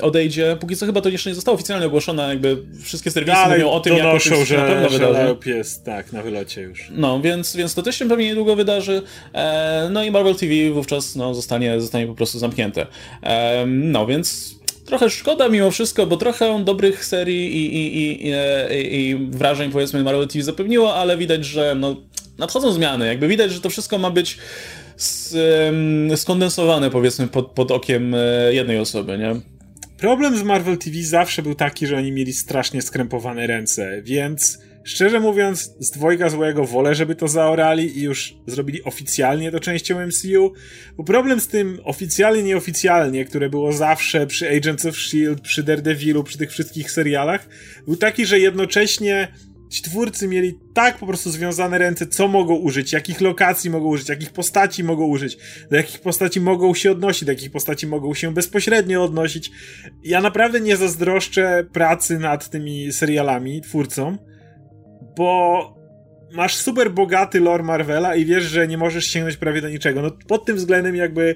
odejdzie. 0.00 0.56
Póki 0.60 0.76
co 0.76 0.86
chyba 0.86 1.00
to 1.00 1.08
jeszcze 1.08 1.30
nie 1.30 1.34
zostało 1.34 1.54
oficjalnie 1.54 1.86
ogłoszone, 1.86 2.28
jakby 2.28 2.56
wszystkie 2.82 3.10
serwisy 3.10 3.34
Dalej 3.34 3.58
mówią 3.58 3.70
o 3.70 3.80
tym, 3.80 3.96
jak 3.96 4.22
się 4.22 4.44
że, 4.44 4.56
na 4.56 4.66
pewno 4.66 4.88
wydarzy. 4.88 5.36
jest 5.46 5.79
tak, 5.84 6.12
na 6.12 6.22
wylocie 6.22 6.62
już. 6.62 6.88
No, 6.90 7.20
więc, 7.20 7.56
więc 7.56 7.74
to 7.74 7.82
też 7.82 7.98
się 7.98 8.08
pewnie 8.08 8.26
niedługo 8.26 8.56
wydarzy. 8.56 9.02
E, 9.34 9.88
no 9.92 10.04
i 10.04 10.10
Marvel 10.10 10.34
TV 10.34 10.70
wówczas 10.70 11.16
no, 11.16 11.34
zostanie, 11.34 11.80
zostanie 11.80 12.06
po 12.06 12.14
prostu 12.14 12.38
zamknięte. 12.38 12.86
E, 13.22 13.64
no, 13.66 14.06
więc 14.06 14.54
trochę 14.84 15.10
szkoda 15.10 15.48
mimo 15.48 15.70
wszystko, 15.70 16.06
bo 16.06 16.16
trochę 16.16 16.64
dobrych 16.64 17.04
serii 17.04 17.56
i, 17.56 17.76
i, 17.76 17.96
i, 17.96 18.28
i, 18.28 19.10
i 19.10 19.16
wrażeń 19.30 19.70
powiedzmy 19.70 20.02
Marvel 20.02 20.28
TV 20.28 20.44
zapewniło, 20.44 20.94
ale 20.94 21.16
widać, 21.16 21.44
że 21.44 21.74
no, 21.74 21.96
nadchodzą 22.38 22.72
zmiany. 22.72 23.06
Jakby 23.06 23.28
widać, 23.28 23.52
że 23.52 23.60
to 23.60 23.70
wszystko 23.70 23.98
ma 23.98 24.10
być 24.10 24.38
skondensowane 26.16 26.90
powiedzmy 26.90 27.28
pod, 27.28 27.50
pod 27.50 27.70
okiem 27.70 28.14
e, 28.14 28.54
jednej 28.54 28.78
osoby, 28.78 29.18
nie? 29.18 29.40
Problem 29.98 30.38
z 30.38 30.42
Marvel 30.42 30.78
TV 30.78 31.02
zawsze 31.02 31.42
był 31.42 31.54
taki, 31.54 31.86
że 31.86 31.96
oni 31.96 32.12
mieli 32.12 32.32
strasznie 32.32 32.82
skrępowane 32.82 33.46
ręce, 33.46 34.02
więc 34.02 34.58
Szczerze 34.90 35.20
mówiąc, 35.20 35.74
z 35.78 35.90
dwojga 35.90 36.28
złego 36.28 36.64
wolę, 36.64 36.94
żeby 36.94 37.14
to 37.14 37.28
zaorali 37.28 37.98
i 37.98 38.02
już 38.02 38.34
zrobili 38.46 38.82
oficjalnie 38.84 39.50
to 39.52 39.60
częścią 39.60 40.06
MCU, 40.06 40.52
bo 40.96 41.04
problem 41.04 41.40
z 41.40 41.48
tym 41.48 41.80
oficjalnie, 41.84 42.42
nieoficjalnie, 42.42 43.24
które 43.24 43.48
było 43.48 43.72
zawsze 43.72 44.26
przy 44.26 44.48
Agents 44.48 44.86
of 44.86 44.94
S.H.I.E.L.D., 44.94 45.42
przy 45.42 45.62
Daredevilu, 45.62 46.24
przy 46.24 46.38
tych 46.38 46.50
wszystkich 46.50 46.90
serialach, 46.90 47.48
był 47.86 47.96
taki, 47.96 48.26
że 48.26 48.38
jednocześnie 48.38 49.28
ci 49.68 49.82
twórcy 49.82 50.28
mieli 50.28 50.58
tak 50.74 50.98
po 50.98 51.06
prostu 51.06 51.30
związane 51.30 51.78
ręce, 51.78 52.06
co 52.06 52.28
mogą 52.28 52.54
użyć, 52.54 52.92
jakich 52.92 53.20
lokacji 53.20 53.70
mogą 53.70 53.88
użyć, 53.88 54.08
jakich 54.08 54.32
postaci 54.32 54.84
mogą 54.84 55.06
użyć, 55.06 55.38
do 55.70 55.76
jakich 55.76 56.00
postaci 56.00 56.40
mogą 56.40 56.74
się 56.74 56.90
odnosić, 56.90 57.24
do 57.24 57.32
jakich 57.32 57.50
postaci 57.50 57.86
mogą 57.86 58.14
się 58.14 58.34
bezpośrednio 58.34 59.04
odnosić. 59.04 59.50
Ja 60.02 60.20
naprawdę 60.20 60.60
nie 60.60 60.76
zazdroszczę 60.76 61.66
pracy 61.72 62.18
nad 62.18 62.50
tymi 62.50 62.92
serialami, 62.92 63.60
twórcom, 63.60 64.18
bo 65.20 65.74
masz 66.32 66.56
super 66.56 66.90
bogaty 66.90 67.40
lore 67.40 67.62
Marvela 67.62 68.16
i 68.16 68.24
wiesz, 68.24 68.44
że 68.44 68.68
nie 68.68 68.78
możesz 68.78 69.06
sięgnąć 69.06 69.36
prawie 69.36 69.60
do 69.60 69.68
niczego. 69.68 70.02
No 70.02 70.10
pod 70.10 70.44
tym 70.44 70.56
względem 70.56 70.96
jakby 70.96 71.34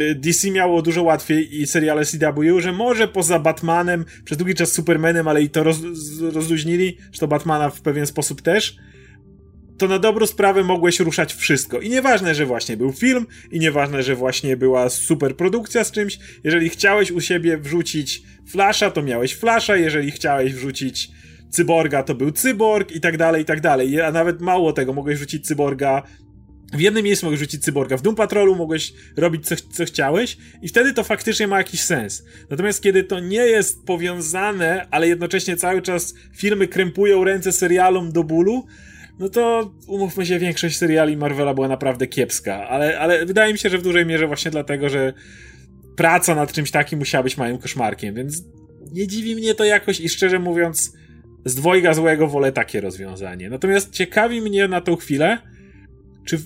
y, 0.00 0.14
DC 0.14 0.50
miało 0.50 0.82
dużo 0.82 1.02
łatwiej 1.02 1.60
i 1.60 1.66
seriale 1.66 2.04
CW, 2.04 2.60
że 2.60 2.72
może 2.72 3.08
poza 3.08 3.38
Batmanem, 3.38 4.04
przez 4.24 4.38
długi 4.38 4.54
czas 4.54 4.72
Supermanem, 4.72 5.28
ale 5.28 5.42
i 5.42 5.50
to 5.50 5.62
roz, 5.62 5.76
rozluźnili, 6.32 6.96
że 7.12 7.20
to 7.20 7.28
Batmana 7.28 7.70
w 7.70 7.80
pewien 7.80 8.06
sposób 8.06 8.42
też, 8.42 8.76
to 9.78 9.88
na 9.88 9.98
dobrą 9.98 10.26
sprawę 10.26 10.64
mogłeś 10.64 11.00
ruszać 11.00 11.34
wszystko. 11.34 11.80
I 11.80 11.90
nieważne, 11.90 12.34
że 12.34 12.46
właśnie 12.46 12.76
był 12.76 12.92
film, 12.92 13.26
i 13.50 13.58
nieważne, 13.58 14.02
że 14.02 14.14
właśnie 14.14 14.56
była 14.56 14.90
super 14.90 15.36
produkcja 15.36 15.84
z 15.84 15.92
czymś. 15.92 16.18
Jeżeli 16.44 16.68
chciałeś 16.68 17.10
u 17.10 17.20
siebie 17.20 17.58
wrzucić 17.58 18.22
Flasha, 18.46 18.90
to 18.90 19.02
miałeś 19.02 19.34
Flasha, 19.34 19.76
jeżeli 19.76 20.10
chciałeś 20.10 20.54
wrzucić 20.54 21.10
cyborga 21.50 22.02
to 22.02 22.14
był 22.14 22.30
cyborg 22.30 22.92
i 22.92 23.00
tak 23.00 23.16
dalej, 23.16 23.42
i 23.42 23.44
tak 23.44 23.60
dalej. 23.60 24.00
A 24.00 24.12
nawet 24.12 24.40
mało 24.40 24.72
tego, 24.72 24.92
mogłeś 24.92 25.18
rzucić 25.18 25.46
cyborga 25.46 26.02
w 26.72 26.80
jednym 26.80 27.04
miejscu 27.04 27.26
mogłeś 27.26 27.40
rzucić 27.40 27.64
cyborga, 27.64 27.96
w 27.96 28.02
Doom 28.02 28.16
Patrolu 28.16 28.56
mogłeś 28.56 28.92
robić 29.16 29.46
co, 29.46 29.54
co 29.72 29.84
chciałeś 29.84 30.36
i 30.62 30.68
wtedy 30.68 30.92
to 30.92 31.04
faktycznie 31.04 31.46
ma 31.46 31.58
jakiś 31.58 31.80
sens. 31.80 32.24
Natomiast 32.50 32.82
kiedy 32.82 33.04
to 33.04 33.20
nie 33.20 33.46
jest 33.46 33.84
powiązane, 33.84 34.86
ale 34.90 35.08
jednocześnie 35.08 35.56
cały 35.56 35.82
czas 35.82 36.14
filmy 36.36 36.68
krępują 36.68 37.24
ręce 37.24 37.52
serialom 37.52 38.12
do 38.12 38.24
bólu, 38.24 38.66
no 39.18 39.28
to 39.28 39.72
umówmy 39.86 40.26
się, 40.26 40.38
większość 40.38 40.76
seriali 40.76 41.16
Marvela 41.16 41.54
była 41.54 41.68
naprawdę 41.68 42.06
kiepska, 42.06 42.68
ale, 42.68 42.98
ale 42.98 43.26
wydaje 43.26 43.52
mi 43.52 43.58
się, 43.58 43.70
że 43.70 43.78
w 43.78 43.82
dużej 43.82 44.06
mierze 44.06 44.26
właśnie 44.26 44.50
dlatego, 44.50 44.88
że 44.88 45.12
praca 45.96 46.34
nad 46.34 46.52
czymś 46.52 46.70
takim 46.70 46.98
musiała 46.98 47.24
być 47.24 47.36
małym 47.36 47.58
koszmarkiem, 47.58 48.14
więc 48.14 48.42
nie 48.92 49.06
dziwi 49.06 49.36
mnie 49.36 49.54
to 49.54 49.64
jakoś 49.64 50.00
i 50.00 50.08
szczerze 50.08 50.38
mówiąc 50.38 50.92
z 51.48 51.54
dwojga 51.54 51.94
złego 51.94 52.26
wolę 52.26 52.52
takie 52.52 52.80
rozwiązanie. 52.80 53.50
Natomiast 53.50 53.90
ciekawi 53.90 54.40
mnie 54.40 54.68
na 54.68 54.80
tą 54.80 54.96
chwilę, 54.96 55.38
czy 56.24 56.38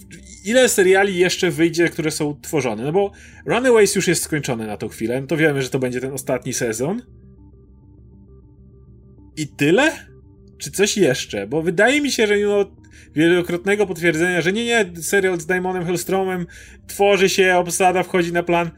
ile 0.44 0.68
seriali 0.68 1.16
jeszcze 1.18 1.50
wyjdzie, 1.50 1.88
które 1.88 2.10
są 2.10 2.40
tworzone. 2.42 2.82
No 2.82 2.92
bo 2.92 3.12
Runaways 3.46 3.94
już 3.94 4.08
jest 4.08 4.22
skończony 4.22 4.66
na 4.66 4.76
tą 4.76 4.88
chwilę, 4.88 5.20
no 5.20 5.26
to 5.26 5.36
wiemy, 5.36 5.62
że 5.62 5.70
to 5.70 5.78
będzie 5.78 6.00
ten 6.00 6.12
ostatni 6.12 6.52
sezon. 6.52 7.02
I 9.36 9.48
tyle? 9.48 9.92
Czy 10.58 10.70
coś 10.70 10.96
jeszcze? 10.96 11.46
Bo 11.46 11.62
wydaje 11.62 12.00
mi 12.00 12.10
się, 12.12 12.26
że 12.26 12.36
mimo 12.36 12.64
wielokrotnego 13.14 13.86
potwierdzenia, 13.86 14.40
że 14.40 14.52
nie, 14.52 14.64
nie, 14.64 15.02
serial 15.02 15.40
z 15.40 15.46
Daimonem 15.46 15.84
Hellstromem 15.84 16.46
tworzy 16.86 17.28
się, 17.28 17.56
obsada 17.56 18.02
wchodzi 18.02 18.32
na 18.32 18.42
plan, 18.42 18.70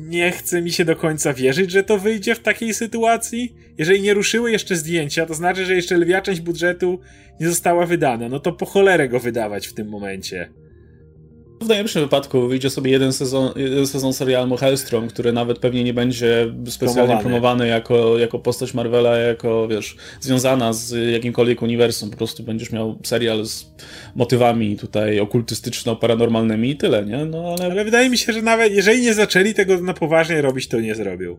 nie 0.00 0.30
chce 0.30 0.62
mi 0.62 0.72
się 0.72 0.84
do 0.84 0.96
końca 0.96 1.32
wierzyć, 1.32 1.70
że 1.70 1.82
to 1.82 1.98
wyjdzie 1.98 2.34
w 2.34 2.40
takiej 2.40 2.74
sytuacji. 2.74 3.54
Jeżeli 3.78 4.02
nie 4.02 4.14
ruszyły 4.14 4.52
jeszcze 4.52 4.76
zdjęcia, 4.76 5.26
to 5.26 5.34
znaczy, 5.34 5.64
że 5.64 5.74
jeszcze 5.74 5.96
lwia 5.96 6.22
część 6.22 6.40
budżetu 6.40 7.00
nie 7.40 7.48
została 7.48 7.86
wydana. 7.86 8.28
No 8.28 8.40
to 8.40 8.52
po 8.52 8.66
cholerę 8.66 9.08
go 9.08 9.20
wydawać 9.20 9.66
w 9.66 9.74
tym 9.74 9.88
momencie. 9.88 10.50
W 11.60 11.68
najlepszym 11.68 12.02
wypadku 12.02 12.48
wyjdzie 12.48 12.70
sobie 12.70 12.90
jeden 12.90 13.12
sezon, 13.12 13.52
jeden 13.56 13.86
sezon 13.86 14.12
serialu 14.12 14.56
Hellstrom, 14.56 15.08
który 15.08 15.32
nawet 15.32 15.58
pewnie 15.58 15.84
nie 15.84 15.94
będzie 15.94 16.54
specjalnie 16.66 17.02
promowany, 17.02 17.22
promowany 17.22 17.66
jako, 17.66 18.18
jako 18.18 18.38
postać 18.38 18.74
Marvela, 18.74 19.16
jako, 19.16 19.68
wiesz, 19.68 19.96
związana 20.20 20.72
z 20.72 21.12
jakimkolwiek 21.12 21.62
uniwersum. 21.62 22.10
Po 22.10 22.16
prostu 22.16 22.42
będziesz 22.42 22.72
miał 22.72 22.98
serial 23.02 23.46
z 23.46 23.66
motywami 24.14 24.76
tutaj 24.76 25.20
okultystyczno-paranormalnymi 25.20 26.70
i 26.70 26.76
tyle, 26.76 27.06
nie? 27.06 27.24
No, 27.24 27.54
ale... 27.58 27.72
ale 27.72 27.84
wydaje 27.84 28.10
mi 28.10 28.18
się, 28.18 28.32
że 28.32 28.42
nawet 28.42 28.72
jeżeli 28.72 29.02
nie 29.02 29.14
zaczęli 29.14 29.54
tego 29.54 29.80
na 29.80 29.94
poważnie 29.94 30.42
robić, 30.42 30.68
to 30.68 30.80
nie 30.80 30.94
zrobił. 30.94 31.38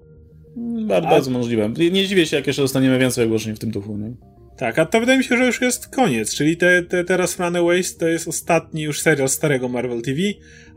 Bardzo, 0.88 1.08
A... 1.08 1.12
bardzo 1.12 1.32
możliwe. 1.32 1.70
Nie 1.92 2.08
dziwię 2.08 2.26
się, 2.26 2.36
jak 2.38 2.48
jeszcze 2.48 2.62
dostaniemy 2.62 3.00
więcej 3.00 3.26
ogłoszeń 3.26 3.56
w 3.56 3.60
tym 3.60 3.72
duchu, 3.72 3.98
nie? 3.98 4.12
Tak, 4.62 4.80
a 4.80 4.86
to 4.86 5.00
wydaje 5.00 5.17
mi 5.17 5.24
się, 5.24 5.38
że 5.38 5.45
już 5.45 5.62
jest 5.62 5.88
koniec, 5.88 6.36
czyli 6.36 6.58
te, 6.58 6.84
te, 6.84 7.04
teraz 7.04 7.39
Runaways 7.39 7.97
to 7.97 8.08
jest 8.08 8.28
ostatni 8.28 8.82
już 8.82 9.02
serial 9.02 9.30
starego 9.30 9.69
Marvel 9.69 10.02
TV, 10.02 10.19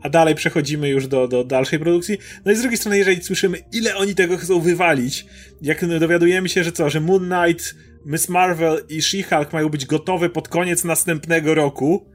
a 0.01 0.09
dalej 0.09 0.35
przechodzimy 0.35 0.89
już 0.89 1.07
do, 1.07 1.27
do 1.27 1.43
dalszej 1.43 1.79
produkcji. 1.79 2.17
No 2.45 2.51
i 2.51 2.55
z 2.55 2.61
drugiej 2.61 2.77
strony, 2.77 2.97
jeżeli 2.97 3.23
słyszymy, 3.23 3.57
ile 3.73 3.95
oni 3.95 4.15
tego 4.15 4.37
chcą 4.37 4.59
wywalić, 4.59 5.25
jak 5.61 5.85
dowiadujemy 5.99 6.49
się, 6.49 6.63
że 6.63 6.71
co, 6.71 6.89
że 6.89 6.99
Moon 6.99 7.29
Knight, 7.29 7.75
Miss 8.05 8.29
Marvel 8.29 8.83
i 8.89 9.01
She-Hulk 9.01 9.53
mają 9.53 9.69
być 9.69 9.85
gotowe 9.85 10.29
pod 10.29 10.47
koniec 10.47 10.83
następnego 10.83 11.55
roku, 11.55 12.09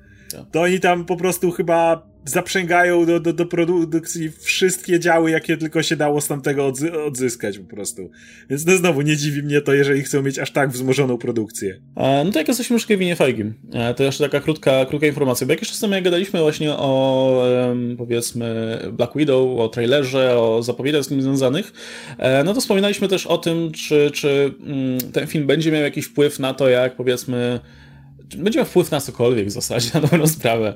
to 0.53 0.61
oni 0.61 0.81
tam 0.81 1.05
po 1.05 1.16
prostu 1.16 1.51
chyba 1.51 2.11
zaprzęgają 2.25 3.07
do, 3.07 3.21
do, 3.21 3.33
do 3.33 3.47
produkcji 3.47 4.31
wszystkie 4.31 5.01
działy, 5.01 5.31
jakie 5.31 5.57
tylko 5.57 5.83
się 5.83 5.97
dało 5.97 6.21
z 6.21 6.29
tamtego 6.29 6.66
odzy 6.66 7.03
odzyskać 7.03 7.59
po 7.59 7.64
prostu. 7.64 8.11
Więc 8.51 8.66
no 8.66 8.77
znowu 8.77 9.03
nie 9.03 9.16
dziwi 9.16 9.43
mnie 9.43 9.61
to, 9.61 9.73
jeżeli 9.73 10.03
chcą 10.03 10.23
mieć 10.23 10.38
aż 10.38 10.51
tak 10.51 10.71
wzmożoną 10.71 11.19
produkcję. 11.19 11.81
A, 11.95 12.23
no 12.25 12.31
to 12.33 12.38
jak 12.38 12.49
jesteśmy 12.49 12.75
już 12.75 12.87
Kevinie 12.87 13.16
Feigim, 13.16 13.55
to 13.97 14.03
jeszcze 14.03 14.25
taka 14.25 14.40
krótka, 14.40 14.85
krótka 14.85 15.07
informacja, 15.07 15.47
bo 15.47 15.53
jak 15.53 15.61
jeszcze 15.61 15.77
sobie 15.77 16.03
gadaliśmy 16.03 16.40
właśnie 16.40 16.73
o 16.73 17.43
powiedzmy 17.99 18.79
Black 18.93 19.16
Widow, 19.16 19.61
o 19.61 19.69
trailerze, 19.69 20.38
o 20.38 20.62
zapowiedziach 20.62 21.05
z 21.05 21.11
nim 21.11 21.23
związanych, 21.23 21.73
e, 22.19 22.45
no 22.45 22.55
to 22.55 22.61
wspominaliśmy 22.61 23.09
też 23.09 23.27
o 23.27 23.38
tym, 23.38 23.73
czy, 23.73 24.11
czy 24.11 24.55
mm, 24.66 25.12
ten 25.12 25.27
film 25.27 25.47
będzie 25.47 25.73
miał 25.73 25.83
jakiś 25.83 26.05
wpływ 26.05 26.38
na 26.38 26.55
to, 26.55 26.69
jak 26.69 26.97
powiedzmy 26.97 27.61
będzie 28.37 28.59
miał 28.59 28.66
wpływ 28.66 28.90
na 28.90 29.01
cokolwiek 29.01 29.47
w 29.47 29.51
zasadzie, 29.51 29.90
na 29.95 30.01
dobrą 30.01 30.27
sprawę. 30.27 30.75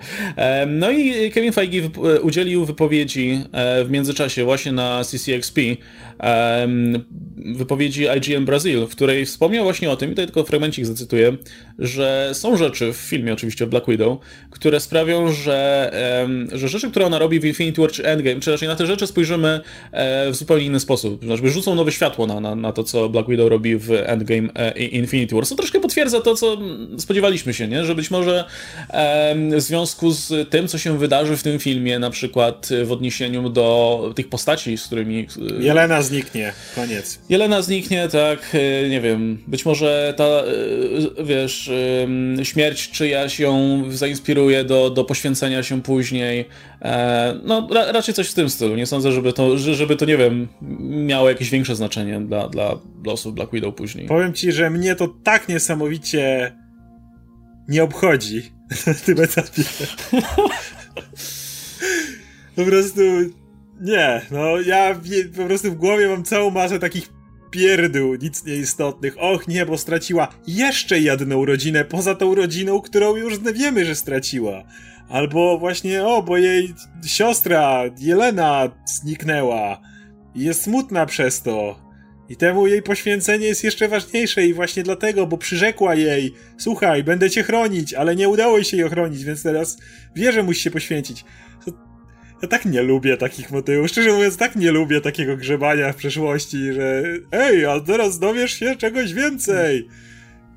No 0.67 0.91
i 0.91 1.31
Kevin 1.31 1.53
Feige 1.53 1.91
udzielił 2.23 2.65
wypowiedzi 2.65 3.41
e, 3.53 3.85
w 3.85 3.91
międzyczasie 3.91 4.45
właśnie 4.45 4.73
na 4.73 5.05
CCXP, 5.05 5.61
wypowiedzi 7.37 8.07
IGN 8.17 8.45
Brazil, 8.45 8.87
w 8.87 8.91
której 8.91 9.27
wspomniał 9.27 9.65
właśnie 9.65 9.91
o 9.91 9.97
tym, 9.97 10.11
i 10.11 10.13
tutaj 10.13 10.27
tylko 10.27 10.45
fragmencik 10.45 10.87
zacytuję, 10.87 11.37
że 11.79 12.31
są 12.33 12.57
rzeczy 12.57 12.93
w 12.93 12.97
filmie 12.97 13.33
oczywiście 13.33 13.65
o 13.65 13.67
Black 13.67 13.87
Widow, 13.89 14.19
które 14.51 14.81
sprawią, 14.81 15.33
że, 15.33 15.93
że 16.53 16.69
rzeczy, 16.69 16.91
które 16.91 17.07
ona 17.07 17.19
robi 17.19 17.41
w 17.41 17.45
Infinity 17.45 17.81
War 17.81 17.93
czy 17.93 18.07
Endgame, 18.07 18.41
czy 18.41 18.51
raczej 18.51 18.69
na 18.69 18.77
te 18.77 18.87
rzeczy 18.87 19.07
spojrzymy 19.07 19.61
e, 19.93 20.31
w 20.31 20.37
zupełnie 20.37 20.65
inny 20.65 20.81
sposób. 20.81 21.25
Znaczy 21.25 21.49
rzucą 21.49 21.75
nowe 21.75 21.93
światło 21.93 22.27
na, 22.27 22.41
na, 22.41 22.55
na 22.55 22.73
to, 22.73 22.85
co 22.85 23.09
Black 23.09 23.29
Widow 23.29 23.51
robi 23.51 23.77
w 23.77 23.91
Endgame 23.91 24.49
e, 24.55 24.79
i 24.79 24.97
Infinity 24.97 25.35
War. 25.35 25.47
Co 25.47 25.55
troszkę 25.55 25.81
potwierdza 25.81 26.21
to, 26.21 26.35
co 26.35 26.59
spodziewaliśmy 26.99 27.55
się, 27.55 27.69
nie? 27.69 27.85
że 27.85 27.95
być 27.95 28.11
może 28.11 28.45
w 29.51 29.61
związku 29.61 30.11
z 30.11 30.51
tym, 30.51 30.69
co 30.69 30.79
się 30.79 30.99
wydarzy 30.99 31.37
w 31.37 31.43
tym 31.43 31.59
filmie, 31.59 31.99
na 31.99 32.11
przykład 32.11 32.69
w 32.85 32.93
odniesieniu 32.93 33.49
do 33.49 34.13
tych 34.17 34.29
postaci, 34.29 34.79
z 34.79 34.87
którymi... 34.87 35.27
Jelena 35.61 36.03
zniknie, 36.05 36.53
koniec. 36.75 37.21
Jelena 37.29 37.63
zniknie, 37.63 38.09
tak, 38.09 38.57
nie 38.91 39.01
wiem, 39.01 39.39
być 39.47 39.65
może 39.65 40.15
ta, 40.17 40.43
wiesz, 41.25 41.71
śmierć 42.43 42.91
czyjaś 42.91 43.41
ją 43.41 43.83
zainspiruje 43.91 44.65
do, 44.65 44.91
do 44.91 45.05
poświęcenia 45.05 45.63
się 45.63 45.83
później. 45.83 46.49
E, 46.83 47.35
no, 47.45 47.69
ra, 47.71 47.93
raczej 47.93 48.15
coś 48.15 48.29
w 48.29 48.35
tym 48.35 48.51
stylu. 48.51 48.77
Nie 48.77 48.87
sądzę, 48.87 49.13
żeby 49.13 49.33
to, 49.33 49.59
żeby 49.59 49.97
to, 49.97 50.05
nie 50.05 50.17
wiem, 50.17 50.49
miało 50.81 51.29
jakieś 51.29 51.51
większe 51.51 51.77
znaczenie 51.77 52.21
dla, 52.21 52.49
dla 52.49 52.79
losów 53.07 53.35
Black 53.35 53.53
Widow 53.53 53.75
później. 53.75 54.07
Powiem 54.07 54.33
ci, 54.33 54.53
że 54.53 54.71
mnie 54.71 54.97
to 54.97 55.09
tak 55.25 55.49
niesamowicie 55.49 56.53
nie 57.69 57.83
obchodzi 57.83 58.53
na 58.87 58.95
tym 58.95 59.21
etapie. 59.21 59.63
po 62.57 62.65
prostu 62.65 63.01
nie, 63.81 64.21
no 64.31 64.61
ja 64.61 65.01
po 65.37 65.45
prostu 65.45 65.73
w 65.73 65.75
głowie 65.75 66.09
mam 66.09 66.25
całą 66.25 66.51
masę 66.51 66.79
takich 66.79 67.09
pierdół, 67.51 68.15
nic 68.15 68.45
nieistotnych. 68.45 69.15
Och 69.19 69.49
nie, 69.49 69.67
bo 69.67 69.79
straciła 69.79 70.29
jeszcze 70.47 71.01
jedną 71.01 71.45
rodzinę 71.45 71.85
poza 71.85 72.15
tą 72.15 72.35
rodziną, 72.35 72.81
którą 72.81 73.17
już 73.17 73.39
wiemy, 73.39 73.85
że 73.85 73.95
straciła. 73.95 74.65
Albo 75.09 75.59
właśnie, 75.59 76.05
o, 76.07 76.23
bo 76.23 76.37
jej 76.37 76.75
siostra 77.07 77.83
Jelena 77.99 78.71
zniknęła 78.87 79.81
i 80.35 80.45
jest 80.45 80.63
smutna 80.63 81.07
przez 81.07 81.43
to. 81.43 81.85
I 82.29 82.37
temu 82.37 82.67
jej 82.67 82.83
poświęcenie 82.83 83.47
jest 83.47 83.65
jeszcze 83.65 83.89
ważniejsze 83.89 84.47
i 84.47 84.55
właśnie 84.55 84.83
dlatego, 84.83 85.27
bo 85.27 85.39
przyrzekła 85.39 85.95
jej, 85.95 86.35
słuchaj, 86.59 87.05
będę 87.05 87.31
cię 87.31 87.43
chronić, 87.43 87.95
ale 87.95 88.17
nie 88.17 88.29
udało 88.29 88.57
jej 88.57 88.65
się 88.65 88.77
jej 88.77 88.87
ochronić, 88.87 89.25
więc 89.25 89.43
teraz 89.43 89.79
wie, 90.17 90.33
że 90.33 90.43
musi 90.43 90.61
się 90.61 90.71
poświęcić. 90.71 91.25
Ja 92.43 92.49
tak 92.49 92.65
nie 92.65 92.83
lubię 92.83 93.17
takich 93.17 93.51
motywów. 93.51 93.89
Szczerze 93.89 94.13
mówiąc, 94.13 94.37
tak 94.37 94.57
nie 94.57 94.73
lubię 94.73 95.01
takiego 95.01 95.37
grzebania 95.37 95.93
w 95.93 95.97
przeszłości, 95.97 96.73
że 96.73 97.03
ej, 97.33 97.67
a 97.67 97.81
teraz 97.81 98.19
dowiesz 98.19 98.53
się 98.53 98.77
czegoś 98.77 99.15
więcej. 99.15 99.89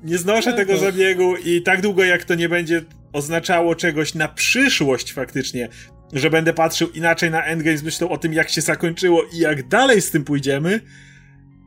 Nie 0.04 0.18
znoszę 0.18 0.52
tego 0.52 0.76
zabiegu 0.76 1.36
i 1.36 1.62
tak 1.62 1.80
długo 1.80 2.04
jak 2.04 2.24
to 2.24 2.34
nie 2.34 2.48
będzie 2.48 2.82
oznaczało 3.12 3.74
czegoś 3.74 4.14
na 4.14 4.28
przyszłość 4.28 5.12
faktycznie, 5.12 5.68
że 6.12 6.30
będę 6.30 6.52
patrzył 6.52 6.88
inaczej 6.90 7.30
na 7.30 7.44
Endgame 7.44 7.78
z 7.78 7.82
myślą 7.82 8.08
o 8.08 8.18
tym, 8.18 8.32
jak 8.32 8.50
się 8.50 8.60
zakończyło 8.60 9.22
i 9.32 9.38
jak 9.38 9.68
dalej 9.68 10.00
z 10.00 10.10
tym 10.10 10.24
pójdziemy, 10.24 10.80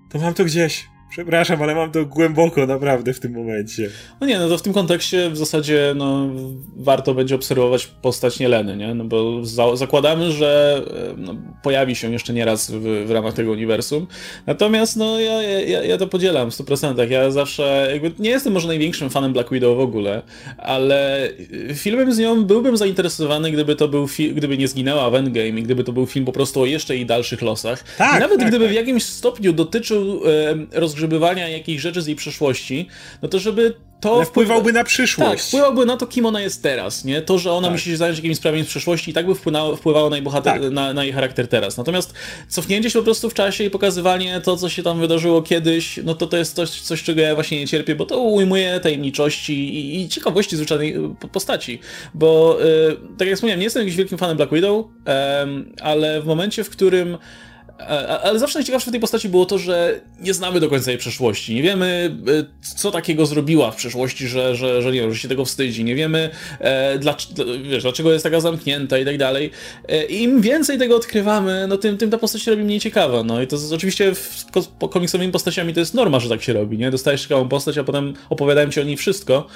to 0.09 0.19
mam 0.19 0.33
to 0.33 0.45
gdzieś. 0.45 0.90
Przepraszam, 1.11 1.61
ale 1.61 1.75
mam 1.75 1.91
to 1.91 2.05
głęboko 2.05 2.65
naprawdę 2.65 3.13
w 3.13 3.19
tym 3.19 3.33
momencie. 3.33 3.89
No 4.21 4.27
nie, 4.27 4.39
no 4.39 4.49
to 4.49 4.57
w 4.57 4.61
tym 4.61 4.73
kontekście 4.73 5.29
w 5.29 5.37
zasadzie 5.37 5.93
no, 5.95 6.29
warto 6.75 7.13
będzie 7.13 7.35
obserwować 7.35 7.87
postać 7.87 8.39
Nieleny, 8.39 8.77
nie? 8.77 8.93
No 8.93 9.03
bo 9.03 9.45
za 9.45 9.75
zakładamy, 9.75 10.31
że 10.31 10.81
e, 11.11 11.13
no, 11.17 11.35
pojawi 11.63 11.95
się 11.95 12.11
jeszcze 12.11 12.33
nieraz 12.33 12.71
w, 12.71 13.05
w 13.07 13.11
ramach 13.11 13.33
tego 13.33 13.51
uniwersum. 13.51 14.07
Natomiast 14.45 14.97
no 14.97 15.19
ja, 15.19 15.41
ja, 15.41 15.83
ja 15.83 15.97
to 15.97 16.07
podzielam 16.07 16.51
w 16.51 16.53
100%. 16.53 17.09
Ja 17.09 17.31
zawsze 17.31 17.89
jakby 17.91 18.11
nie 18.19 18.29
jestem 18.29 18.53
może 18.53 18.67
największym 18.67 19.09
fanem 19.09 19.33
Black 19.33 19.51
Widow 19.51 19.77
w 19.77 19.79
ogóle, 19.79 20.21
ale 20.57 21.29
filmem 21.75 22.13
z 22.13 22.19
nią 22.19 22.43
byłbym 22.43 22.77
zainteresowany, 22.77 23.51
gdyby 23.51 23.75
to 23.75 23.87
był 23.87 24.07
gdyby 24.33 24.57
nie 24.57 24.67
zginęła 24.67 25.09
w 25.09 25.15
Endgame 25.15 25.59
i 25.59 25.63
gdyby 25.63 25.83
to 25.83 25.91
był 25.91 26.05
film 26.05 26.25
po 26.25 26.31
prostu 26.31 26.61
o 26.61 26.65
jeszcze 26.65 26.97
i 26.97 27.05
dalszych 27.05 27.41
losach. 27.41 27.83
Tak, 27.97 28.17
I 28.17 28.19
nawet 28.19 28.39
tak, 28.39 28.47
gdyby 28.47 28.65
tak. 28.65 28.73
w 28.73 28.75
jakimś 28.75 29.03
stopniu 29.03 29.53
dotyczył 29.53 30.21
e, 30.25 30.79
rozgrzewania 30.79 31.00
odgrzebywania 31.01 31.49
jakichś 31.49 31.81
rzeczy 31.81 32.01
z 32.01 32.07
jej 32.07 32.15
przeszłości, 32.15 32.87
no 33.21 33.29
to 33.29 33.39
żeby 33.39 33.73
to 34.01 34.15
Ale 34.15 34.25
wpływałby 34.25 34.73
na 34.73 34.83
przyszłość. 34.83 35.31
Tak, 35.31 35.41
wpływałby 35.41 35.85
na 35.85 35.97
to, 35.97 36.07
kim 36.07 36.25
ona 36.25 36.41
jest 36.41 36.63
teraz, 36.63 37.05
nie? 37.05 37.21
To, 37.21 37.37
że 37.37 37.51
ona 37.51 37.67
tak. 37.67 37.71
musi 37.71 37.89
się 37.89 37.97
zająć 37.97 38.17
jakimiś 38.17 38.37
sprawami 38.37 38.63
z 38.63 38.67
przeszłości 38.67 39.11
i 39.11 39.13
tak 39.13 39.25
by 39.25 39.35
wpłynęło, 39.35 39.75
wpływało 39.75 40.09
na 40.09 40.15
jej, 40.15 40.23
bohater, 40.23 40.61
tak. 40.61 40.71
na, 40.71 40.93
na, 40.93 41.03
jej 41.03 41.13
charakter 41.13 41.47
teraz. 41.47 41.77
Natomiast 41.77 42.13
cofnięcie 42.47 42.89
się 42.89 42.99
po 42.99 43.05
prostu 43.05 43.29
w 43.29 43.33
czasie 43.33 43.63
i 43.63 43.69
pokazywanie 43.69 44.41
to, 44.41 44.57
co 44.57 44.69
się 44.69 44.83
tam 44.83 44.99
wydarzyło 44.99 45.41
kiedyś, 45.41 45.99
no 46.03 46.15
to 46.15 46.27
to 46.27 46.37
jest 46.37 46.55
coś, 46.55 46.69
coś 46.69 47.03
czego 47.03 47.21
ja 47.21 47.35
właśnie 47.35 47.59
nie 47.59 47.67
cierpię, 47.67 47.95
bo 47.95 48.05
to 48.05 48.19
ujmuje 48.19 48.79
tajemniczości 48.79 49.53
i, 49.53 50.01
i 50.01 50.09
ciekawości 50.09 50.55
zwyczajnej 50.55 50.95
postaci. 51.31 51.79
Bo, 52.13 52.57
yy, 52.59 52.97
tak 53.17 53.27
jak 53.27 53.35
wspomniałem, 53.35 53.59
nie 53.59 53.65
jestem 53.65 53.81
jakimś 53.81 53.97
wielkim 53.97 54.17
fanem 54.17 54.37
Black 54.37 54.53
Widow, 54.53 54.85
yy, 54.85 55.13
ale 55.81 56.21
w 56.21 56.25
momencie, 56.25 56.63
w 56.63 56.69
którym 56.69 57.17
ale 58.23 58.39
zawsze 58.39 58.59
najciekawsze 58.59 58.87
w 58.87 58.91
tej 58.91 58.99
postaci 59.01 59.29
było 59.29 59.45
to, 59.45 59.57
że 59.57 60.01
nie 60.19 60.33
znamy 60.33 60.59
do 60.59 60.69
końca 60.69 60.91
jej 60.91 60.97
przeszłości. 60.97 61.55
Nie 61.55 61.63
wiemy, 61.63 62.15
e, 62.27 62.75
co 62.75 62.91
takiego 62.91 63.25
zrobiła 63.25 63.71
w 63.71 63.75
przeszłości, 63.75 64.27
że, 64.27 64.55
że, 64.55 64.81
że, 64.81 64.91
nie 64.91 65.01
wiem, 65.01 65.13
że 65.13 65.19
się 65.19 65.27
tego 65.27 65.45
wstydzi. 65.45 65.83
Nie 65.83 65.95
wiemy, 65.95 66.29
e, 66.59 66.99
wiesz, 67.63 67.81
dlaczego 67.81 68.11
jest 68.11 68.23
taka 68.23 68.39
zamknięta 68.39 68.97
i 68.97 69.05
tak 69.05 69.17
dalej. 69.17 69.51
E, 69.87 70.05
im 70.05 70.41
więcej 70.41 70.77
tego 70.77 70.95
odkrywamy, 70.95 71.65
no 71.67 71.77
tym, 71.77 71.97
tym 71.97 72.09
ta 72.09 72.17
postać 72.17 72.41
się 72.41 72.51
robi 72.51 72.63
mniej 72.63 72.79
ciekawa. 72.79 73.23
No 73.23 73.41
i 73.41 73.47
to 73.47 73.55
jest, 73.55 73.73
oczywiście 73.73 74.15
z 74.15 74.45
komiksowymi 74.91 75.31
postaciami 75.31 75.73
to 75.73 75.79
jest 75.79 75.93
norma, 75.93 76.19
że 76.19 76.29
tak 76.29 76.41
się 76.41 76.53
robi, 76.53 76.77
nie? 76.77 76.91
Dostajesz 76.91 77.21
ciekawą 77.21 77.49
postać, 77.49 77.77
a 77.77 77.83
potem 77.83 78.13
opowiadałem 78.29 78.71
ci 78.71 78.81
o 78.81 78.83
niej 78.83 78.97
wszystko. 78.97 79.47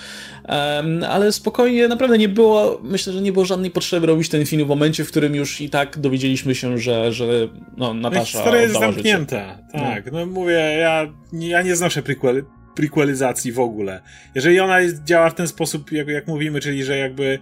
Ale 1.10 1.32
spokojnie, 1.32 1.88
naprawdę 1.88 2.18
nie 2.18 2.30
było, 2.30 2.80
myślę, 2.84 3.14
że 3.14 3.22
nie 3.22 3.32
było 3.32 3.46
żadnej 3.46 3.72
potrzeby 3.72 4.08
robić 4.08 4.30
ten 4.30 4.46
film 4.46 4.66
w 4.66 4.68
momencie, 4.68 5.04
w 5.06 5.08
którym 5.08 5.36
już 5.36 5.62
i 5.62 5.70
tak 5.70 6.00
dowiedzieliśmy 6.00 6.56
się, 6.56 6.78
że, 6.78 7.14
że 7.14 7.48
no, 7.78 7.94
Natasza 8.20 8.38
Historia 8.38 8.62
jest 8.62 8.74
zamknięta, 8.74 9.58
życie. 9.58 9.84
tak. 9.84 10.12
No. 10.12 10.20
no 10.20 10.26
mówię, 10.26 10.54
ja, 10.54 11.14
ja 11.34 11.62
nie 11.62 11.76
znoszę 11.76 12.04
prequel, 12.04 12.44
prequelizacji 12.76 13.52
w 13.52 13.60
ogóle. 13.60 14.02
Jeżeli 14.36 14.60
ona 14.60 14.78
działa 15.06 15.30
w 15.30 15.36
ten 15.36 15.48
sposób, 15.48 15.92
jak, 15.92 16.08
jak 16.08 16.28
mówimy, 16.28 16.60
czyli 16.60 16.84
że 16.84 16.98
jakby 16.98 17.40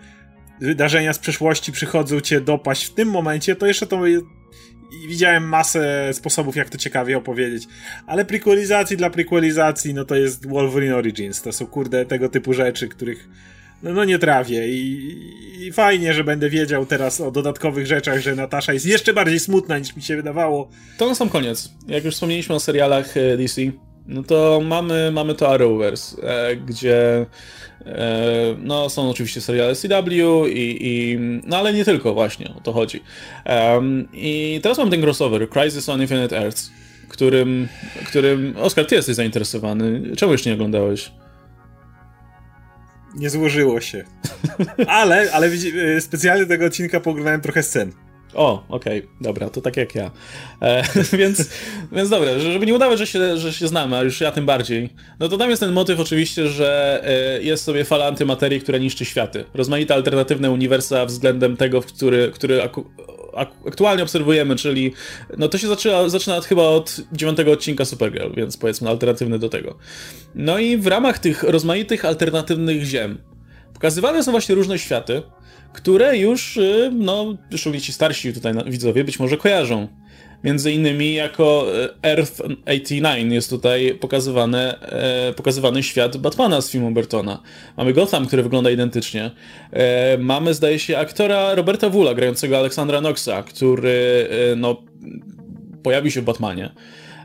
wydarzenia 0.61 1.13
z 1.13 1.19
przeszłości 1.19 1.71
przychodzą 1.71 2.19
cię 2.19 2.41
dopaść 2.41 2.86
w 2.86 2.93
tym 2.93 3.09
momencie, 3.09 3.55
to 3.55 3.67
jeszcze 3.67 3.88
to 3.88 4.01
widziałem 5.07 5.47
masę 5.47 6.13
sposobów, 6.13 6.55
jak 6.55 6.69
to 6.69 6.78
ciekawie 6.78 7.17
opowiedzieć. 7.17 7.67
Ale 8.07 8.26
prequelizacji 8.26 8.97
dla 8.97 9.09
prequelizacji, 9.09 9.93
no 9.93 10.05
to 10.05 10.15
jest 10.15 10.47
Wolverine 10.47 10.95
Origins. 10.95 11.41
To 11.41 11.51
są 11.51 11.65
kurde 11.65 12.05
tego 12.05 12.30
typu 12.30 12.53
rzeczy, 12.53 12.88
których 12.88 13.30
no, 13.84 13.93
no 13.93 14.05
nie 14.05 14.19
trawię 14.19 14.67
I, 14.67 15.15
I, 15.59 15.71
fajnie, 15.71 16.13
że 16.13 16.23
będę 16.23 16.49
wiedział 16.49 16.86
teraz 16.86 17.21
o 17.21 17.31
dodatkowych 17.31 17.88
rzeczach, 17.88 18.19
że 18.19 18.36
Natasza 18.36 18.73
jest 18.73 18.86
jeszcze 18.86 19.13
bardziej 19.13 19.39
smutna 19.39 19.79
niż 19.79 19.95
mi 19.95 20.01
się 20.01 20.15
wydawało. 20.15 20.69
To 20.97 21.07
na 21.07 21.15
sam 21.15 21.29
koniec. 21.29 21.71
Jak 21.88 22.05
już 22.05 22.13
wspomnieliśmy 22.13 22.55
o 22.55 22.59
serialach 22.59 23.17
e, 23.17 23.38
DC, 23.38 23.61
no 24.07 24.23
to 24.23 24.61
mamy, 24.65 25.11
mamy 25.11 25.36
to 25.36 25.49
Arrowverse, 25.49 26.21
e, 26.21 26.55
gdzie 26.55 27.25
e, 27.86 28.55
no, 28.59 28.89
są 28.89 29.09
oczywiście 29.09 29.41
seriale 29.41 29.75
CW 29.75 30.47
i, 30.47 30.77
i, 30.81 31.17
no 31.45 31.57
ale 31.57 31.73
nie 31.73 31.86
tylko 31.86 32.13
właśnie, 32.13 32.53
o 32.57 32.61
to 32.61 32.73
chodzi. 32.73 33.01
I 34.13 34.59
teraz 34.63 34.77
mam 34.77 34.89
ten 34.89 35.01
crossover, 35.01 35.49
Crisis 35.49 35.89
on 35.89 36.01
Infinite 36.01 36.38
Earths, 36.38 36.71
którym, 37.09 37.67
którym, 38.07 38.53
Oskar, 38.57 38.86
ty 38.86 38.95
jesteś 38.95 39.15
zainteresowany. 39.15 40.15
Czemu 40.15 40.31
jeszcze 40.31 40.49
nie 40.49 40.53
oglądałeś? 40.53 41.11
Nie 43.16 43.30
złożyło 43.30 43.82
się. 43.82 44.03
Ale, 44.88 45.32
ale 45.32 45.49
specjalnie 45.99 46.45
tego 46.45 46.66
odcinka 46.66 46.99
pooglądałem 46.99 47.41
trochę 47.41 47.64
scen. 47.64 47.91
O, 48.34 48.64
okej, 48.70 48.99
okay, 48.99 49.09
dobra, 49.22 49.49
to 49.49 49.61
tak 49.61 49.78
jak 49.78 49.95
ja. 49.95 50.11
E, 50.61 50.84
więc, 51.20 51.49
więc 51.91 52.09
dobra, 52.09 52.39
żeby 52.39 52.66
nie 52.66 52.74
udawać, 52.74 52.99
że 52.99 53.07
się, 53.07 53.38
że 53.38 53.53
się 53.53 53.68
znamy, 53.68 53.97
a 53.97 54.03
już 54.03 54.22
ja 54.22 54.32
tym 54.32 54.45
bardziej, 54.45 54.89
no 55.20 55.30
to 55.30 55.38
tam 55.38 55.49
jest 55.49 55.59
ten 55.59 55.72
motyw 55.72 55.99
oczywiście, 55.99 56.47
że 56.47 57.01
e, 57.03 57.43
jest 57.43 57.64
sobie 57.64 57.86
fala 57.86 58.05
antymaterii, 58.05 58.61
która 58.61 58.78
niszczy 58.78 59.05
światy. 59.05 59.45
Rozmaite 59.53 59.93
alternatywne 59.93 60.51
uniwersa 60.51 61.05
względem 61.05 61.57
tego, 61.57 61.82
w 61.82 61.86
który, 61.86 62.32
który 62.34 62.64
aktualnie 63.67 64.03
obserwujemy, 64.03 64.55
czyli 64.55 64.93
no 65.38 65.47
to 65.47 65.57
się 65.57 65.67
zaczyna, 65.67 66.09
zaczyna 66.09 66.41
chyba 66.41 66.61
od 66.63 67.01
dziewiątego 67.11 67.51
odcinka 67.51 67.86
Supergirl, 67.86 68.36
więc 68.38 68.57
powiedzmy 68.57 68.89
alternatywny 68.89 69.39
do 69.39 69.49
tego. 69.49 69.77
No 70.36 70.59
i 70.59 70.77
w 70.77 70.88
ramach 70.88 71.19
tych 71.19 71.43
rozmaitych 71.43 72.05
alternatywnych 72.05 72.84
ziem 72.84 73.17
pokazywane 73.73 74.23
są 74.23 74.31
właśnie 74.31 74.55
różne 74.55 74.79
światy, 74.79 75.21
które 75.73 76.17
już, 76.17 76.57
y, 76.57 76.91
no, 76.93 77.38
szczególnie 77.55 77.81
ci 77.81 77.93
starsi 77.93 78.34
tutaj 78.34 78.53
widzowie 78.67 79.03
być 79.03 79.19
może 79.19 79.38
kojarzą. 79.38 79.88
Między 80.44 80.72
innymi 80.72 81.14
jako 81.14 81.66
y, 81.84 81.89
Earth 82.04 82.41
89 82.66 83.34
jest 83.34 83.50
tutaj 83.50 83.98
pokazywany, 84.00 84.58
e, 84.82 85.34
pokazywany 85.34 85.84
świat 85.84 86.18
Batmana 86.18 86.62
z 86.62 86.72
filmu 86.72 86.91
Bertona. 86.91 87.41
Mamy 87.78 87.94
Gotham, 87.94 88.26
który 88.28 88.44
wygląda 88.44 88.72
identycznie. 88.72 89.32
E, 89.72 90.18
mamy, 90.18 90.54
zdaje 90.54 90.80
się, 90.80 90.98
aktora 90.98 91.56
Roberta 91.56 91.89
Wula, 91.89 92.14
grającego 92.14 92.58
Aleksandra 92.58 93.00
Knoxa, 93.00 93.44
który, 93.48 94.28
e, 94.52 94.56
no, 94.56 94.84
pojawi 95.84 96.12
się 96.12 96.22
w 96.22 96.26
Batmanie. 96.26 96.70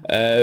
E, 0.08 0.40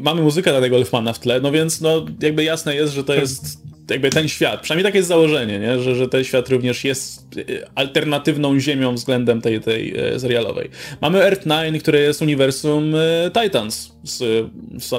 mamy 0.00 0.22
muzykę 0.22 0.52
danego 0.52 0.76
Elfmana 0.76 1.12
w 1.12 1.18
tle, 1.18 1.40
no 1.40 1.52
więc 1.52 1.80
no 1.80 2.06
jakby 2.22 2.44
jasne 2.44 2.74
jest, 2.74 2.94
że 2.94 3.04
to 3.04 3.14
jest 3.14 3.71
jakby 3.92 4.10
ten 4.10 4.28
świat, 4.28 4.60
przynajmniej 4.60 4.84
takie 4.84 4.98
jest 4.98 5.08
założenie, 5.08 5.58
nie? 5.58 5.80
Że, 5.80 5.94
że 5.94 6.08
ten 6.08 6.24
świat 6.24 6.48
również 6.48 6.84
jest 6.84 7.38
e, 7.38 7.42
alternatywną 7.74 8.60
ziemią 8.60 8.94
względem 8.94 9.40
tej, 9.40 9.60
tej 9.60 9.94
e, 9.96 10.20
serialowej. 10.20 10.70
Mamy 11.00 11.24
Earth 11.24 11.46
9, 11.46 11.82
które 11.82 12.00
jest 12.00 12.22
uniwersum 12.22 12.94
Titans 13.42 13.92
z, 14.04 14.46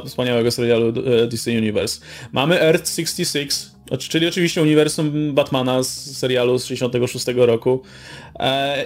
wspaniałego 0.05 0.51
serialu 0.51 0.91
DC 1.27 1.51
Universe. 1.51 2.01
Mamy 2.31 2.61
Earth 2.61 2.95
66, 2.95 3.67
czyli 3.99 4.27
oczywiście 4.27 4.61
uniwersum 4.61 5.33
Batmana 5.33 5.83
z 5.83 6.17
serialu 6.17 6.59
z 6.59 6.65
66 6.65 7.25
roku. 7.35 7.81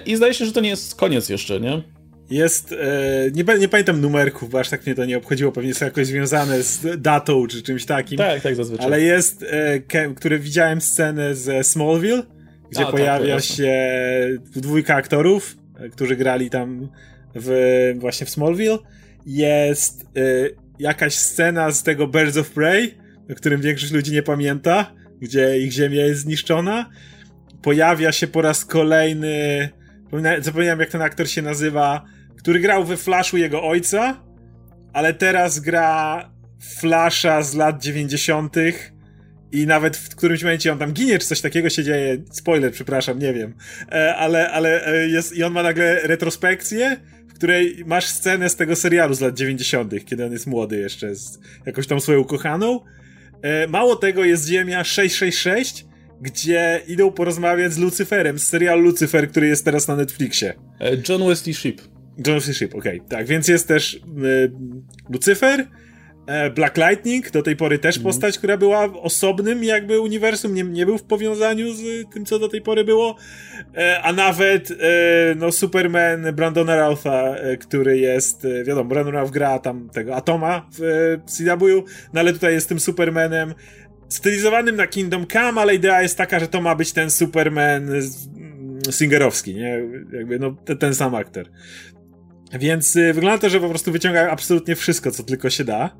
I 0.06 0.16
zdaje 0.16 0.34
się, 0.34 0.46
że 0.46 0.52
to 0.52 0.60
nie 0.60 0.68
jest 0.68 0.94
koniec 0.94 1.28
jeszcze, 1.28 1.60
nie? 1.60 1.82
Jest, 2.30 2.72
e, 2.72 3.30
nie, 3.34 3.58
nie, 3.58 3.68
pamiętam 3.68 4.00
numerków, 4.00 4.50
bo 4.50 4.60
aż 4.60 4.68
tak 4.68 4.86
mnie 4.86 4.94
to 4.94 5.04
nie 5.04 5.18
obchodziło, 5.18 5.52
pewnie 5.52 5.74
są 5.74 5.84
jakoś 5.84 6.06
związane 6.06 6.62
z 6.62 7.00
datą 7.00 7.46
czy 7.46 7.62
czymś 7.62 7.84
takim. 7.84 8.18
Tak, 8.18 8.42
tak 8.42 8.54
zazwyczaj. 8.54 8.86
Ale 8.86 9.00
jest, 9.00 9.44
e, 9.50 9.80
ke, 9.80 10.14
który 10.14 10.38
widziałem 10.38 10.80
scenę 10.80 11.34
ze 11.34 11.64
Smallville, 11.64 12.22
gdzie 12.70 12.80
A, 12.80 12.84
tak, 12.84 12.92
pojawia 12.92 13.34
tak, 13.34 13.44
się 13.44 13.76
dwójka 14.56 14.94
aktorów, 14.94 15.56
e, 15.78 15.88
którzy 15.88 16.16
grali 16.16 16.50
tam 16.50 16.88
w, 17.34 17.94
właśnie 17.98 18.26
w 18.26 18.30
Smallville. 18.30 18.78
Jest 19.26 20.02
e, 20.02 20.06
jakaś 20.78 21.14
scena 21.14 21.70
z 21.70 21.82
tego 21.82 22.06
Birds 22.06 22.36
of 22.36 22.50
Prey, 22.50 22.94
o 23.32 23.34
którym 23.34 23.60
większość 23.60 23.92
ludzi 23.92 24.12
nie 24.12 24.22
pamięta, 24.22 24.92
gdzie 25.20 25.58
ich 25.58 25.72
ziemia 25.72 26.06
jest 26.06 26.20
zniszczona. 26.20 26.90
Pojawia 27.62 28.12
się 28.12 28.26
po 28.26 28.42
raz 28.42 28.64
kolejny 28.64 29.68
zapomniałem 30.40 30.80
jak 30.80 30.90
ten 30.90 31.02
aktor 31.02 31.28
się 31.28 31.42
nazywa, 31.42 32.04
który 32.38 32.60
grał 32.60 32.84
we 32.84 32.96
Flashu 32.96 33.36
jego 33.36 33.62
ojca, 33.62 34.22
ale 34.92 35.14
teraz 35.14 35.60
gra 35.60 36.30
Flasha 36.60 37.42
z 37.42 37.54
lat 37.54 37.82
90. 37.82 38.54
I 39.52 39.66
nawet 39.66 39.96
w 39.96 40.16
którymś 40.16 40.42
momencie 40.42 40.72
on 40.72 40.78
tam 40.78 40.92
ginie, 40.92 41.18
czy 41.18 41.26
coś 41.26 41.40
takiego 41.40 41.70
się 41.70 41.84
dzieje. 41.84 42.16
Spoiler, 42.30 42.72
przepraszam, 42.72 43.18
nie 43.18 43.32
wiem. 43.32 43.54
E, 43.92 44.16
ale, 44.16 44.50
ale 44.50 44.86
e, 44.86 45.08
jest, 45.08 45.36
i 45.36 45.42
on 45.42 45.52
ma 45.52 45.62
nagle 45.62 46.00
retrospekcję, 46.02 46.96
w 47.28 47.34
której 47.34 47.84
masz 47.86 48.06
scenę 48.06 48.50
z 48.50 48.56
tego 48.56 48.76
serialu 48.76 49.14
z 49.14 49.20
lat 49.20 49.34
90., 49.34 50.04
kiedy 50.04 50.24
on 50.24 50.32
jest 50.32 50.46
młody 50.46 50.76
jeszcze, 50.76 51.14
z 51.14 51.38
jakąś 51.66 51.86
tam 51.86 52.00
swoją 52.00 52.20
ukochaną. 52.20 52.80
E, 53.42 53.66
mało 53.66 53.96
tego, 53.96 54.24
jest 54.24 54.48
Ziemia 54.48 54.84
666, 54.84 55.86
gdzie 56.20 56.80
idą 56.88 57.12
porozmawiać 57.12 57.72
z 57.72 57.78
Lucyferem, 57.78 58.38
z 58.38 58.46
serialu 58.46 58.82
Lucyfer, 58.82 59.30
który 59.30 59.46
jest 59.46 59.64
teraz 59.64 59.88
na 59.88 59.96
Netflixie. 59.96 60.54
John 61.08 61.28
Wesley 61.28 61.54
Ship. 61.54 61.97
John 62.26 62.36
Wesley 62.36 62.54
Ship, 62.54 62.74
okej. 62.74 63.00
Okay. 63.00 63.08
Tak, 63.08 63.26
więc 63.26 63.48
jest 63.48 63.68
też 63.68 63.94
y, 63.94 64.00
Lucyfer, 65.10 65.66
e, 66.26 66.50
Black 66.50 66.76
Lightning, 66.76 67.30
do 67.30 67.42
tej 67.42 67.56
pory 67.56 67.78
też 67.78 67.96
mm. 67.96 68.04
postać, 68.04 68.38
która 68.38 68.56
była 68.56 68.84
osobnym 68.84 69.64
jakby 69.64 70.00
uniwersum, 70.00 70.54
nie, 70.54 70.64
nie 70.64 70.86
był 70.86 70.98
w 70.98 71.02
powiązaniu 71.02 71.74
z 71.74 72.10
tym, 72.12 72.24
co 72.24 72.38
do 72.38 72.48
tej 72.48 72.62
pory 72.62 72.84
było, 72.84 73.16
e, 73.76 74.02
a 74.02 74.12
nawet 74.12 74.70
e, 74.70 74.74
no 75.36 75.52
Superman 75.52 76.34
Brandona 76.34 76.76
Routha, 76.76 77.34
który 77.60 77.98
jest, 77.98 78.46
wiadomo, 78.64 78.88
Brandon 78.88 79.14
Routh 79.14 79.32
gra 79.32 79.58
tam 79.58 79.90
tego 79.90 80.16
Atoma 80.16 80.68
w 80.78 81.16
CW, 81.26 81.84
no 82.12 82.20
ale 82.20 82.32
tutaj 82.32 82.52
jest 82.52 82.68
tym 82.68 82.80
Supermanem 82.80 83.54
stylizowanym 84.08 84.76
na 84.76 84.86
Kingdom 84.86 85.26
Come, 85.26 85.60
ale 85.60 85.74
idea 85.74 86.02
jest 86.02 86.18
taka, 86.18 86.40
że 86.40 86.48
to 86.48 86.60
ma 86.60 86.74
być 86.74 86.92
ten 86.92 87.10
Superman 87.10 87.90
Singerowski, 88.90 89.54
nie? 89.54 89.82
Jakby 90.12 90.38
no 90.38 90.56
ten 90.78 90.94
sam 90.94 91.14
aktor. 91.14 91.46
Więc 92.52 92.96
y, 92.96 93.12
wygląda 93.12 93.38
to, 93.38 93.48
że 93.48 93.60
po 93.60 93.68
prostu 93.68 93.92
wyciągają 93.92 94.30
absolutnie 94.30 94.76
wszystko, 94.76 95.10
co 95.10 95.22
tylko 95.22 95.50
się 95.50 95.64
da. 95.64 95.96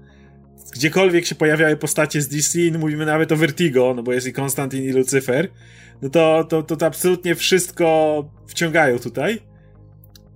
Gdziekolwiek 0.74 1.26
się 1.26 1.34
pojawiały 1.34 1.76
postacie 1.76 2.22
z 2.22 2.28
DC, 2.28 2.58
no 2.72 2.78
mówimy 2.78 3.06
nawet 3.06 3.32
o 3.32 3.36
Vertigo, 3.36 3.92
no 3.96 4.02
bo 4.02 4.12
jest 4.12 4.26
i 4.26 4.32
Konstantin 4.32 4.84
i 4.84 4.92
Lucyfer, 4.92 5.48
no 6.02 6.08
to, 6.08 6.44
to, 6.44 6.62
to, 6.62 6.76
to 6.76 6.86
absolutnie 6.86 7.34
wszystko 7.34 8.30
wciągają 8.46 8.98
tutaj. 8.98 9.38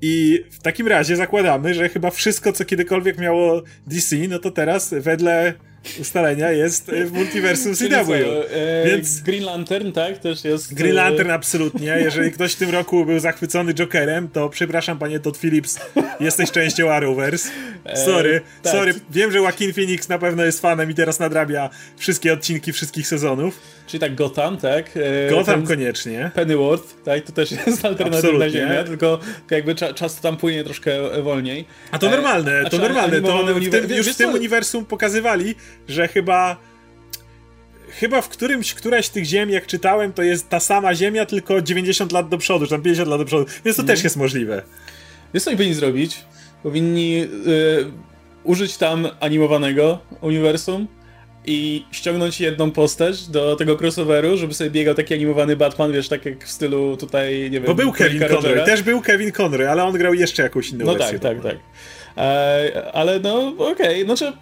I 0.00 0.44
w 0.50 0.58
takim 0.58 0.88
razie 0.88 1.16
zakładamy, 1.16 1.74
że 1.74 1.88
chyba 1.88 2.10
wszystko, 2.10 2.52
co 2.52 2.64
kiedykolwiek 2.64 3.18
miało 3.18 3.62
DC, 3.86 4.16
no 4.28 4.38
to 4.38 4.50
teraz 4.50 4.94
wedle 5.00 5.54
ustalenia 6.00 6.52
jest 6.52 6.90
w 7.04 7.12
multiversum 7.12 7.74
CW. 7.74 8.12
E, 8.14 8.86
Więc 8.86 9.20
Green 9.20 9.44
Lantern, 9.44 9.92
tak? 9.92 10.18
Też 10.18 10.44
jest. 10.44 10.74
Green 10.74 10.92
e, 10.92 10.94
Lantern 10.94 11.30
absolutnie. 11.30 11.86
Jeżeli 11.86 12.32
ktoś 12.32 12.52
w 12.52 12.56
tym 12.56 12.70
roku 12.70 13.04
był 13.04 13.18
zachwycony 13.18 13.74
Jokerem, 13.74 14.28
to 14.28 14.48
przepraszam 14.48 14.98
panie 14.98 15.20
Todd 15.20 15.38
Phillips, 15.38 15.78
jesteś 16.20 16.50
częścią 16.50 16.92
Arrowverse. 16.92 17.48
E, 17.84 17.96
sorry, 17.96 18.36
e, 18.36 18.62
tak. 18.62 18.72
sorry. 18.72 18.94
Wiem, 19.10 19.32
że 19.32 19.38
Joaquin 19.38 19.72
Phoenix 19.72 20.08
na 20.08 20.18
pewno 20.18 20.44
jest 20.44 20.60
fanem 20.60 20.90
i 20.90 20.94
teraz 20.94 21.18
nadrabia 21.18 21.70
wszystkie 21.96 22.32
odcinki 22.32 22.72
wszystkich 22.72 23.06
sezonów. 23.06 23.60
Czyli 23.86 24.00
tak 24.00 24.14
Gotham, 24.14 24.56
tak? 24.56 24.90
E, 24.96 25.30
Gotham 25.30 25.54
Ten 25.54 25.66
koniecznie. 25.66 26.30
Pennyworth, 26.34 27.02
tak? 27.04 27.24
To 27.24 27.32
też 27.32 27.52
jest 27.52 27.84
alternatywna 27.84 28.50
ziemia, 28.50 28.84
tylko 28.84 29.18
jakby 29.50 29.74
cza 29.74 29.94
czas 29.94 30.20
tam 30.20 30.36
płynie 30.36 30.64
troszkę 30.64 31.22
wolniej. 31.22 31.64
A 31.90 31.98
to 31.98 32.10
normalne, 32.10 32.64
to 32.70 32.78
normalne. 32.78 33.20
To 33.20 33.44
w 33.44 33.70
tym, 33.70 33.90
już 33.96 34.08
w 34.08 34.16
tym 34.16 34.32
uniwersum 34.34 34.84
pokazywali, 34.84 35.54
że 35.88 36.08
chyba 36.08 36.56
chyba 37.92 38.20
w 38.20 38.28
którymś, 38.28 38.74
któraś 38.74 39.06
z 39.06 39.10
tych 39.10 39.24
ziem, 39.24 39.50
jak 39.50 39.66
czytałem, 39.66 40.12
to 40.12 40.22
jest 40.22 40.48
ta 40.48 40.60
sama 40.60 40.94
ziemia, 40.94 41.26
tylko 41.26 41.62
90 41.62 42.12
lat 42.12 42.28
do 42.28 42.38
przodu, 42.38 42.64
czy 42.66 42.70
tam 42.70 42.82
50 42.82 43.08
lat 43.08 43.20
do 43.20 43.24
przodu, 43.24 43.46
więc 43.64 43.76
to 43.76 43.82
mm. 43.82 43.96
też 43.96 44.04
jest 44.04 44.16
możliwe. 44.16 44.62
Wiesz 45.34 45.42
co 45.42 45.50
oni 45.50 45.56
powinni 45.56 45.74
zrobić? 45.74 46.16
Powinni 46.62 47.18
yy, 47.18 47.28
użyć 48.44 48.76
tam 48.76 49.08
animowanego 49.20 49.98
uniwersum 50.20 50.86
i 51.46 51.84
ściągnąć 51.92 52.40
jedną 52.40 52.70
postać 52.70 53.26
do 53.26 53.56
tego 53.56 53.76
crossoveru, 53.80 54.36
żeby 54.36 54.54
sobie 54.54 54.70
biegał 54.70 54.94
taki 54.94 55.14
animowany 55.14 55.56
Batman, 55.56 55.92
wiesz, 55.92 56.08
tak 56.08 56.26
jak 56.26 56.44
w 56.44 56.50
stylu 56.50 56.96
tutaj, 56.96 57.50
nie 57.50 57.60
wiem... 57.60 57.64
Bo 57.64 57.74
był 57.74 57.92
Kevin 57.92 58.22
Conroy, 58.28 58.64
też 58.64 58.82
był 58.82 59.00
Kevin 59.00 59.32
Conroy, 59.32 59.70
ale 59.70 59.84
on 59.84 59.98
grał 59.98 60.14
jeszcze 60.14 60.42
jakąś 60.42 60.70
inną 60.70 60.84
no 60.84 60.94
wersję. 60.94 61.18
No 61.22 61.28
tak, 61.28 61.42
tak, 61.42 61.52
tak. 61.52 61.56
E, 62.16 62.90
ale 62.92 63.20
no, 63.20 63.54
okej, 63.58 63.72
okay. 63.72 64.04
znaczy... 64.04 64.32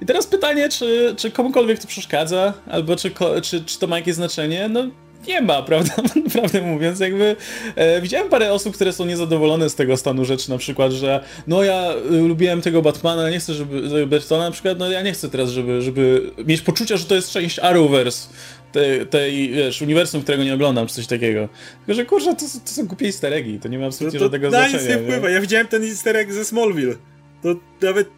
I 0.00 0.06
teraz 0.06 0.26
pytanie, 0.26 0.68
czy, 0.68 1.14
czy 1.18 1.30
komukolwiek 1.30 1.78
to 1.78 1.86
przeszkadza, 1.86 2.54
albo 2.70 2.96
czy, 2.96 3.12
czy, 3.42 3.64
czy 3.64 3.78
to 3.78 3.86
ma 3.86 3.98
jakieś 3.98 4.14
znaczenie? 4.14 4.68
No 4.68 4.86
nie 5.28 5.40
ma, 5.40 5.62
prawda? 5.70 5.94
Prawdę 6.32 6.62
mówiąc, 6.62 7.00
jakby 7.00 7.36
e, 7.76 8.00
widziałem 8.00 8.28
parę 8.28 8.52
osób, 8.52 8.74
które 8.74 8.92
są 8.92 9.04
niezadowolone 9.04 9.70
z 9.70 9.74
tego 9.74 9.96
stanu 9.96 10.24
rzeczy, 10.24 10.50
na 10.50 10.58
przykład, 10.58 10.92
że 10.92 11.24
no 11.46 11.62
ja 11.62 11.92
y, 12.12 12.28
lubiłem 12.28 12.60
tego 12.60 12.82
Batmana, 12.82 13.30
nie 13.30 13.38
chcę, 13.38 13.54
żeby 13.54 14.06
Bertona 14.06 14.44
na 14.44 14.50
przykład, 14.50 14.78
no 14.78 14.90
ja 14.90 15.02
nie 15.02 15.12
chcę 15.12 15.28
teraz, 15.28 15.50
żeby, 15.50 15.82
żeby 15.82 16.30
mieć 16.46 16.60
poczucia, 16.60 16.96
że 16.96 17.04
to 17.04 17.14
jest 17.14 17.30
część 17.30 17.58
Arrowverse, 17.58 18.28
tej, 18.72 19.06
tej 19.06 19.50
wiesz, 19.50 19.82
uniwersum, 19.82 20.22
którego 20.22 20.44
nie 20.44 20.54
oglądam, 20.54 20.86
czy 20.86 20.94
coś 20.94 21.06
takiego. 21.06 21.48
Tylko, 21.78 21.94
że 21.94 22.06
kurczę, 22.06 22.34
to, 22.34 22.46
to 22.64 22.70
są 22.70 22.86
głupie 22.86 23.06
easter 23.06 23.32
eggi, 23.32 23.58
to 23.58 23.68
nie 23.68 23.78
ma 23.78 23.86
absolutnie 23.86 24.20
no 24.20 24.26
to 24.26 24.32
żadnego 24.32 24.50
na 24.50 24.58
znaczenia. 24.58 24.82
nic 24.82 24.88
nie 24.88 24.98
wpływa, 24.98 25.28
nie? 25.28 25.34
ja 25.34 25.40
widziałem 25.40 25.66
ten 25.66 25.84
easter 25.84 26.16
egg 26.16 26.32
ze 26.32 26.44
Smallville. 26.44 26.94
To 27.42 27.54
nawet 27.82 28.08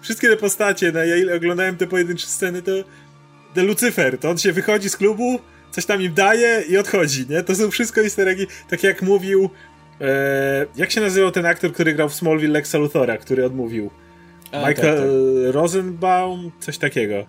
wszystkie 0.00 0.28
te 0.28 0.36
postacie, 0.36 0.92
na 0.92 1.04
ja 1.04 1.36
oglądałem 1.36 1.76
te 1.76 1.86
pojedyncze 1.86 2.26
sceny, 2.26 2.62
to 2.62 2.72
The 3.54 3.62
Lucifer, 3.62 4.18
to 4.18 4.30
on 4.30 4.38
się 4.38 4.52
wychodzi 4.52 4.88
z 4.90 4.96
klubu, 4.96 5.40
coś 5.70 5.86
tam 5.86 6.02
im 6.02 6.14
daje 6.14 6.62
i 6.68 6.76
odchodzi, 6.78 7.26
nie? 7.28 7.42
To 7.42 7.54
są 7.54 7.70
wszystko 7.70 8.00
easter 8.00 8.28
eggi, 8.28 8.46
tak 8.68 8.82
jak 8.82 9.02
mówił 9.02 9.50
e, 10.00 10.66
jak 10.76 10.90
się 10.90 11.00
nazywał 11.00 11.30
ten 11.30 11.46
aktor, 11.46 11.72
który 11.72 11.94
grał 11.94 12.08
w 12.08 12.14
Smallville 12.14 12.52
Lexa 12.52 12.74
Luthora, 12.74 13.18
który 13.18 13.44
odmówił? 13.44 13.90
A, 14.52 14.68
Michael 14.68 14.74
tak, 14.76 14.96
tak. 14.96 15.54
Rosenbaum, 15.54 16.50
coś 16.60 16.78
takiego. 16.78 17.26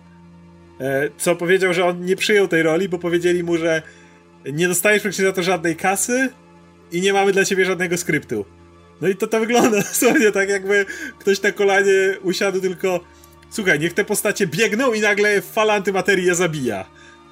E, 0.80 1.08
co 1.16 1.36
powiedział, 1.36 1.74
że 1.74 1.84
on 1.84 2.04
nie 2.04 2.16
przyjął 2.16 2.48
tej 2.48 2.62
roli, 2.62 2.88
bo 2.88 2.98
powiedzieli 2.98 3.44
mu, 3.44 3.56
że 3.56 3.82
nie 4.52 4.68
dostajesz 4.68 5.02
praktycznie 5.02 5.24
za 5.24 5.32
to 5.32 5.42
żadnej 5.42 5.76
kasy 5.76 6.28
i 6.92 7.00
nie 7.00 7.12
mamy 7.12 7.32
dla 7.32 7.44
ciebie 7.44 7.64
żadnego 7.64 7.96
skryptu. 7.96 8.44
No 9.02 9.08
i 9.08 9.16
to 9.16 9.26
to 9.26 9.40
wygląda 9.40 9.76
dosłownie 9.90 10.32
tak, 10.32 10.48
jakby 10.48 10.86
ktoś 11.18 11.42
na 11.42 11.52
kolanie 11.52 12.16
usiadł 12.22 12.60
tylko 12.60 13.00
słuchaj, 13.50 13.80
niech 13.80 13.94
te 13.94 14.04
postacie 14.04 14.46
biegną 14.46 14.92
i 14.92 15.00
nagle 15.00 15.42
fala 15.42 15.74
antymaterii 15.74 16.26
je 16.26 16.34
zabija. 16.34 16.84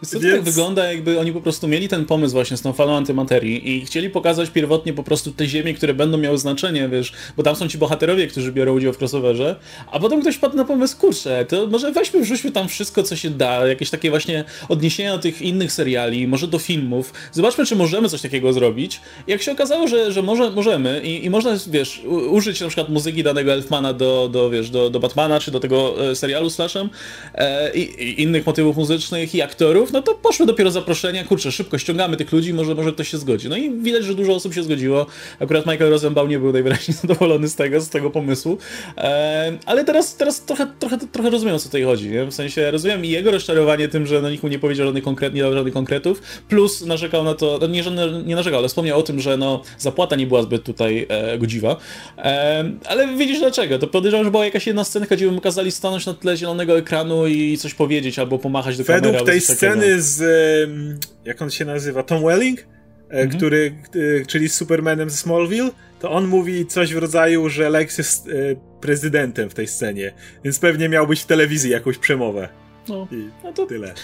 Co 0.07 0.17
to 0.17 0.21
Więc... 0.21 0.35
tak 0.35 0.45
wygląda, 0.45 0.93
jakby 0.93 1.21
oni 1.21 1.33
po 1.33 1.41
prostu 1.41 1.69
mieli 1.69 1.89
ten 1.89 2.05
pomysł 2.05 2.33
właśnie 2.33 2.57
z 2.57 2.63
tą 2.63 2.73
falą 2.73 2.97
antymaterii 2.97 3.77
i 3.77 3.87
chcieli 3.87 4.11
pokazać 4.11 4.51
pierwotnie 4.51 4.93
po 4.93 5.03
prostu 5.03 5.33
te 5.33 5.47
ziemie, 5.47 5.75
które 5.75 5.95
będą 5.95 6.19
miały 6.19 6.39
znaczenie, 6.39 6.89
wiesz, 6.89 7.13
bo 7.37 7.43
tam 7.43 7.57
są 7.57 7.69
ci 7.69 7.79
bohaterowie, 7.79 8.27
którzy 8.27 8.53
biorą 8.53 8.75
udział 8.75 8.93
w 8.93 9.03
crossoverze, 9.03 9.57
a 9.93 10.01
potem 10.01 10.21
ktoś 10.21 10.39
padł 10.39 10.57
na 10.57 10.65
pomysł, 10.65 10.97
kurczę, 10.99 11.47
to 11.49 11.67
może 11.67 11.93
weźmy, 11.93 12.21
wrzućmy 12.21 12.53
tam 12.53 12.69
wszystko, 12.69 13.03
co 13.03 13.17
się 13.17 13.31
da, 13.31 13.67
jakieś 13.67 13.91
takie 13.91 14.11
właśnie 14.11 14.45
odniesienia 14.69 15.17
do 15.17 15.23
tych 15.23 15.43
innych 15.43 15.73
seriali, 15.73 16.29
może 16.29 16.49
do 16.49 16.59
filmów, 16.59 17.13
zobaczmy, 17.33 17.67
czy 17.67 17.77
możemy 17.77 18.09
coś 18.09 18.23
takiego 18.23 18.53
zrobić. 18.53 19.01
I 19.27 19.31
jak 19.31 19.43
się 19.43 19.53
okazało, 19.53 19.89
że, 19.89 20.13
że 20.13 20.23
może, 20.23 20.51
możemy 20.51 21.01
i, 21.05 21.25
i 21.25 21.31
można, 21.31 21.57
wiesz, 21.67 22.03
użyć 22.31 22.61
na 22.61 22.67
przykład 22.67 22.89
muzyki 22.89 23.23
danego 23.23 23.53
Elfmana 23.53 23.93
do, 23.93 24.29
do 24.29 24.51
wiesz, 24.51 24.71
do, 24.71 24.91
do 24.91 25.01
Batmana, 25.01 25.41
czy 25.41 25.51
do 25.51 25.61
tego 25.61 26.11
e, 26.11 26.17
serialu 26.17 26.51
Slashem 26.51 26.91
e, 27.35 27.75
i, 27.75 27.81
i 27.81 28.23
innych 28.23 28.47
motywów 28.47 28.77
muzycznych 28.77 29.35
i 29.35 29.43
aktorów, 29.43 29.90
no 29.93 30.03
to 30.03 30.15
poszły 30.15 30.47
dopiero 30.47 30.71
zaproszenia, 30.71 31.25
kurczę, 31.25 31.53
szybko 31.53 31.79
ściągamy 31.79 32.17
tych 32.17 32.33
ludzi, 32.33 32.55
może, 32.55 32.75
może 32.75 32.93
ktoś 32.93 33.09
się 33.09 33.19
zgodzi. 33.19 33.49
No 33.49 33.57
i 33.57 33.71
widać, 33.71 34.05
że 34.05 34.15
dużo 34.15 34.35
osób 34.35 34.55
się 34.55 34.63
zgodziło. 34.63 35.07
Akurat 35.41 35.67
Michael 35.67 35.91
Rosenbaum 35.91 36.29
nie 36.29 36.39
był 36.39 36.53
najwyraźniej 36.53 36.97
zadowolony 37.03 37.49
z 37.49 37.55
tego, 37.55 37.81
z 37.81 37.89
tego 37.89 38.11
pomysłu. 38.11 38.59
E, 38.99 39.59
ale 39.67 39.85
teraz, 39.85 40.17
teraz 40.17 40.45
trochę, 40.45 40.67
trochę, 40.79 40.99
trochę 40.99 41.31
rozumiem, 41.31 41.55
o 41.55 41.59
co 41.59 41.65
tutaj 41.65 41.83
chodzi. 41.83 42.09
Nie? 42.09 42.25
W 42.25 42.35
sensie 42.35 42.71
rozumiem 42.71 43.05
i 43.05 43.09
jego 43.09 43.31
rozczarowanie 43.31 43.89
tym, 43.89 44.07
że 44.07 44.23
na 44.23 44.31
nikt 44.31 44.43
mu 44.43 44.49
nie 44.49 44.59
powiedział 44.59 44.87
żadnych 44.87 45.05
konkret, 45.05 45.35
nie 45.35 45.43
dał 45.43 45.53
żadnych 45.53 45.75
konkretów, 45.75 46.23
plus 46.49 46.81
narzekał 46.81 47.25
na 47.25 47.35
to, 47.35 47.59
no 47.61 47.67
nie, 47.67 47.83
nie 48.25 48.35
narzekał, 48.35 48.59
ale 48.59 48.69
wspomniał 48.69 48.99
o 48.99 49.03
tym, 49.03 49.21
że 49.21 49.37
no, 49.37 49.63
zapłata 49.79 50.17
nie 50.17 50.27
była 50.27 50.43
zbyt 50.43 50.65
tutaj 50.65 51.07
e, 51.09 51.39
godziwa. 51.39 51.77
E, 52.19 52.65
ale 52.87 53.17
widzisz 53.17 53.39
dlaczego? 53.39 53.79
To 53.79 53.87
podejrzewam, 53.87 54.25
że 54.25 54.31
była 54.31 54.45
jakaś 54.45 54.67
jedna 54.67 54.85
scenka, 54.85 55.17
gdzie 55.17 55.27
mu 55.27 55.41
kazali 55.41 55.73
stanąć 55.73 56.07
na 56.07 56.15
tle 56.15 56.37
zielonego 56.37 56.79
ekranu 56.79 57.27
i 57.27 57.59
coś 57.59 57.75
powiedzieć, 57.75 58.19
albo 58.19 58.39
pomachać 58.39 58.77
do 58.77 58.85
Według 58.85 59.03
kamery. 59.03 59.19
Według 59.19 59.31
tej 59.31 59.41
sceny 59.41 59.80
sceny 59.81 60.03
z, 60.03 60.71
jak 61.25 61.43
on 61.43 61.51
się 61.51 61.65
nazywa, 61.65 62.03
Tom 62.03 62.23
Welling, 62.23 62.61
e, 62.61 62.65
mhm. 63.11 63.31
który, 63.31 63.75
e, 64.21 64.27
czyli 64.27 64.49
z 64.49 64.55
Supermanem 64.55 65.11
ze 65.11 65.17
Smallville, 65.17 65.71
to 66.01 66.11
on 66.11 66.27
mówi 66.27 66.67
coś 66.67 66.95
w 66.95 66.99
rodzaju, 66.99 67.49
że 67.49 67.71
Lex 67.71 67.99
jest 67.99 68.29
e, 68.29 68.31
prezydentem 68.81 69.51
w 69.51 69.55
tej 69.55 69.67
scenie, 69.67 70.13
więc 70.45 70.59
pewnie 70.59 70.89
miał 70.89 71.07
być 71.07 71.21
w 71.21 71.27
telewizji 71.27 71.71
jakąś 71.71 71.99
przemowę. 71.99 72.49
No, 72.89 73.09
I 73.13 73.29
no 73.45 73.53
to 73.53 73.67
tyle. 73.67 73.95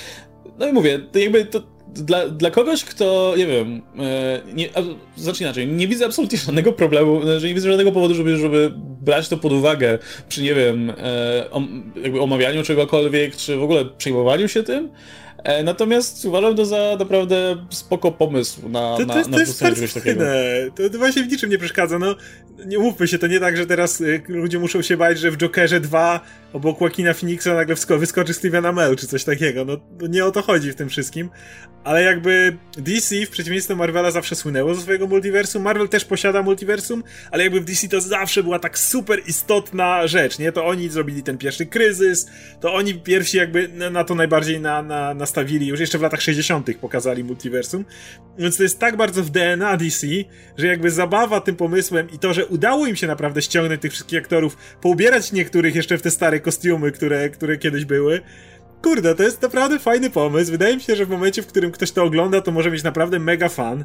No 0.58 0.68
i 0.68 0.72
mówię, 0.72 0.98
to 1.12 1.18
jakby 1.18 1.44
to 1.44 1.62
dla, 1.94 2.28
dla 2.28 2.50
kogoś, 2.50 2.84
kto, 2.84 3.34
nie 3.38 3.46
wiem, 3.46 3.82
nie, 4.54 4.68
znaczy 5.16 5.44
inaczej, 5.44 5.66
nie 5.66 5.88
widzę 5.88 6.06
absolutnie 6.06 6.38
żadnego 6.38 6.72
problemu, 6.72 7.20
że 7.38 7.48
nie 7.48 7.54
widzę 7.54 7.68
żadnego 7.68 7.92
powodu, 7.92 8.14
żeby, 8.14 8.36
żeby 8.36 8.72
brać 8.76 9.28
to 9.28 9.36
pod 9.36 9.52
uwagę 9.52 9.98
przy, 10.28 10.42
nie 10.42 10.54
wiem, 10.54 10.92
jakby 12.02 12.20
omawianiu 12.20 12.62
czegokolwiek, 12.62 13.36
czy 13.36 13.56
w 13.56 13.62
ogóle 13.62 13.84
przejmowaniu 13.84 14.48
się 14.48 14.62
tym. 14.62 14.90
E, 15.46 15.62
natomiast 15.62 16.24
uważam 16.24 16.56
to 16.56 16.66
za 16.66 16.96
naprawdę 16.98 17.56
spoko 17.70 18.12
pomysł 18.12 18.68
na, 18.68 18.96
to, 18.96 19.06
na, 19.06 19.12
to 19.12 19.18
jest, 19.18 19.30
na 19.30 19.36
to 19.36 19.40
jest. 19.80 19.94
To, 20.76 20.90
to 20.90 20.98
właśnie 20.98 21.22
w 21.22 21.28
niczym 21.28 21.50
nie 21.50 21.58
przeszkadza. 21.58 21.98
No, 21.98 22.16
nie 22.66 22.78
mówmy 22.78 23.08
się, 23.08 23.18
to 23.18 23.26
nie 23.26 23.40
tak, 23.40 23.56
że 23.56 23.66
teraz 23.66 24.00
y, 24.00 24.22
ludzie 24.28 24.58
muszą 24.58 24.82
się 24.82 24.96
bać, 24.96 25.18
że 25.18 25.30
w 25.30 25.36
Jokerze 25.36 25.80
2 25.80 26.20
obok 26.56 26.80
Joaquina 26.80 27.14
Phoenixa 27.14 27.54
nagle 27.54 27.74
wyskoczy 27.98 28.34
Steven 28.34 28.66
Amell 28.66 28.96
czy 28.96 29.06
coś 29.06 29.24
takiego. 29.24 29.64
No, 29.64 29.76
nie 30.08 30.24
o 30.24 30.30
to 30.30 30.42
chodzi 30.42 30.72
w 30.72 30.74
tym 30.74 30.88
wszystkim. 30.88 31.30
Ale 31.84 32.02
jakby 32.02 32.56
DC 32.76 33.26
w 33.26 33.30
przeciwieństwie 33.30 33.74
do 33.74 33.78
Marvela 33.78 34.10
zawsze 34.10 34.36
słynęło 34.36 34.74
ze 34.74 34.80
swojego 34.80 35.06
multiversum. 35.06 35.62
Marvel 35.62 35.88
też 35.88 36.04
posiada 36.04 36.42
multiversum, 36.42 37.02
ale 37.30 37.42
jakby 37.44 37.60
w 37.60 37.64
DC 37.64 37.88
to 37.88 38.00
zawsze 38.00 38.42
była 38.42 38.58
tak 38.58 38.78
super 38.78 39.22
istotna 39.26 40.06
rzecz, 40.06 40.38
nie? 40.38 40.52
To 40.52 40.66
oni 40.66 40.88
zrobili 40.88 41.22
ten 41.22 41.38
pierwszy 41.38 41.66
kryzys, 41.66 42.26
to 42.60 42.74
oni 42.74 42.94
pierwsi 42.94 43.36
jakby 43.36 43.68
na 43.68 44.04
to 44.04 44.14
najbardziej 44.14 44.60
na, 44.60 44.82
na, 44.82 45.14
nastawili, 45.14 45.66
już 45.66 45.80
jeszcze 45.80 45.98
w 45.98 46.02
latach 46.02 46.22
60. 46.22 46.76
pokazali 46.80 47.24
multiversum. 47.24 47.84
Więc 48.38 48.56
to 48.56 48.62
jest 48.62 48.78
tak 48.78 48.96
bardzo 48.96 49.22
w 49.22 49.30
DNA 49.30 49.76
DC, 49.76 50.06
że 50.58 50.66
jakby 50.66 50.90
zabawa 50.90 51.40
tym 51.40 51.56
pomysłem 51.56 52.10
i 52.10 52.18
to, 52.18 52.34
że 52.34 52.46
udało 52.46 52.86
im 52.86 52.96
się 52.96 53.06
naprawdę 53.06 53.42
ściągnąć 53.42 53.82
tych 53.82 53.92
wszystkich 53.92 54.18
aktorów, 54.18 54.56
poubierać 54.80 55.32
niektórych 55.32 55.74
jeszcze 55.74 55.98
w 55.98 56.02
te 56.02 56.10
stare 56.10 56.40
kostiumy, 56.46 56.92
które, 56.92 57.30
które 57.30 57.56
kiedyś 57.56 57.84
były. 57.84 58.20
Kurde, 58.82 59.14
to 59.14 59.22
jest 59.22 59.42
naprawdę 59.42 59.78
fajny 59.78 60.10
pomysł. 60.10 60.50
Wydaje 60.50 60.76
mi 60.76 60.82
się, 60.82 60.96
że 60.96 61.06
w 61.06 61.08
momencie, 61.08 61.42
w 61.42 61.46
którym 61.46 61.72
ktoś 61.72 61.92
to 61.92 62.04
ogląda, 62.04 62.40
to 62.40 62.52
może 62.52 62.70
mieć 62.70 62.82
naprawdę 62.82 63.18
mega 63.18 63.48
fan. 63.48 63.84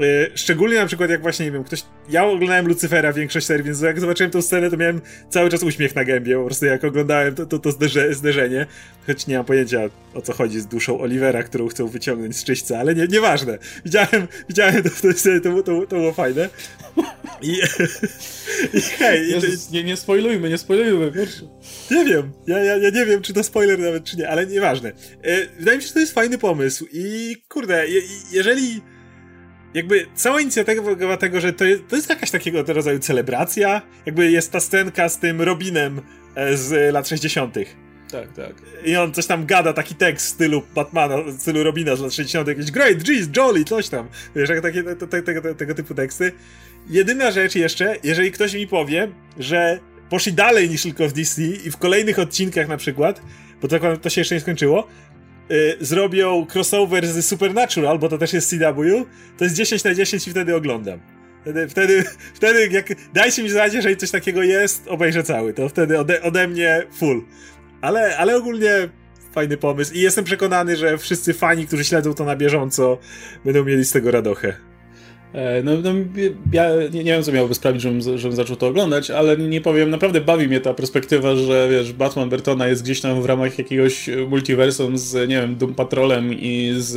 Y, 0.00 0.30
szczególnie 0.34 0.76
na 0.76 0.86
przykład 0.86 1.10
jak 1.10 1.22
właśnie, 1.22 1.46
nie 1.46 1.52
wiem, 1.52 1.64
ktoś... 1.64 1.82
Ja 2.10 2.24
oglądałem 2.24 2.68
Lucyfera 2.68 3.12
większość 3.12 3.46
serii, 3.46 3.64
więc 3.64 3.80
jak 3.80 4.00
zobaczyłem 4.00 4.30
tę 4.30 4.42
scenę, 4.42 4.70
to 4.70 4.76
miałem 4.76 5.00
cały 5.30 5.50
czas 5.50 5.62
uśmiech 5.62 5.94
na 5.94 6.04
gębie, 6.04 6.36
po 6.36 6.44
prostu 6.44 6.66
jak 6.66 6.84
oglądałem 6.84 7.34
to, 7.34 7.46
to, 7.46 7.58
to 7.58 7.70
zderze, 7.70 8.14
zderzenie. 8.14 8.66
Choć 9.06 9.26
nie 9.26 9.36
mam 9.36 9.44
pojęcia 9.44 9.80
o 10.14 10.22
co 10.22 10.32
chodzi 10.32 10.60
z 10.60 10.66
duszą 10.66 11.00
Olivera, 11.00 11.42
którą 11.42 11.68
chcą 11.68 11.86
wyciągnąć 11.86 12.36
z 12.36 12.44
czyśćca, 12.44 12.78
ale 12.78 12.94
nie, 12.94 13.06
nieważne. 13.06 13.58
Widziałem, 13.84 14.28
widziałem 14.48 14.82
to 14.82 14.90
w 14.90 15.00
tej 15.00 15.14
scenie, 15.14 15.40
to, 15.40 15.62
to, 15.62 15.86
to 15.86 15.96
było 15.96 16.12
fajne. 16.12 16.48
I, 17.42 17.52
i 18.74 18.80
hej... 18.80 19.30
Jezus, 19.30 19.70
i, 19.70 19.74
nie, 19.74 19.84
nie 19.84 19.96
spoilujmy, 19.96 20.48
nie 20.48 20.58
spoilujmy, 20.58 21.12
proszę. 21.12 21.42
Nie 21.90 22.04
wiem, 22.04 22.32
ja, 22.46 22.58
ja, 22.58 22.76
ja 22.76 22.90
nie 22.90 23.06
wiem, 23.06 23.22
czy 23.22 23.32
to 23.32 23.42
spoiler 23.42 23.78
nawet, 23.78 24.04
czy 24.04 24.16
nie, 24.16 24.28
ale 24.28 24.46
nieważne. 24.46 24.92
E, 25.22 25.46
wydaje 25.58 25.76
mi 25.76 25.82
się, 25.82 25.88
że 25.88 25.94
to 25.94 26.00
jest 26.00 26.14
fajny 26.14 26.38
pomysł 26.38 26.86
i 26.92 27.36
kurde, 27.48 27.88
je, 27.88 28.00
jeżeli 28.32 28.82
jakby 29.74 30.06
cała 30.14 30.40
inicjatywa 30.40 31.16
tego, 31.16 31.40
że 31.40 31.52
to 31.52 31.64
jest, 31.64 31.88
to 31.88 31.96
jest 31.96 32.10
jakaś 32.10 32.30
takiego 32.30 32.62
rodzaju 32.62 32.98
celebracja, 32.98 33.82
jakby 34.06 34.30
jest 34.30 34.52
ta 34.52 34.60
scenka 34.60 35.08
z 35.08 35.18
tym 35.18 35.42
Robinem 35.42 36.00
e, 36.34 36.56
z 36.56 36.94
lat 36.94 37.08
60. 37.08 37.54
Tak, 38.10 38.32
tak. 38.32 38.54
I 38.84 38.96
on 38.96 39.12
coś 39.12 39.26
tam 39.26 39.46
gada, 39.46 39.72
taki 39.72 39.94
tekst 39.94 40.26
w 40.26 40.28
stylu 40.28 40.62
Batmana, 40.74 41.16
w 41.22 41.40
stylu 41.40 41.62
Robina 41.62 41.96
z 41.96 42.00
lat 42.00 42.12
60. 42.14 42.48
Jakiś 42.48 42.70
great, 42.70 43.08
jeez, 43.08 43.28
jolly, 43.36 43.64
coś 43.64 43.88
tam. 43.88 44.08
Wiesz, 44.36 44.48
jak 44.48 44.60
takie, 44.60 44.82
te, 44.82 44.96
te, 44.96 45.22
te, 45.22 45.54
tego 45.54 45.74
typu 45.74 45.94
teksty. 45.94 46.32
Jedyna 46.90 47.30
rzecz 47.30 47.54
jeszcze, 47.54 47.96
jeżeli 48.02 48.32
ktoś 48.32 48.54
mi 48.54 48.66
powie, 48.66 49.08
że 49.38 49.78
poszli 50.10 50.32
dalej 50.32 50.70
niż 50.70 50.82
tylko 50.82 51.08
w 51.08 51.12
DC 51.12 51.42
i 51.42 51.70
w 51.70 51.76
kolejnych 51.76 52.18
odcinkach 52.18 52.68
na 52.68 52.76
przykład, 52.76 53.22
bo 53.62 53.68
to, 53.68 53.96
to 53.96 54.10
się 54.10 54.20
jeszcze 54.20 54.34
nie 54.34 54.40
skończyło, 54.40 54.88
y, 55.50 55.76
zrobią 55.80 56.46
crossover 56.54 57.06
z 57.06 57.26
Supernatural, 57.26 57.98
bo 57.98 58.08
to 58.08 58.18
też 58.18 58.32
jest 58.32 58.50
CW, 58.50 59.06
to 59.38 59.44
jest 59.44 59.56
10 59.56 59.84
na 59.84 59.94
10 59.94 60.28
i 60.28 60.30
wtedy 60.30 60.56
oglądam. 60.56 61.00
Wtedy, 61.40 61.68
wtedy, 61.68 62.04
wtedy 62.34 62.68
jak 62.68 62.86
dajcie 63.12 63.42
mi 63.42 63.50
znać, 63.50 63.74
jeżeli 63.74 63.96
coś 63.96 64.10
takiego 64.10 64.42
jest, 64.42 64.88
obejrzę 64.88 65.22
cały. 65.22 65.54
To 65.54 65.68
wtedy 65.68 65.98
ode, 65.98 66.22
ode 66.22 66.48
mnie 66.48 66.82
full. 66.92 67.24
Ale, 67.80 68.16
ale 68.16 68.36
ogólnie 68.36 68.88
fajny 69.32 69.56
pomysł 69.56 69.94
i 69.94 70.00
jestem 70.00 70.24
przekonany, 70.24 70.76
że 70.76 70.98
wszyscy 70.98 71.34
fani, 71.34 71.66
którzy 71.66 71.84
śledzą 71.84 72.14
to 72.14 72.24
na 72.24 72.36
bieżąco, 72.36 72.98
będą 73.44 73.64
mieli 73.64 73.84
z 73.84 73.92
tego 73.92 74.10
radochę. 74.10 74.67
E, 75.32 75.62
no, 75.62 75.72
no, 75.84 75.90
ja 76.52 76.70
nie, 76.92 77.04
nie 77.04 77.12
wiem, 77.12 77.22
co 77.22 77.32
miałoby 77.32 77.54
sprawić, 77.54 77.82
żebym, 77.82 78.18
żebym 78.18 78.36
zaczął 78.36 78.56
to 78.56 78.66
oglądać, 78.66 79.10
ale 79.10 79.36
nie 79.36 79.60
powiem, 79.60 79.90
naprawdę 79.90 80.20
bawi 80.20 80.48
mnie 80.48 80.60
ta 80.60 80.74
perspektywa, 80.74 81.36
że 81.36 81.68
wiesz, 81.70 81.92
Batman 81.92 82.28
Bertona 82.28 82.68
jest 82.68 82.82
gdzieś 82.82 83.00
tam 83.00 83.22
w 83.22 83.26
ramach 83.26 83.58
jakiegoś 83.58 84.10
multiversum 84.28 84.98
z, 84.98 85.28
nie 85.28 85.40
wiem, 85.40 85.56
Doom 85.56 85.74
Patrolem 85.74 86.34
i 86.34 86.74
z 86.78 86.96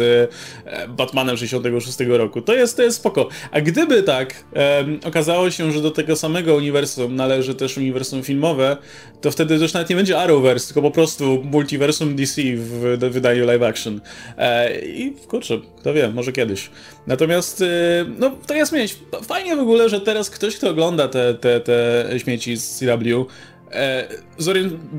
e, 0.66 0.88
Batmanem 0.88 1.38
66 1.38 2.00
roku. 2.10 2.42
To 2.42 2.56
jest, 2.56 2.78
to 2.78 2.84
jest 2.84 2.98
spoko. 2.98 3.30
A 3.52 3.62
gdyby 3.62 4.04
tak 4.04 4.44
um, 4.54 5.00
okazało 5.06 5.52
się, 5.52 5.72
że 5.72 5.82
do 5.82 5.92
tego 5.92 6.16
samego 6.16 6.56
uniwersum 6.56 7.16
należy 7.16 7.56
też 7.56 7.78
uniwersum 7.78 8.24
filmowe, 8.24 8.78
to 9.22 9.32
wtedy 9.32 9.56
już 9.56 9.74
nawet 9.74 9.90
nie 9.90 9.96
będzie 9.96 10.20
Arrowverse, 10.20 10.68
tylko 10.68 10.82
po 10.82 10.92
prostu 10.92 11.44
multiversum 11.44 12.16
DC 12.16 12.42
w, 12.42 12.98
w 13.00 13.10
wydaniu 13.10 13.46
live 13.46 13.64
action. 13.64 14.02
E, 14.38 14.80
I 14.82 15.14
kurczę, 15.28 15.60
kto 15.80 15.94
wie, 15.94 16.10
może 16.10 16.32
kiedyś. 16.32 16.70
Natomiast, 17.08 17.62
e, 17.62 17.66
no 18.18 18.32
tak 18.48 18.58
jest 18.58 18.72
mieć. 18.72 19.00
Fajnie 19.24 19.56
w 19.56 19.60
ogóle, 19.60 19.90
że 19.90 20.02
teraz 20.02 20.30
ktoś, 20.30 20.58
kto 20.58 20.70
ogląda 20.70 21.08
te, 21.08 21.34
te, 21.34 21.60
te 21.60 22.06
śmieci 22.18 22.58
z 22.58 22.80
CW, 22.80 23.26
e, 23.74 24.08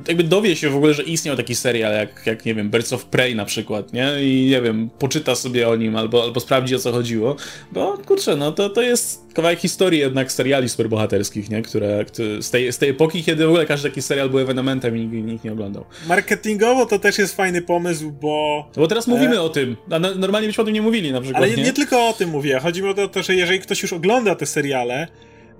jakby 0.08 0.22
dowie 0.22 0.56
się 0.56 0.70
w 0.70 0.76
ogóle, 0.76 0.94
że 0.94 1.02
istniał 1.02 1.36
taki 1.36 1.54
serial 1.54 1.92
jak, 1.94 2.22
jak, 2.26 2.44
nie 2.44 2.54
wiem, 2.54 2.70
Birds 2.70 2.92
of 2.92 3.04
Prey 3.04 3.34
na 3.34 3.44
przykład, 3.44 3.92
nie? 3.92 4.08
I 4.20 4.46
nie 4.50 4.62
wiem, 4.62 4.90
poczyta 4.98 5.34
sobie 5.34 5.68
o 5.68 5.76
nim 5.76 5.96
albo, 5.96 6.22
albo 6.22 6.40
sprawdzi 6.40 6.74
o 6.74 6.78
co 6.78 6.92
chodziło, 6.92 7.36
bo 7.72 7.98
kurczę, 7.98 8.36
no 8.36 8.52
to, 8.52 8.70
to 8.70 8.82
jest 8.82 9.22
kawałek 9.34 9.58
historii 9.58 10.00
jednak 10.00 10.32
seriali 10.32 10.68
superbohaterskich, 10.68 11.50
nie? 11.50 11.62
Które, 11.62 12.04
które 12.04 12.42
z, 12.42 12.50
tej, 12.50 12.72
z 12.72 12.78
tej 12.78 12.88
epoki, 12.88 13.24
kiedy 13.24 13.46
w 13.46 13.48
ogóle 13.48 13.66
każdy 13.66 13.88
taki 13.88 14.02
serial 14.02 14.30
był 14.30 14.38
ewenementem 14.38 14.96
i 14.96 15.00
nikt, 15.06 15.26
nikt 15.26 15.44
nie 15.44 15.52
oglądał. 15.52 15.84
Marketingowo 16.08 16.86
to 16.86 16.98
też 16.98 17.18
jest 17.18 17.36
fajny 17.36 17.62
pomysł, 17.62 18.10
bo... 18.10 18.64
No 18.76 18.82
bo 18.82 18.88
teraz 18.88 19.06
mówimy 19.06 19.36
e... 19.36 19.42
o 19.42 19.48
tym, 19.48 19.76
a 19.90 19.98
normalnie 19.98 20.48
byśmy 20.48 20.62
o 20.62 20.64
tym 20.64 20.74
nie 20.74 20.82
mówili 20.82 21.12
na 21.12 21.20
przykład, 21.20 21.42
Ale 21.42 21.56
nie, 21.56 21.62
nie 21.62 21.72
tylko 21.72 22.08
o 22.08 22.12
tym 22.12 22.30
mówię, 22.30 22.60
chodzi 22.62 22.82
mi 22.82 22.88
o 22.88 23.08
to, 23.08 23.22
że 23.22 23.34
jeżeli 23.34 23.60
ktoś 23.60 23.82
już 23.82 23.92
ogląda 23.92 24.34
te 24.34 24.46
seriale, 24.46 25.08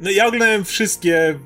no 0.00 0.10
ja 0.10 0.26
oglądałem 0.26 0.64
wszystkie 0.64 1.38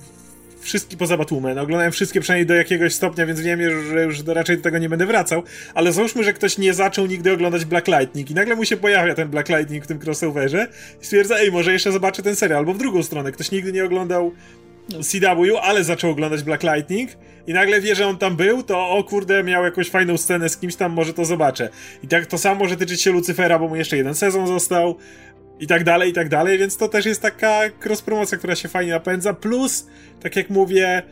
wszystkie 0.61 0.97
poza 0.97 1.17
Batwoman, 1.17 1.59
oglądałem 1.59 1.93
wszystkie 1.93 2.21
przynajmniej 2.21 2.47
do 2.47 2.55
jakiegoś 2.55 2.95
stopnia, 2.95 3.27
więc 3.27 3.41
wiem, 3.41 3.61
że 3.89 4.05
już 4.05 4.23
do, 4.23 4.35
raczej 4.35 4.57
do 4.57 4.63
tego 4.63 4.79
nie 4.79 4.89
będę 4.89 5.07
wracał, 5.07 5.43
ale 5.75 5.93
załóżmy, 5.93 6.25
że 6.25 6.33
ktoś 6.33 6.59
nie 6.59 6.75
zaczął 6.75 7.07
nigdy 7.07 7.33
oglądać 7.33 7.65
Black 7.65 7.89
Lightning 7.89 8.31
i 8.31 8.35
nagle 8.35 8.57
mu 8.57 8.65
się 8.65 8.77
pojawia 8.77 9.15
ten 9.15 9.29
Black 9.29 9.49
Lightning 9.49 9.85
w 9.85 9.87
tym 9.87 9.99
crossoverze 10.05 10.69
i 11.03 11.05
stwierdza, 11.05 11.39
ej, 11.39 11.53
może 11.53 11.73
jeszcze 11.73 11.93
zobaczę 11.93 12.23
ten 12.23 12.37
serial, 12.37 12.59
albo 12.59 12.75
w 12.75 12.79
drugą 12.79 13.03
stronę, 13.03 13.33
ktoś 13.33 13.51
nigdy 13.51 13.73
nie 13.73 13.85
oglądał 13.85 14.33
CW, 15.03 15.57
ale 15.63 15.85
zaczął 15.85 16.11
oglądać 16.11 16.43
Black 16.43 16.63
Lightning 16.63 17.11
i 17.47 17.53
nagle 17.53 17.81
wie, 17.81 17.95
że 17.95 18.07
on 18.07 18.19
tam 18.19 18.37
był, 18.37 18.63
to 18.63 18.89
o 18.89 19.05
kurde, 19.05 19.45
miał 19.45 19.65
jakąś 19.65 19.91
fajną 19.91 20.17
scenę 20.17 20.49
z 20.49 20.57
kimś 20.57 20.77
tam, 20.77 20.93
może 20.93 21.13
to 21.13 21.25
zobaczę. 21.25 21.69
I 22.03 22.09
tak 22.09 22.27
to 22.27 22.39
samo 22.39 22.61
może 22.61 22.77
tyczyć 22.77 23.03
się 23.03 23.13
Lucyfera, 23.13 23.59
bo 23.59 23.69
mu 23.69 23.77
jeszcze 23.77 23.97
jeden 23.97 24.15
sezon 24.15 24.47
został 24.47 24.97
i 25.61 25.67
tak 25.67 25.85
dalej, 25.85 26.11
i 26.11 26.13
tak 26.13 26.29
dalej, 26.29 26.59
więc 26.59 26.77
to 26.77 26.89
też 26.89 27.07
jest 27.07 27.23
taka 27.23 27.61
cross-promocja, 27.85 28.39
która 28.39 28.57
się 28.57 28.69
fajnie 28.69 28.93
napędza, 28.93 29.35
plus, 29.35 29.87
tak 30.21 30.37
jak 30.37 30.51
mówię, 30.51 31.03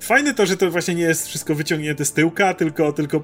fajne 0.00 0.34
to, 0.34 0.46
że 0.46 0.56
to 0.56 0.70
właśnie 0.70 0.94
nie 0.94 1.02
jest 1.02 1.28
wszystko 1.28 1.54
wyciągnięte 1.54 2.04
z 2.04 2.12
tyłka, 2.12 2.54
tylko, 2.54 2.92
tylko 2.92 3.22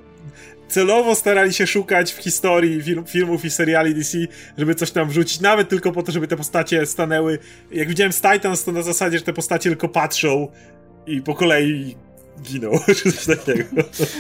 celowo 0.69 1.15
starali 1.15 1.53
się 1.53 1.67
szukać 1.67 2.13
w 2.13 2.17
historii 2.17 2.83
film, 2.83 3.05
filmów 3.07 3.45
i 3.45 3.51
seriali 3.51 3.95
DC, 3.95 4.19
żeby 4.59 4.75
coś 4.75 4.91
tam 4.91 5.09
wrzucić, 5.09 5.41
nawet 5.41 5.69
tylko 5.69 5.93
po 5.93 6.03
to, 6.03 6.13
żeby 6.13 6.29
te 6.29 6.37
postacie 6.37 6.87
stanęły. 6.87 7.39
Jak 7.71 7.89
widziałem 7.89 8.13
z 8.13 8.21
Titans, 8.21 8.65
to 8.65 8.73
na 8.73 8.83
zasadzie, 8.83 9.19
że 9.19 9.25
te 9.25 9.33
postacie 9.33 9.71
tylko 9.71 9.89
patrzą 9.89 10.49
i 11.07 11.23
po 11.23 11.35
kolei 11.35 11.97
ginął, 12.43 12.73
czy 13.03 13.13
coś 13.13 13.37
takiego. 13.37 13.65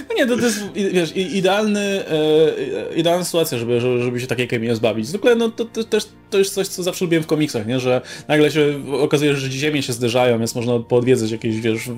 No 0.08 0.14
nie, 0.16 0.26
to, 0.26 0.36
to 0.36 0.44
jest, 0.44 0.60
wiesz, 0.74 1.16
idealny, 1.16 1.80
e, 1.80 2.94
idealna 2.96 3.24
sytuacja, 3.24 3.58
żeby, 3.58 3.80
żeby, 3.80 4.20
się 4.20 4.26
takiej 4.26 4.48
chemii 4.48 4.74
zbawić. 4.74 5.06
Zwykle, 5.06 5.34
no 5.34 5.50
to, 5.50 5.64
to, 5.64 5.84
też 5.84 6.04
to 6.30 6.38
jest 6.38 6.54
coś, 6.54 6.68
co 6.68 6.82
zawsze 6.82 7.04
lubiłem 7.04 7.24
w 7.24 7.26
komiksach, 7.26 7.66
nie? 7.66 7.80
Że 7.80 8.00
nagle 8.28 8.50
się 8.50 8.80
okazuje, 9.00 9.36
że 9.36 9.50
ziemie 9.50 9.82
się 9.82 9.92
zderzają, 9.92 10.38
więc 10.38 10.54
można 10.54 10.78
podwiedzać 10.78 11.30
jakieś, 11.30 11.60
wiesz, 11.60 11.90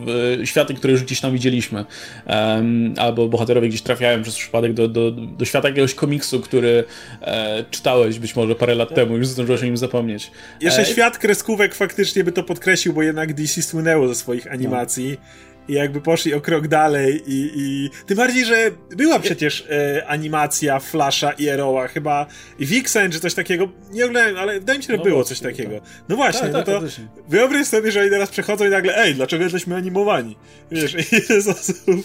światy, 0.45 0.75
które 0.75 0.93
już 0.93 1.03
gdzieś 1.03 1.21
tam 1.21 1.33
widzieliśmy. 1.33 1.85
Um, 2.27 2.95
albo 2.99 3.29
bohaterowie 3.29 3.69
gdzieś 3.69 3.83
trafiają 3.83 4.23
przez 4.23 4.37
przypadek 4.37 4.73
do, 4.73 4.89
do, 4.89 5.11
do 5.11 5.45
świata 5.45 5.69
jakiegoś 5.69 5.95
komiksu, 5.95 6.41
który 6.41 6.85
e, 7.23 7.65
czytałeś 7.71 8.19
być 8.19 8.37
może 8.37 8.55
parę 8.55 8.75
lat 8.75 8.95
temu, 8.95 9.17
już 9.17 9.27
zdążyłeś 9.27 9.63
o 9.63 9.65
nim 9.65 9.77
zapomnieć. 9.77 10.31
Jeszcze 10.61 10.83
e... 10.83 10.85
świat 10.85 11.19
kreskówek 11.19 11.75
faktycznie 11.75 12.25
by 12.25 12.33
to 12.33 12.43
podkreślił, 12.43 12.95
bo 12.95 13.03
jednak 13.03 13.35
DC 13.35 13.63
słynęło 13.63 14.09
ze 14.09 14.15
swoich 14.15 14.53
animacji. 14.53 15.11
No 15.11 15.54
i 15.69 15.73
jakby 15.73 16.01
poszli 16.01 16.35
o 16.35 16.41
krok 16.41 16.69
dalej 16.69 17.23
i, 17.27 17.51
i... 17.55 17.91
tym 18.07 18.17
bardziej, 18.17 18.45
że 18.45 18.71
była 18.91 19.19
przecież 19.19 19.67
e, 19.71 20.07
animacja 20.07 20.81
Flasha 20.81 21.33
i 21.33 21.51
Arrowa, 21.51 21.89
chyba 21.89 22.27
i 22.59 22.67
Vixen 22.67 23.13
czy 23.13 23.21
coś 23.21 23.35
takiego, 23.35 23.69
nie 23.91 24.05
oglądałem, 24.05 24.37
ale 24.37 24.61
wydaje 24.61 24.79
mi 24.79 24.85
się, 24.85 24.93
że 24.93 24.99
no 24.99 25.05
było 25.05 25.25
coś 25.25 25.41
takiego. 25.41 25.81
Tak. 25.81 25.91
No 26.09 26.17
właśnie, 26.17 26.41
tak, 26.41 26.53
no 26.53 26.63
tak, 26.63 26.67
to 26.67 26.83
wyobraź 27.29 27.67
sobie, 27.67 27.93
że 27.93 28.01
oni 28.01 28.11
teraz 28.11 28.31
przechodzą 28.31 28.67
i 28.67 28.71
nagle, 28.71 28.97
ej, 28.97 29.15
dlaczego 29.15 29.45
jesteśmy 29.45 29.77
animowani? 29.77 30.37
Wiesz, 30.71 30.95
ile 31.13 31.39
osób 31.39 32.05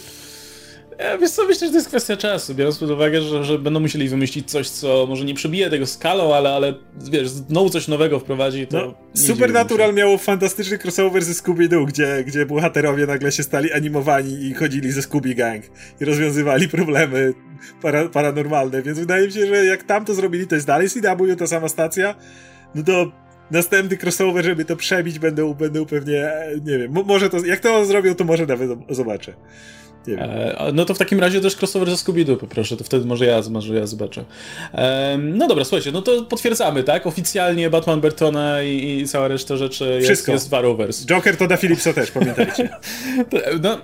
ja, 0.99 1.17
wiesz 1.17 1.31
co, 1.31 1.47
myślę, 1.47 1.67
że 1.67 1.71
to 1.71 1.77
jest 1.77 1.87
kwestia 1.87 2.17
czasu, 2.17 2.55
biorąc 2.55 2.77
pod 2.77 2.89
uwagę, 2.89 3.21
że, 3.21 3.43
że 3.43 3.59
będą 3.59 3.79
musieli 3.79 4.09
wymyślić 4.09 4.51
coś, 4.51 4.69
co 4.69 5.05
może 5.09 5.25
nie 5.25 5.33
przebije 5.33 5.69
tego 5.69 5.85
skalą, 5.85 6.35
ale, 6.35 6.49
ale 6.49 6.73
wiesz, 7.11 7.29
znowu 7.29 7.69
coś 7.69 7.87
nowego 7.87 8.19
wprowadzi, 8.19 8.67
to... 8.67 8.77
No, 8.77 8.93
Supernatural 9.13 9.93
miało 9.93 10.17
fantastyczny 10.17 10.77
crossover 10.77 11.23
ze 11.23 11.33
Scooby-Doo, 11.33 11.85
gdzie, 11.85 12.23
gdzie 12.27 12.45
bohaterowie 12.45 13.05
nagle 13.05 13.31
się 13.31 13.43
stali 13.43 13.73
animowani 13.73 14.33
i 14.33 14.53
chodzili 14.53 14.91
ze 14.91 15.01
Scooby 15.01 15.35
Gang 15.35 15.63
i 16.01 16.05
rozwiązywali 16.05 16.67
problemy 16.69 17.33
para, 17.81 18.09
paranormalne, 18.09 18.81
więc 18.81 18.99
wydaje 18.99 19.25
mi 19.25 19.31
się, 19.31 19.47
że 19.47 19.65
jak 19.65 19.83
tam 19.83 20.05
to 20.05 20.13
zrobili, 20.13 20.47
to 20.47 20.55
jest 20.55 20.67
dalej 20.67 20.89
CW, 20.89 21.35
ta 21.37 21.47
sama 21.47 21.69
stacja, 21.69 22.15
no 22.75 22.83
to 22.83 23.11
następny 23.51 23.97
crossover, 23.97 24.45
żeby 24.45 24.65
to 24.65 24.75
przebić, 24.75 25.19
będą, 25.19 25.53
będą 25.53 25.85
pewnie, 25.85 26.31
nie 26.65 26.77
wiem, 26.77 26.93
może 27.05 27.29
to, 27.29 27.45
jak 27.45 27.59
to 27.59 27.85
zrobią, 27.85 28.15
to 28.15 28.23
może 28.23 28.45
nawet 28.45 28.69
zobaczę. 28.89 29.33
E, 30.07 30.71
no 30.73 30.85
to 30.85 30.93
w 30.93 30.97
takim 30.97 31.19
razie 31.19 31.41
też 31.41 31.55
crossover 31.55 31.89
ze 31.89 31.95
Scooby-Doo 31.95 32.37
poproszę, 32.37 32.77
to 32.77 32.83
wtedy 32.83 33.05
może 33.05 33.25
ja, 33.25 33.41
może 33.49 33.75
ja 33.75 33.87
zobaczę. 33.87 34.23
E, 34.73 35.17
no 35.17 35.47
dobra, 35.47 35.63
słuchajcie, 35.63 35.91
no 35.91 36.01
to 36.01 36.23
potwierdzamy, 36.23 36.83
tak? 36.83 37.07
Oficjalnie 37.07 37.69
Batman 37.69 38.01
Bertona 38.01 38.63
i, 38.63 38.99
i 39.01 39.07
cała 39.07 39.27
reszta 39.27 39.57
rzeczy 39.57 39.99
Wszystko. 40.03 40.31
jest, 40.31 40.43
jest 40.45 40.53
Arrowverse. 40.53 41.05
Joker 41.05 41.37
to 41.37 41.47
da 41.47 41.57
Philipsa 41.57 41.93
też, 41.93 42.11
pamiętajcie. 42.11 42.69
no, 43.63 43.77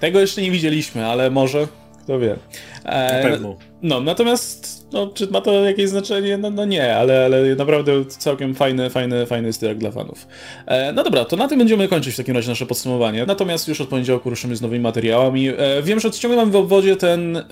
tego 0.00 0.20
jeszcze 0.20 0.42
nie 0.42 0.50
widzieliśmy, 0.50 1.06
ale 1.06 1.30
może, 1.30 1.68
kto 2.04 2.18
wie. 2.18 2.36
E, 2.84 3.22
Na 3.22 3.30
pewno. 3.30 3.56
No, 3.82 4.00
natomiast 4.00 4.77
no, 4.92 5.06
czy 5.06 5.26
ma 5.26 5.40
to 5.40 5.52
jakieś 5.52 5.88
znaczenie? 5.88 6.38
No, 6.38 6.50
no 6.50 6.64
nie, 6.64 6.96
ale, 6.96 7.24
ale 7.24 7.56
naprawdę 7.56 8.04
całkiem 8.04 8.54
fajny, 8.54 8.90
fajny, 8.90 9.26
fajny 9.26 9.52
styl 9.52 9.78
dla 9.78 9.90
fanów. 9.90 10.26
E, 10.66 10.92
no 10.92 11.04
dobra, 11.04 11.24
to 11.24 11.36
na 11.36 11.48
tym 11.48 11.58
będziemy 11.58 11.88
kończyć 11.88 12.14
w 12.14 12.16
takim 12.16 12.34
razie 12.34 12.48
nasze 12.48 12.66
podsumowanie. 12.66 13.26
Natomiast 13.26 13.68
już 13.68 13.80
od 13.80 13.88
poniedziałku 13.88 14.30
ruszymy 14.30 14.56
z 14.56 14.60
nowymi 14.60 14.82
materiałami. 14.82 15.48
E, 15.48 15.82
wiem, 15.82 16.00
że 16.00 16.10
mamy 16.28 16.52
w 16.52 16.56
obwodzie 16.56 16.96
ten 16.96 17.44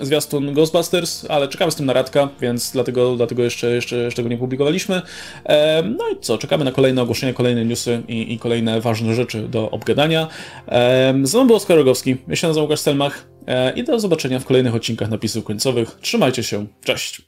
zwiastun 0.00 0.54
Ghostbusters, 0.54 1.26
ale 1.28 1.48
czekamy 1.48 1.72
z 1.72 1.74
tym 1.74 1.86
na 1.86 1.92
Radka, 1.92 2.28
więc 2.40 2.70
dlatego, 2.72 3.16
dlatego 3.16 3.42
jeszcze, 3.42 3.70
jeszcze, 3.70 3.96
jeszcze 3.96 4.22
go 4.22 4.28
nie 4.28 4.38
publikowaliśmy. 4.38 5.02
E, 5.44 5.82
no 5.82 6.08
i 6.08 6.20
co, 6.20 6.38
czekamy 6.38 6.64
na 6.64 6.72
kolejne 6.72 7.02
ogłoszenia, 7.02 7.32
kolejne 7.32 7.64
newsy 7.64 8.02
i, 8.08 8.32
i 8.32 8.38
kolejne 8.38 8.80
ważne 8.80 9.14
rzeczy 9.14 9.48
do 9.48 9.70
obgadania. 9.70 10.28
E, 10.68 11.14
z 11.22 11.34
nami 11.34 11.46
był 11.46 11.56
Oskar 11.56 11.76
Rogowski, 11.76 12.16
ja 12.28 12.36
się 12.36 12.46
nazywam 12.46 12.64
Łukasz 12.64 12.80
Stelmach. 12.80 13.29
E, 13.50 13.72
I 13.76 13.84
do 13.84 14.00
zobaczenia 14.00 14.38
w 14.38 14.44
kolejnych 14.44 14.74
odcinkach 14.74 15.10
napisów 15.10 15.44
końcowych. 15.44 15.98
Trzymajcie 16.00 16.42
się, 16.42 16.66
cześć! 16.84 17.22